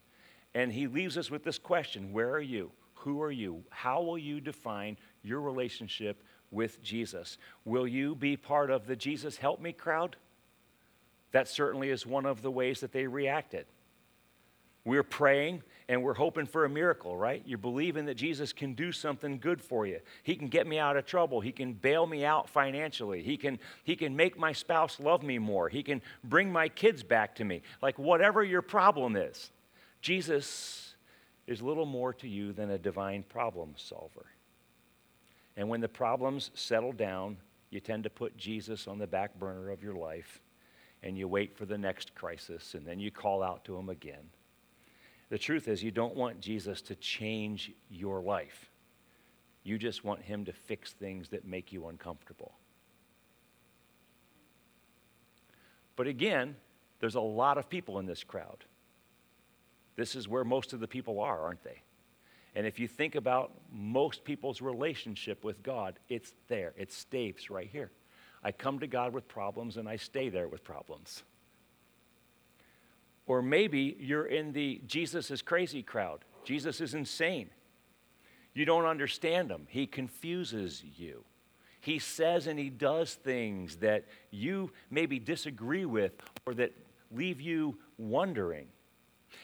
And 0.55 0.71
he 0.71 0.87
leaves 0.87 1.17
us 1.17 1.29
with 1.29 1.43
this 1.43 1.59
question 1.59 2.11
Where 2.11 2.31
are 2.31 2.41
you? 2.41 2.71
Who 2.95 3.21
are 3.21 3.31
you? 3.31 3.63
How 3.69 4.01
will 4.01 4.17
you 4.17 4.41
define 4.41 4.97
your 5.21 5.41
relationship 5.41 6.23
with 6.49 6.81
Jesus? 6.81 7.37
Will 7.65 7.85
you 7.85 8.15
be 8.15 8.35
part 8.37 8.71
of 8.71 8.87
the 8.87 8.95
Jesus 8.95 9.37
Help 9.37 9.61
Me 9.61 9.73
crowd? 9.73 10.15
That 11.33 11.47
certainly 11.47 11.89
is 11.89 12.05
one 12.05 12.25
of 12.25 12.41
the 12.41 12.49
ways 12.49 12.79
that 12.79 12.93
they 12.93 13.05
reacted. 13.05 13.65
We're 14.85 15.03
praying 15.03 15.63
and 15.89 16.01
we're 16.01 16.13
hoping 16.13 16.45
for 16.45 16.63
a 16.63 16.69
miracle, 16.69 17.17
right? 17.17 17.43
You're 17.45 17.57
believing 17.57 18.05
that 18.05 18.15
Jesus 18.15 18.53
can 18.53 18.73
do 18.73 18.91
something 18.91 19.39
good 19.39 19.61
for 19.61 19.85
you. 19.85 19.99
He 20.23 20.35
can 20.35 20.47
get 20.47 20.65
me 20.65 20.79
out 20.79 20.95
of 20.95 21.05
trouble. 21.05 21.41
He 21.41 21.51
can 21.51 21.73
bail 21.73 22.07
me 22.07 22.23
out 22.23 22.49
financially. 22.49 23.21
He 23.21 23.35
can, 23.35 23.59
he 23.83 23.95
can 23.95 24.15
make 24.15 24.37
my 24.37 24.53
spouse 24.53 24.99
love 24.99 25.23
me 25.23 25.37
more. 25.39 25.69
He 25.69 25.83
can 25.83 26.01
bring 26.23 26.51
my 26.51 26.69
kids 26.69 27.03
back 27.03 27.35
to 27.35 27.43
me. 27.43 27.61
Like, 27.81 27.99
whatever 27.99 28.43
your 28.43 28.61
problem 28.61 29.15
is, 29.15 29.51
Jesus 30.05 30.93
is 31.47 31.63
little 31.63 31.87
more 31.87 32.13
to 32.13 32.27
you 32.27 32.53
than 32.53 32.69
a 32.69 32.77
divine 32.77 33.23
problem 33.23 33.73
solver. 33.75 34.27
And 35.57 35.67
when 35.67 35.81
the 35.81 35.89
problems 35.89 36.51
settle 36.53 36.91
down, 36.91 37.37
you 37.71 37.79
tend 37.79 38.03
to 38.03 38.11
put 38.11 38.37
Jesus 38.37 38.87
on 38.87 38.99
the 38.99 39.07
back 39.07 39.39
burner 39.39 39.71
of 39.71 39.81
your 39.81 39.95
life 39.95 40.43
and 41.01 41.17
you 41.17 41.27
wait 41.27 41.57
for 41.57 41.65
the 41.65 41.79
next 41.79 42.13
crisis 42.13 42.75
and 42.75 42.85
then 42.85 42.99
you 42.99 43.09
call 43.09 43.41
out 43.41 43.65
to 43.65 43.75
him 43.75 43.89
again. 43.89 44.29
The 45.29 45.39
truth 45.39 45.67
is, 45.67 45.81
you 45.81 45.89
don't 45.89 46.15
want 46.15 46.39
Jesus 46.39 46.83
to 46.83 46.95
change 46.97 47.71
your 47.89 48.21
life. 48.21 48.69
You 49.63 49.79
just 49.79 50.03
want 50.03 50.21
him 50.21 50.45
to 50.45 50.53
fix 50.53 50.93
things 50.93 51.29
that 51.29 51.47
make 51.47 51.73
you 51.73 51.87
uncomfortable. 51.87 52.53
But 55.95 56.05
again, 56.05 56.57
there's 56.99 57.15
a 57.15 57.21
lot 57.21 57.57
of 57.57 57.71
people 57.71 57.97
in 57.97 58.05
this 58.05 58.23
crowd. 58.23 58.65
This 59.95 60.15
is 60.15 60.27
where 60.27 60.43
most 60.43 60.73
of 60.73 60.79
the 60.79 60.87
people 60.87 61.19
are, 61.19 61.41
aren't 61.41 61.63
they? 61.63 61.81
And 62.55 62.65
if 62.65 62.79
you 62.79 62.87
think 62.87 63.15
about 63.15 63.51
most 63.71 64.23
people's 64.23 64.61
relationship 64.61 65.43
with 65.43 65.61
God, 65.61 65.99
it's 66.09 66.33
there. 66.47 66.73
It 66.77 66.91
stays 66.91 67.49
right 67.49 67.69
here. 67.69 67.91
I 68.43 68.51
come 68.51 68.79
to 68.79 68.87
God 68.87 69.13
with 69.13 69.27
problems 69.27 69.77
and 69.77 69.89
I 69.89 69.97
stay 69.97 70.29
there 70.29 70.47
with 70.47 70.63
problems. 70.63 71.23
Or 73.27 73.41
maybe 73.41 73.97
you're 73.99 74.27
in 74.27 74.53
the 74.53 74.81
Jesus 74.85 75.31
is 75.31 75.41
crazy 75.41 75.81
crowd. 75.81 76.23
Jesus 76.43 76.79
is 76.79 76.93
insane. 76.93 77.49
You 78.53 78.65
don't 78.65 78.85
understand 78.85 79.51
him. 79.51 79.67
He 79.67 79.87
confuses 79.87 80.83
you. 80.95 81.23
He 81.81 81.99
says 81.99 82.47
and 82.47 82.57
he 82.57 82.69
does 82.69 83.15
things 83.15 83.77
that 83.77 84.05
you 84.31 84.71
maybe 84.89 85.19
disagree 85.19 85.85
with 85.85 86.13
or 86.45 86.53
that 86.53 86.71
leave 87.11 87.41
you 87.41 87.77
wondering. 87.97 88.67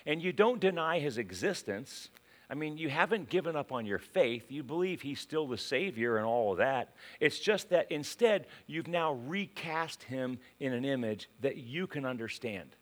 And 0.06 0.22
you 0.22 0.34
don't 0.34 0.60
deny 0.60 1.00
his 1.00 1.18
existence. 1.18 2.10
I 2.50 2.54
mean, 2.54 2.78
you 2.78 2.90
haven't 2.90 3.30
given 3.30 3.56
up 3.56 3.72
on 3.72 3.86
your 3.86 4.00
faith. 4.00 4.52
You 4.52 4.64
believe 4.64 5.02
he's 5.02 5.20
still 5.20 5.48
the 5.48 5.58
Savior 5.58 6.18
and 6.18 6.26
all 6.26 6.52
of 6.52 6.58
that. 6.58 6.94
It's 7.20 7.40
just 7.40 7.70
that 7.70 7.92
instead, 7.92 8.48
you've 8.68 8.88
now 8.88 9.14
recast 9.14 10.04
him 10.04 10.40
in 10.60 10.74
an 10.74 10.86
image 10.86 11.30
that 11.42 11.58
you 11.58 11.88
can 11.88 12.06
understand 12.06 12.76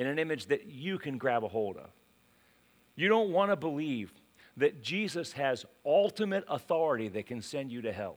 in 0.00 0.06
an 0.06 0.18
image 0.18 0.46
that 0.46 0.64
you 0.64 0.98
can 0.98 1.18
grab 1.18 1.44
a 1.44 1.48
hold 1.48 1.76
of. 1.76 1.90
You 2.96 3.08
don't 3.08 3.32
want 3.32 3.50
to 3.50 3.56
believe 3.56 4.10
that 4.56 4.82
Jesus 4.82 5.32
has 5.32 5.66
ultimate 5.84 6.42
authority 6.48 7.08
that 7.08 7.26
can 7.26 7.42
send 7.42 7.70
you 7.70 7.82
to 7.82 7.92
hell. 7.92 8.16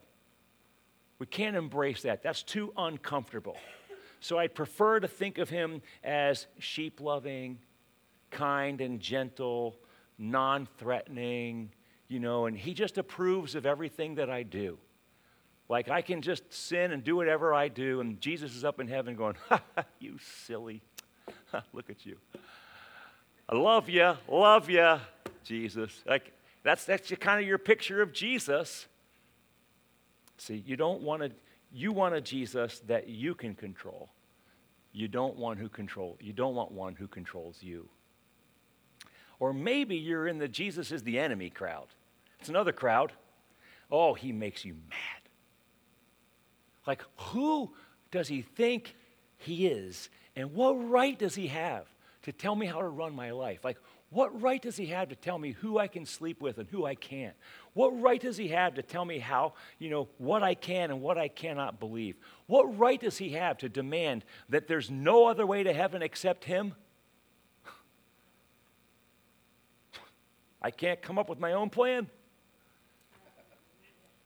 We 1.20 1.26
can't 1.26 1.58
embrace 1.58 2.04
that. 2.04 2.24
That's 2.24 2.42
too 2.42 2.72
uncomfortable. 2.78 3.58
So 4.22 4.40
I'd 4.40 4.56
prefer 4.56 5.02
to 5.02 5.10
think 5.10 5.38
of 5.40 5.50
him 5.50 5.82
as 6.06 6.48
sheep 6.58 7.02
loving, 7.02 7.60
kind 8.34 8.82
and 8.82 9.00
gentle, 9.00 9.78
non 10.18 10.68
threatening, 10.78 11.72
you 12.10 12.20
know, 12.20 12.48
and 12.48 12.58
he 12.58 12.74
just 12.74 12.98
approves 12.98 13.56
of 13.56 13.66
everything 13.66 14.16
that 14.16 14.30
I 14.30 14.44
do. 14.44 14.78
Like 15.70 15.90
I 15.90 16.02
can 16.02 16.22
just 16.22 16.52
sin 16.52 16.92
and 16.92 17.04
do 17.04 17.16
whatever 17.16 17.54
I 17.54 17.70
do, 17.70 18.02
and 18.02 18.20
Jesus 18.20 18.56
is 18.56 18.66
up 18.66 18.80
in 18.80 18.88
heaven 18.88 19.16
going, 19.16 19.36
ha, 19.50 19.62
ha, 19.76 19.86
you 20.00 20.18
silly. 20.46 20.82
Look 21.74 21.90
at 21.90 22.06
you. 22.06 22.18
I 23.48 23.56
love 23.56 23.90
you, 23.90 24.14
love 24.28 24.70
you, 24.70 25.00
Jesus. 25.44 26.04
Like 26.06 26.34
that's 26.64 26.86
that's 26.86 27.12
kind 27.12 27.42
of 27.42 27.48
your 27.48 27.58
picture 27.58 28.02
of 28.02 28.14
Jesus. 28.14 28.88
See, 30.38 30.64
you 30.66 30.76
don't 30.76 31.02
want 31.02 31.24
to 31.24 31.32
you 31.72 31.92
want 31.92 32.16
a 32.16 32.22
Jesus 32.22 32.80
that 32.88 33.08
you 33.08 33.34
can 33.34 33.56
control. 33.56 34.10
You 34.92 35.08
don't 35.08 35.38
want 35.38 35.60
who 35.60 35.70
control. 35.70 36.18
You 36.22 36.34
don't 36.34 36.54
want 36.54 36.72
one 36.72 36.96
who 36.96 37.08
controls 37.08 37.58
you. 37.62 37.90
Or 39.40 39.54
maybe 39.54 39.96
you're 39.96 40.28
in 40.28 40.38
the 40.38 40.48
Jesus 40.48 40.92
is 40.92 41.04
the 41.04 41.20
enemy 41.20 41.50
crowd. 41.50 41.88
It's 42.40 42.50
another 42.50 42.72
crowd. 42.72 43.12
Oh, 43.92 44.14
he 44.14 44.32
makes 44.32 44.66
you 44.66 44.74
mad. 44.90 45.22
Like 46.86 47.04
who 47.18 47.72
does 48.12 48.28
he 48.28 48.42
think 48.42 48.96
he 49.38 49.68
is 49.68 50.10
and 50.36 50.54
what 50.54 50.74
right 50.74 51.18
does 51.18 51.36
he 51.36 51.48
have 51.48 51.86
to 52.24 52.32
tell 52.32 52.56
me 52.56 52.66
how 52.66 52.80
to 52.80 52.88
run 52.88 53.14
my 53.16 53.32
life? 53.32 53.64
Like, 53.64 53.78
what 54.10 54.42
right 54.42 54.62
does 54.62 54.78
he 54.78 54.88
have 54.88 55.10
to 55.10 55.16
tell 55.16 55.38
me 55.38 55.52
who 55.52 55.80
I 55.80 55.88
can 55.88 56.06
sleep 56.06 56.40
with 56.40 56.60
and 56.60 56.70
who 56.70 56.86
I 56.86 56.96
can't? 56.96 57.36
What 57.74 57.90
right 58.00 58.22
does 58.22 58.38
he 58.38 58.50
have 58.50 58.76
to 58.76 58.84
tell 58.84 59.06
me 59.06 59.20
how, 59.20 59.54
you 59.80 59.90
know, 59.90 60.08
what 60.20 60.44
I 60.44 60.54
can 60.54 60.92
and 60.92 61.02
what 61.02 61.18
I 61.18 61.28
cannot 61.28 61.80
believe? 61.80 62.16
What 62.46 62.78
right 62.78 63.00
does 63.00 63.18
he 63.18 63.30
have 63.30 63.58
to 63.60 63.70
demand 63.70 64.24
that 64.50 64.68
there's 64.68 64.92
no 64.92 65.26
other 65.26 65.48
way 65.48 65.64
to 65.64 65.74
heaven 65.74 66.02
except 66.04 66.46
him? 66.46 66.76
I 70.64 70.72
can't 70.72 71.02
come 71.02 71.20
up 71.20 71.30
with 71.30 71.40
my 71.40 71.54
own 71.54 71.70
plan. 71.70 72.08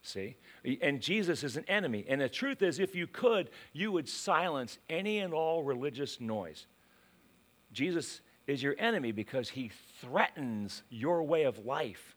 See? 0.02 0.38
And 0.82 1.02
Jesus 1.02 1.44
is 1.44 1.58
an 1.58 1.66
enemy. 1.68 2.06
And 2.08 2.22
the 2.22 2.30
truth 2.30 2.62
is, 2.62 2.80
if 2.80 2.96
you 2.96 3.08
could, 3.08 3.50
you 3.74 3.92
would 3.92 4.08
silence 4.08 4.78
any 4.90 5.20
and 5.20 5.34
all 5.34 5.64
religious 5.64 6.22
noise. 6.22 6.66
Jesus 7.74 8.22
is 8.46 8.64
your 8.64 8.76
enemy 8.80 9.12
because 9.12 9.50
he 9.50 9.72
threatens 10.00 10.84
your 10.90 11.24
way 11.24 11.44
of 11.44 11.66
life 11.66 12.16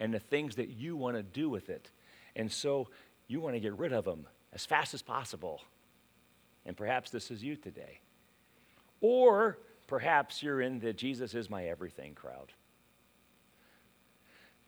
and 0.00 0.12
the 0.12 0.18
things 0.18 0.56
that 0.56 0.70
you 0.70 0.96
want 0.96 1.16
to 1.16 1.22
do 1.22 1.48
with 1.48 1.70
it. 1.70 1.90
And 2.34 2.50
so 2.50 2.88
you 3.28 3.40
want 3.40 3.54
to 3.54 3.60
get 3.60 3.76
rid 3.78 3.92
of 3.92 4.06
him 4.06 4.26
as 4.52 4.66
fast 4.66 4.94
as 4.94 5.02
possible. 5.02 5.60
And 6.66 6.76
perhaps 6.76 7.10
this 7.10 7.30
is 7.30 7.42
you 7.42 7.54
today. 7.56 8.00
Or 9.00 9.58
perhaps 9.86 10.42
you're 10.42 10.60
in 10.60 10.80
the 10.80 10.92
Jesus 10.92 11.34
is 11.34 11.48
my 11.48 11.66
everything 11.66 12.14
crowd. 12.14 12.52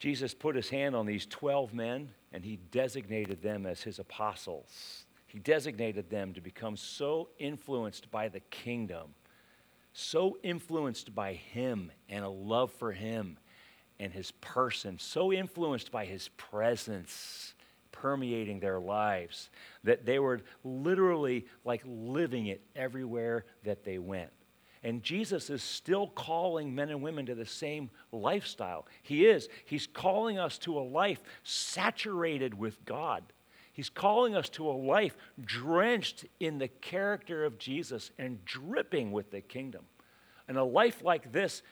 Jesus 0.01 0.33
put 0.33 0.57
his 0.57 0.71
hand 0.71 0.97
on 0.97 1.05
these 1.05 1.27
12 1.27 1.75
men 1.75 2.09
and 2.33 2.43
he 2.43 2.57
designated 2.73 3.43
them 3.43 3.67
as 3.67 3.83
his 3.83 3.99
apostles. 3.99 5.05
He 5.27 5.39
designated 5.39 6.09
them 6.09 6.33
to 6.33 6.41
become 6.41 6.79
so 6.79 7.29
influenced 7.39 8.11
by 8.11 8.29
the 8.29 8.41
kingdom, 8.41 9.15
so 9.93 10.39
influenced 10.43 11.15
by 11.15 11.35
him 11.35 11.93
and 12.09 12.25
a 12.25 12.31
love 12.31 12.73
for 12.73 12.93
him 12.93 13.37
and 14.01 14.11
his 14.11 14.31
person, 14.31 14.99
so 14.99 15.35
influenced 15.35 15.93
by 15.93 16.07
his 16.07 16.29
presence 16.29 17.53
permeating 17.93 18.59
their 18.59 18.81
lives 18.81 19.51
that 19.85 20.07
they 20.07 20.19
were 20.19 20.41
literally 20.65 21.45
like 21.67 21.83
living 21.85 22.47
it 22.47 22.63
everywhere 22.75 23.45
that 23.65 23.85
they 23.85 23.99
went. 23.99 24.31
And 24.83 25.03
Jesus 25.03 25.51
is 25.51 25.63
still 25.63 26.07
calling 26.07 26.75
men 26.75 26.89
and 26.89 27.03
women 27.03 27.27
to 27.27 27.35
the 27.35 27.45
same 27.45 27.91
lifestyle. 28.13 28.87
He 29.03 29.27
is. 29.27 29.49
He's 29.67 29.87
calling 29.87 30.39
us 30.39 30.57
to 30.59 30.79
a 30.79 30.81
life 30.81 31.21
saturated 31.43 32.59
with 32.59 32.83
God. 32.87 33.23
He's 33.73 33.91
calling 33.91 34.35
us 34.35 34.49
to 34.51 34.69
a 34.69 34.73
life 34.73 35.17
drenched 35.43 36.25
in 36.39 36.59
the 36.59 36.69
character 36.69 37.45
of 37.45 37.59
Jesus 37.59 38.11
and 38.19 38.45
dripping 38.45 39.13
with 39.13 39.31
the 39.31 39.41
kingdom. 39.41 39.85
And 40.49 40.57
a 40.57 40.65
life 40.65 41.03
like 41.05 41.31
this 41.31 41.63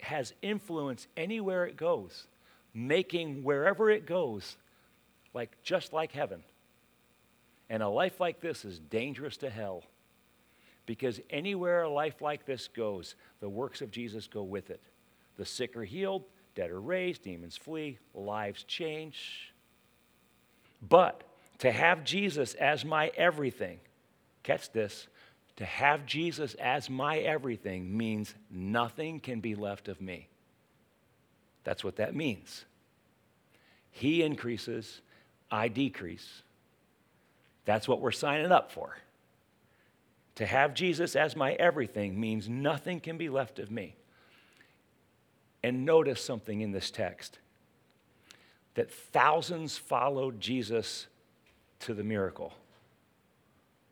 has 0.00 0.32
influence 0.40 1.06
anywhere 1.16 1.66
it 1.66 1.76
goes, 1.76 2.26
making 2.74 3.42
wherever 3.42 3.90
it 3.90 4.06
goes 4.06 4.56
like 5.34 5.50
just 5.62 5.92
like 5.92 6.12
heaven. 6.12 6.42
And 7.68 7.82
a 7.82 7.88
life 7.88 8.20
like 8.20 8.40
this 8.40 8.64
is 8.64 8.78
dangerous 8.78 9.36
to 9.38 9.50
hell. 9.50 9.84
Because 10.86 11.20
anywhere 11.30 11.82
a 11.82 11.88
life 11.88 12.20
like 12.20 12.44
this 12.44 12.68
goes, 12.68 13.14
the 13.40 13.48
works 13.48 13.82
of 13.82 13.90
Jesus 13.90 14.26
go 14.26 14.42
with 14.42 14.70
it. 14.70 14.80
The 15.36 15.46
sick 15.46 15.76
are 15.76 15.84
healed, 15.84 16.24
dead 16.54 16.70
are 16.70 16.80
raised, 16.80 17.22
demons 17.22 17.56
flee, 17.56 17.98
lives 18.14 18.64
change. 18.64 19.52
But 20.88 21.22
to 21.58 21.70
have 21.70 22.04
Jesus 22.04 22.54
as 22.54 22.84
my 22.84 23.12
everything, 23.16 23.78
catch 24.42 24.72
this, 24.72 25.06
to 25.56 25.64
have 25.64 26.06
Jesus 26.06 26.54
as 26.54 26.90
my 26.90 27.18
everything 27.18 27.96
means 27.96 28.34
nothing 28.50 29.20
can 29.20 29.40
be 29.40 29.54
left 29.54 29.88
of 29.88 30.00
me. 30.00 30.28
That's 31.64 31.84
what 31.84 31.96
that 31.96 32.14
means. 32.14 32.64
He 33.92 34.22
increases, 34.22 35.00
I 35.50 35.68
decrease. 35.68 36.42
That's 37.64 37.86
what 37.86 38.00
we're 38.00 38.10
signing 38.10 38.50
up 38.50 38.72
for. 38.72 38.96
To 40.36 40.46
have 40.46 40.74
Jesus 40.74 41.14
as 41.14 41.36
my 41.36 41.52
everything 41.52 42.18
means 42.18 42.48
nothing 42.48 43.00
can 43.00 43.18
be 43.18 43.28
left 43.28 43.58
of 43.58 43.70
me. 43.70 43.96
And 45.62 45.84
notice 45.84 46.24
something 46.24 46.60
in 46.60 46.72
this 46.72 46.90
text 46.90 47.38
that 48.74 48.90
thousands 48.90 49.76
followed 49.76 50.40
Jesus 50.40 51.06
to 51.80 51.94
the 51.94 52.02
miracle. 52.02 52.54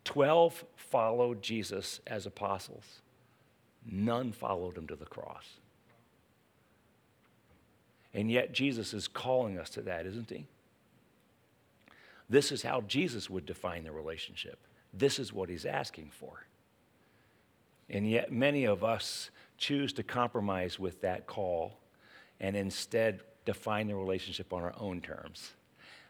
Twelve 0.05 0.65
followed 0.77 1.43
Jesus 1.43 2.01
as 2.07 2.27
apostles, 2.27 3.03
none 3.85 4.33
followed 4.33 4.77
him 4.77 4.87
to 4.87 4.97
the 4.97 5.05
cross. 5.05 5.47
And 8.13 8.31
yet, 8.31 8.53
Jesus 8.53 8.93
is 8.93 9.07
calling 9.07 9.59
us 9.59 9.71
to 9.71 9.83
that, 9.83 10.07
isn't 10.07 10.31
he? 10.31 10.47
This 12.29 12.51
is 12.51 12.63
how 12.63 12.81
Jesus 12.81 13.31
would 13.31 13.47
define 13.47 13.85
the 13.85 13.93
relationship. 13.93 14.59
This 14.93 15.19
is 15.19 15.33
what 15.33 15.49
he's 15.49 15.65
asking 15.65 16.11
for. 16.13 16.45
And 17.89 18.09
yet, 18.09 18.33
many 18.33 18.65
of 18.65 18.85
us 18.85 19.31
choose 19.59 19.93
to 19.95 20.03
compromise 20.03 20.79
with 20.79 21.01
that 21.03 21.27
call 21.27 21.77
and 22.41 22.57
instead 22.57 23.21
define 23.45 23.89
the 23.89 23.95
relationship 23.95 24.53
on 24.53 24.63
our 24.63 24.75
own 24.79 25.01
terms. 25.01 25.53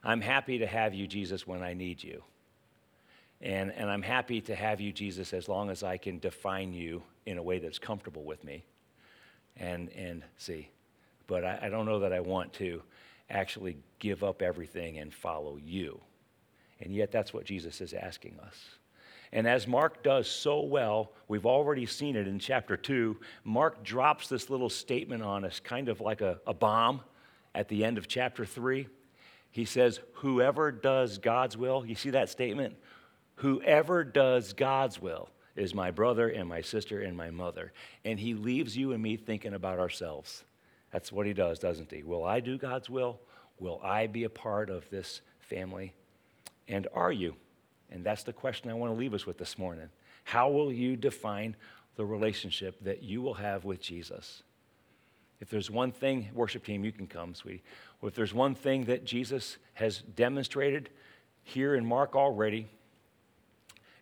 I'm 0.05 0.21
happy 0.21 0.59
to 0.59 0.67
have 0.67 0.95
you, 0.95 1.07
Jesus, 1.07 1.47
when 1.47 1.63
I 1.63 1.75
need 1.75 2.03
you. 2.03 2.23
And, 3.43 3.73
and 3.73 3.91
I'm 3.91 4.03
happy 4.03 4.41
to 4.43 4.55
have 4.55 4.81
you, 4.81 4.93
Jesus, 4.93 5.33
as 5.33 5.49
long 5.49 5.71
as 5.71 5.83
I 5.83 5.97
can 5.97 6.19
define 6.19 6.73
you 6.73 7.03
in 7.27 7.39
a 7.39 7.43
way 7.43 7.59
that's 7.59 7.79
comfortable 7.79 8.23
with 8.23 8.45
me. 8.45 8.65
And, 9.57 9.91
and 9.91 10.23
see, 10.37 10.71
but 11.27 11.45
I, 11.45 11.59
I 11.63 11.69
don't 11.69 11.87
know 11.87 12.01
that 12.01 12.13
I 12.13 12.21
want 12.21 12.53
to 12.55 12.83
actually 13.31 13.77
give 13.99 14.23
up 14.23 14.43
everything 14.43 14.99
and 14.99 15.13
follow 15.13 15.57
you. 15.57 16.01
And 16.81 16.95
yet, 16.95 17.13
that's 17.13 17.35
what 17.35 17.45
Jesus 17.45 17.81
is 17.81 17.93
asking 17.93 18.39
us. 18.45 18.55
And 19.33 19.47
as 19.47 19.67
Mark 19.67 20.03
does 20.03 20.29
so 20.29 20.61
well, 20.63 21.13
we've 21.29 21.47
already 21.47 21.87
seen 21.87 22.17
it 22.17 22.27
in 22.27 22.39
chapter 22.39 22.77
2. 22.77 23.17
Mark 23.45 23.85
drops 23.85 24.29
this 24.29 24.51
little 24.51 24.71
statement 24.71 25.23
on 25.23 25.45
us, 25.45 25.61
kind 25.61 25.89
of 25.89 26.01
like 26.01 26.21
a, 26.21 26.41
a 26.47 26.55
bomb 26.55 27.01
at 27.55 27.69
the 27.69 27.85
end 27.85 27.97
of 27.97 28.09
chapter 28.09 28.45
3. 28.45 28.89
He 29.51 29.65
says, 29.65 30.01
Whoever 30.15 30.73
does 30.73 31.19
God's 31.19 31.57
will, 31.57 31.85
you 31.87 31.95
see 31.95 32.11
that 32.11 32.29
statement? 32.29 32.77
Whoever 33.37 34.05
does 34.05 34.53
God's 34.53 35.01
will 35.01 35.29
is 35.57 35.75
my 35.75 35.91
brother 35.91 36.29
and 36.29 36.49
my 36.49 36.61
sister 36.61 37.01
and 37.01 37.17
my 37.17 37.31
mother. 37.31 37.73
And 38.05 38.19
he 38.19 38.35
leaves 38.35 38.77
you 38.77 38.93
and 38.93 39.03
me 39.03 39.17
thinking 39.17 39.55
about 39.55 39.79
ourselves. 39.79 40.45
That's 40.93 41.13
what 41.13 41.27
he 41.27 41.33
does, 41.33 41.59
doesn't 41.59 41.91
he? 41.91 42.03
Will 42.03 42.25
I 42.25 42.41
do 42.41 42.59
God's 42.59 42.91
will? 42.91 43.21
Will 43.59 43.81
I 43.83 44.07
be 44.09 44.25
a 44.25 44.31
part 44.31 44.71
of 44.71 44.89
this 44.91 45.21
family? 45.39 45.95
And 46.69 46.87
are 46.95 47.13
you? 47.13 47.35
And 47.91 48.05
that's 48.05 48.23
the 48.23 48.33
question 48.33 48.71
I 48.71 48.75
want 48.75 48.93
to 48.93 48.99
leave 48.99 49.15
us 49.15 49.27
with 49.27 49.39
this 49.39 49.59
morning. 49.59 49.89
How 50.25 50.49
will 50.51 50.73
you 50.73 50.97
define 50.97 51.57
the 51.97 52.05
relationship 52.05 52.77
that 52.85 53.03
you 53.03 53.21
will 53.21 53.35
have 53.35 53.65
with 53.65 53.81
Jesus? 53.81 54.43
If 55.41 55.49
there's 55.49 55.71
one 55.71 55.91
thing, 55.91 56.29
worship 56.35 56.65
team, 56.65 56.85
you 56.85 56.93
can 56.93 57.07
come, 57.07 57.35
sweetie. 57.35 57.63
Well, 58.01 58.09
if 58.09 58.15
there's 58.15 58.35
one 58.35 58.55
thing 58.55 58.85
that 58.85 59.05
Jesus 59.05 59.57
has 59.75 59.99
demonstrated 59.99 60.91
here 61.43 61.75
in 61.75 61.85
Mark 61.85 62.15
already, 62.15 62.69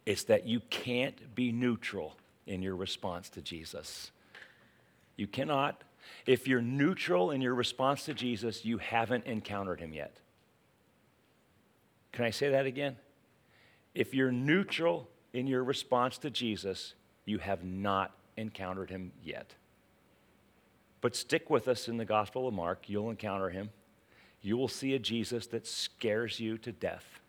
it's 0.05 0.25
that 0.25 0.47
you 0.47 0.61
can't 0.69 1.35
be 1.35 1.53
neutral 1.53 2.17
in 2.47 2.63
your 2.63 2.75
response 2.75 3.29
to 3.31 3.43
Jesus. 3.43 4.11
You 5.17 5.27
cannot. 5.27 5.85
If 6.27 6.49
you're 6.49 6.63
neutral 6.63 7.31
in 7.31 7.41
your 7.41 7.55
response 7.55 8.05
to 8.05 8.15
Jesus, 8.15 8.65
you 8.65 8.79
haven't 8.79 9.27
encountered 9.27 9.81
him 9.81 9.93
yet. 9.93 10.17
Can 12.13 12.25
I 12.25 12.31
say 12.31 12.51
that 12.51 12.67
again? 12.67 12.97
If 13.95 14.15
you're 14.15 14.33
neutral 14.33 15.09
in 15.33 15.47
your 15.47 15.65
response 15.65 16.19
to 16.19 16.31
Jesus, 16.31 16.95
you 17.25 17.39
have 17.39 17.65
not 17.65 18.15
encountered 18.37 18.91
him 18.91 19.13
yet. 19.23 19.55
But 21.01 21.15
stick 21.15 21.51
with 21.51 21.69
us 21.69 21.89
in 21.89 21.97
the 21.97 22.05
Gospel 22.05 22.49
of 22.49 22.55
Mark. 22.55 22.89
You'll 22.89 23.11
encounter 23.11 23.51
him. 23.51 23.71
You 24.41 24.57
will 24.57 24.69
see 24.69 24.95
a 24.95 24.99
Jesus 24.99 25.47
that 25.49 25.67
scares 25.67 26.41
you 26.41 26.59
to 26.59 26.73
death. 26.73 27.21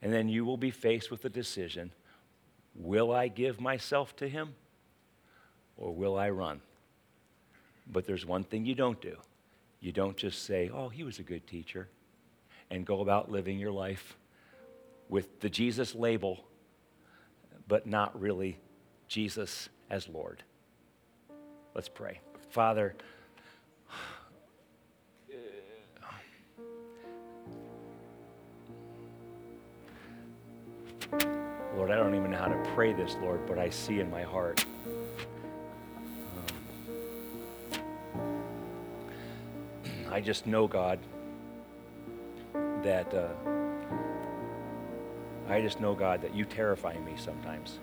And 0.00 0.12
then 0.12 0.28
you 0.28 0.44
will 0.44 0.56
be 0.56 0.70
faced 0.70 1.10
with 1.10 1.22
the 1.22 1.30
decision 1.30 1.92
will 2.74 3.12
I 3.12 3.28
give 3.28 3.60
myself 3.60 4.16
to 4.16 4.28
him 4.28 4.54
or 5.76 5.94
will 5.94 6.16
I 6.16 6.30
run? 6.30 6.62
But 7.86 8.06
there's 8.06 8.24
one 8.24 8.44
thing 8.44 8.64
you 8.64 8.74
don't 8.74 9.00
do 9.00 9.16
you 9.82 9.90
don't 9.90 10.16
just 10.16 10.44
say, 10.44 10.70
oh, 10.72 10.88
he 10.88 11.02
was 11.02 11.18
a 11.18 11.24
good 11.24 11.44
teacher, 11.46 11.88
and 12.72 12.86
go 12.86 13.02
about 13.02 13.30
living 13.30 13.58
your 13.58 13.70
life 13.70 14.16
with 15.10 15.40
the 15.40 15.50
Jesus 15.50 15.94
label, 15.94 16.42
but 17.68 17.86
not 17.86 18.18
really 18.18 18.58
Jesus 19.08 19.68
as 19.90 20.08
Lord. 20.08 20.42
Let's 21.74 21.90
pray. 21.90 22.20
Father, 22.48 22.94
Lord, 31.76 31.90
I 31.90 31.96
don't 31.96 32.14
even 32.14 32.30
know 32.30 32.38
how 32.38 32.46
to 32.46 32.70
pray 32.74 32.94
this, 32.94 33.16
Lord, 33.20 33.46
but 33.46 33.58
I 33.58 33.68
see 33.68 34.00
in 34.00 34.10
my 34.10 34.22
heart. 34.22 34.64
Um, 38.14 38.42
I 40.10 40.22
just 40.22 40.46
know, 40.46 40.66
God, 40.66 40.98
that 42.82 43.14
uh, 43.14 43.28
I 45.48 45.60
just 45.60 45.80
know, 45.80 45.94
God, 45.94 46.22
that 46.22 46.34
you 46.34 46.44
terrify 46.44 46.96
me 46.98 47.12
sometimes. 47.16 47.78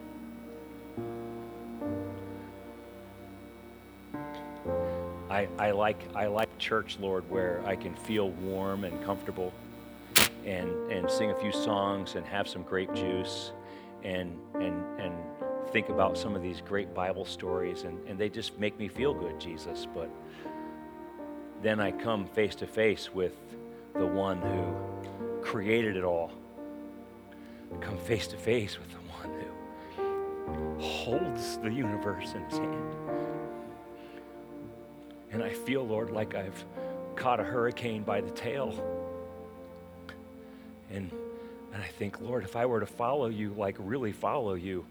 I, 5.29 5.47
I, 5.59 5.71
like, 5.71 6.01
I 6.15 6.25
like 6.25 6.57
church, 6.57 6.97
Lord, 6.99 7.29
where 7.29 7.61
I 7.65 7.75
can 7.75 7.93
feel 7.93 8.31
warm 8.31 8.83
and 8.83 9.03
comfortable 9.03 9.53
and, 10.45 10.91
and 10.91 11.09
sing 11.09 11.29
a 11.29 11.35
few 11.35 11.51
songs 11.51 12.15
and 12.15 12.25
have 12.25 12.47
some 12.47 12.63
grape 12.63 12.93
juice 12.95 13.51
and, 14.03 14.35
and, 14.55 14.83
and 14.99 15.13
think 15.71 15.89
about 15.89 16.17
some 16.17 16.35
of 16.35 16.41
these 16.41 16.61
great 16.61 16.93
Bible 16.95 17.25
stories. 17.25 17.83
And, 17.83 17.99
and 18.07 18.17
they 18.17 18.29
just 18.29 18.57
make 18.57 18.79
me 18.79 18.87
feel 18.87 19.13
good, 19.13 19.39
Jesus. 19.39 19.85
But 19.93 20.09
then 21.61 21.79
I 21.79 21.91
come 21.91 22.25
face 22.25 22.55
to 22.55 22.67
face 22.67 23.13
with 23.13 23.33
the 23.99 24.07
one 24.07 24.41
who 24.41 25.41
created 25.43 25.97
it 25.97 26.03
all. 26.03 26.31
Come 27.81 27.97
face 27.97 28.27
to 28.27 28.37
face 28.37 28.79
with 28.79 28.89
the 28.91 28.97
one 28.97 29.29
who 30.47 30.81
holds 30.81 31.57
the 31.57 31.69
universe 31.69 32.33
in 32.33 32.41
his 32.45 32.57
hand. 32.57 32.95
And 35.31 35.43
I 35.43 35.49
feel, 35.49 35.85
Lord, 35.85 36.11
like 36.11 36.33
I've 36.33 36.63
caught 37.15 37.41
a 37.41 37.43
hurricane 37.43 38.03
by 38.03 38.21
the 38.21 38.31
tail. 38.31 38.73
And, 40.89 41.11
and 41.73 41.83
I 41.83 41.87
think, 41.87 42.21
Lord, 42.21 42.43
if 42.45 42.55
I 42.55 42.65
were 42.65 42.79
to 42.79 42.87
follow 42.87 43.27
you, 43.27 43.53
like 43.53 43.75
really 43.77 44.13
follow 44.13 44.53
you, 44.55 44.85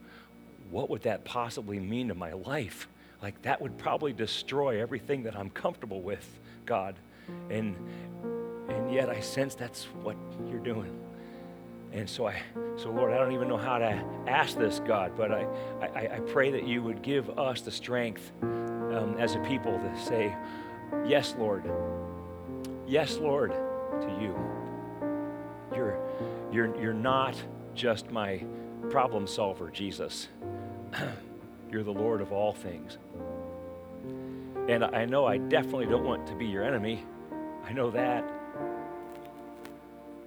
what 0.71 0.91
would 0.91 1.03
that 1.03 1.25
possibly 1.25 1.81
mean 1.81 2.09
to 2.09 2.15
my 2.15 2.35
life? 2.35 2.89
Like 3.23 3.41
that 3.43 3.61
would 3.61 3.79
probably 3.79 4.13
destroy 4.13 4.81
everything 4.81 5.23
that 5.25 5.35
I'm 5.35 5.49
comfortable 5.51 6.03
with, 6.03 6.29
God. 6.67 6.95
And 7.51 7.75
and 8.89 8.97
yet 8.97 9.11
I 9.11 9.21
sense 9.21 9.55
that's 9.55 9.85
what 10.03 10.17
you're 10.49 10.59
doing. 10.59 10.99
And 11.93 12.09
so 12.09 12.27
I 12.27 12.41
so 12.77 12.91
Lord, 12.91 13.13
I 13.13 13.19
don't 13.19 13.33
even 13.33 13.49
know 13.49 13.59
how 13.59 13.77
to 13.77 14.03
ask 14.27 14.57
this, 14.57 14.81
God, 14.81 15.13
but 15.15 15.31
I 15.31 15.47
I, 15.83 16.17
I 16.17 16.21
pray 16.21 16.51
that 16.53 16.67
you 16.67 16.83
would 16.83 17.03
give 17.03 17.39
us 17.39 17.61
the 17.61 17.71
strength 17.71 18.33
um, 18.43 19.17
as 19.19 19.35
a 19.35 19.41
people 19.41 19.79
to 19.79 20.01
say, 20.01 20.35
Yes, 21.07 21.35
Lord. 21.39 21.71
Yes, 22.87 23.19
Lord, 23.19 23.51
to 23.51 24.19
you. 24.19 24.35
You're, 25.75 25.99
you're, 26.51 26.81
you're 26.81 26.95
not 26.95 27.37
just 27.75 28.11
my 28.11 28.43
problem 28.89 29.27
solver, 29.27 29.71
Jesus. 29.71 30.29
you're 31.71 31.83
the 31.83 31.93
Lord 31.93 32.23
of 32.23 32.33
all 32.33 32.55
things. 32.55 32.97
And 34.69 34.85
I 34.85 35.05
know 35.05 35.27
I 35.27 35.37
definitely 35.37 35.87
don't 35.87 36.05
want 36.05 36.27
to 36.29 36.35
be 36.35 36.47
your 36.47 36.65
enemy. 36.65 37.05
I 37.65 37.73
know 37.73 37.91
that. 37.91 38.38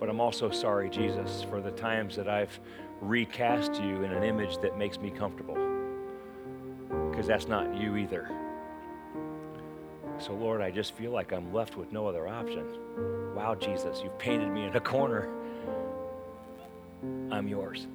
But 0.02 0.10
I'm 0.10 0.20
also 0.20 0.49
sorry, 0.49 0.89
Jesus, 0.89 1.45
for 1.47 1.62
the 1.62 1.70
times 1.70 2.16
that 2.16 2.28
I've 2.28 2.60
recast 3.02 3.76
you 3.76 4.02
in 4.02 4.12
an 4.12 4.24
image 4.24 4.58
that 4.58 4.76
makes 4.76 4.99
me 4.99 5.12
comfortable. 5.12 5.54
Because 7.12 7.28
that's 7.28 7.47
not 7.47 7.78
you 7.78 7.97
either. 7.97 8.28
So, 10.18 10.34
Lord, 10.34 10.60
I 10.60 10.72
just 10.72 10.93
feel 10.95 11.12
like 11.12 11.32
I'm 11.32 11.54
left 11.54 11.78
with 11.78 11.91
no 11.91 12.08
other 12.08 12.28
option. 12.28 12.66
Wow, 13.36 13.54
Jesus, 13.54 14.02
you've 14.04 14.18
painted 14.18 14.49
me 14.49 14.66
in 14.66 14.76
a 14.76 14.80
corner. 14.80 15.30
I'm 17.30 17.47
yours. 17.47 17.86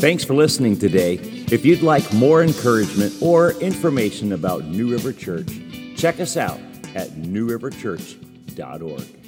Thanks 0.00 0.24
for 0.24 0.34
listening 0.34 0.76
today. 0.80 1.35
If 1.48 1.64
you'd 1.64 1.82
like 1.82 2.12
more 2.12 2.42
encouragement 2.42 3.14
or 3.22 3.52
information 3.52 4.32
about 4.32 4.64
New 4.64 4.90
River 4.90 5.12
Church, 5.12 5.46
check 5.96 6.18
us 6.18 6.36
out 6.36 6.58
at 6.96 7.10
newriverchurch.org. 7.10 9.25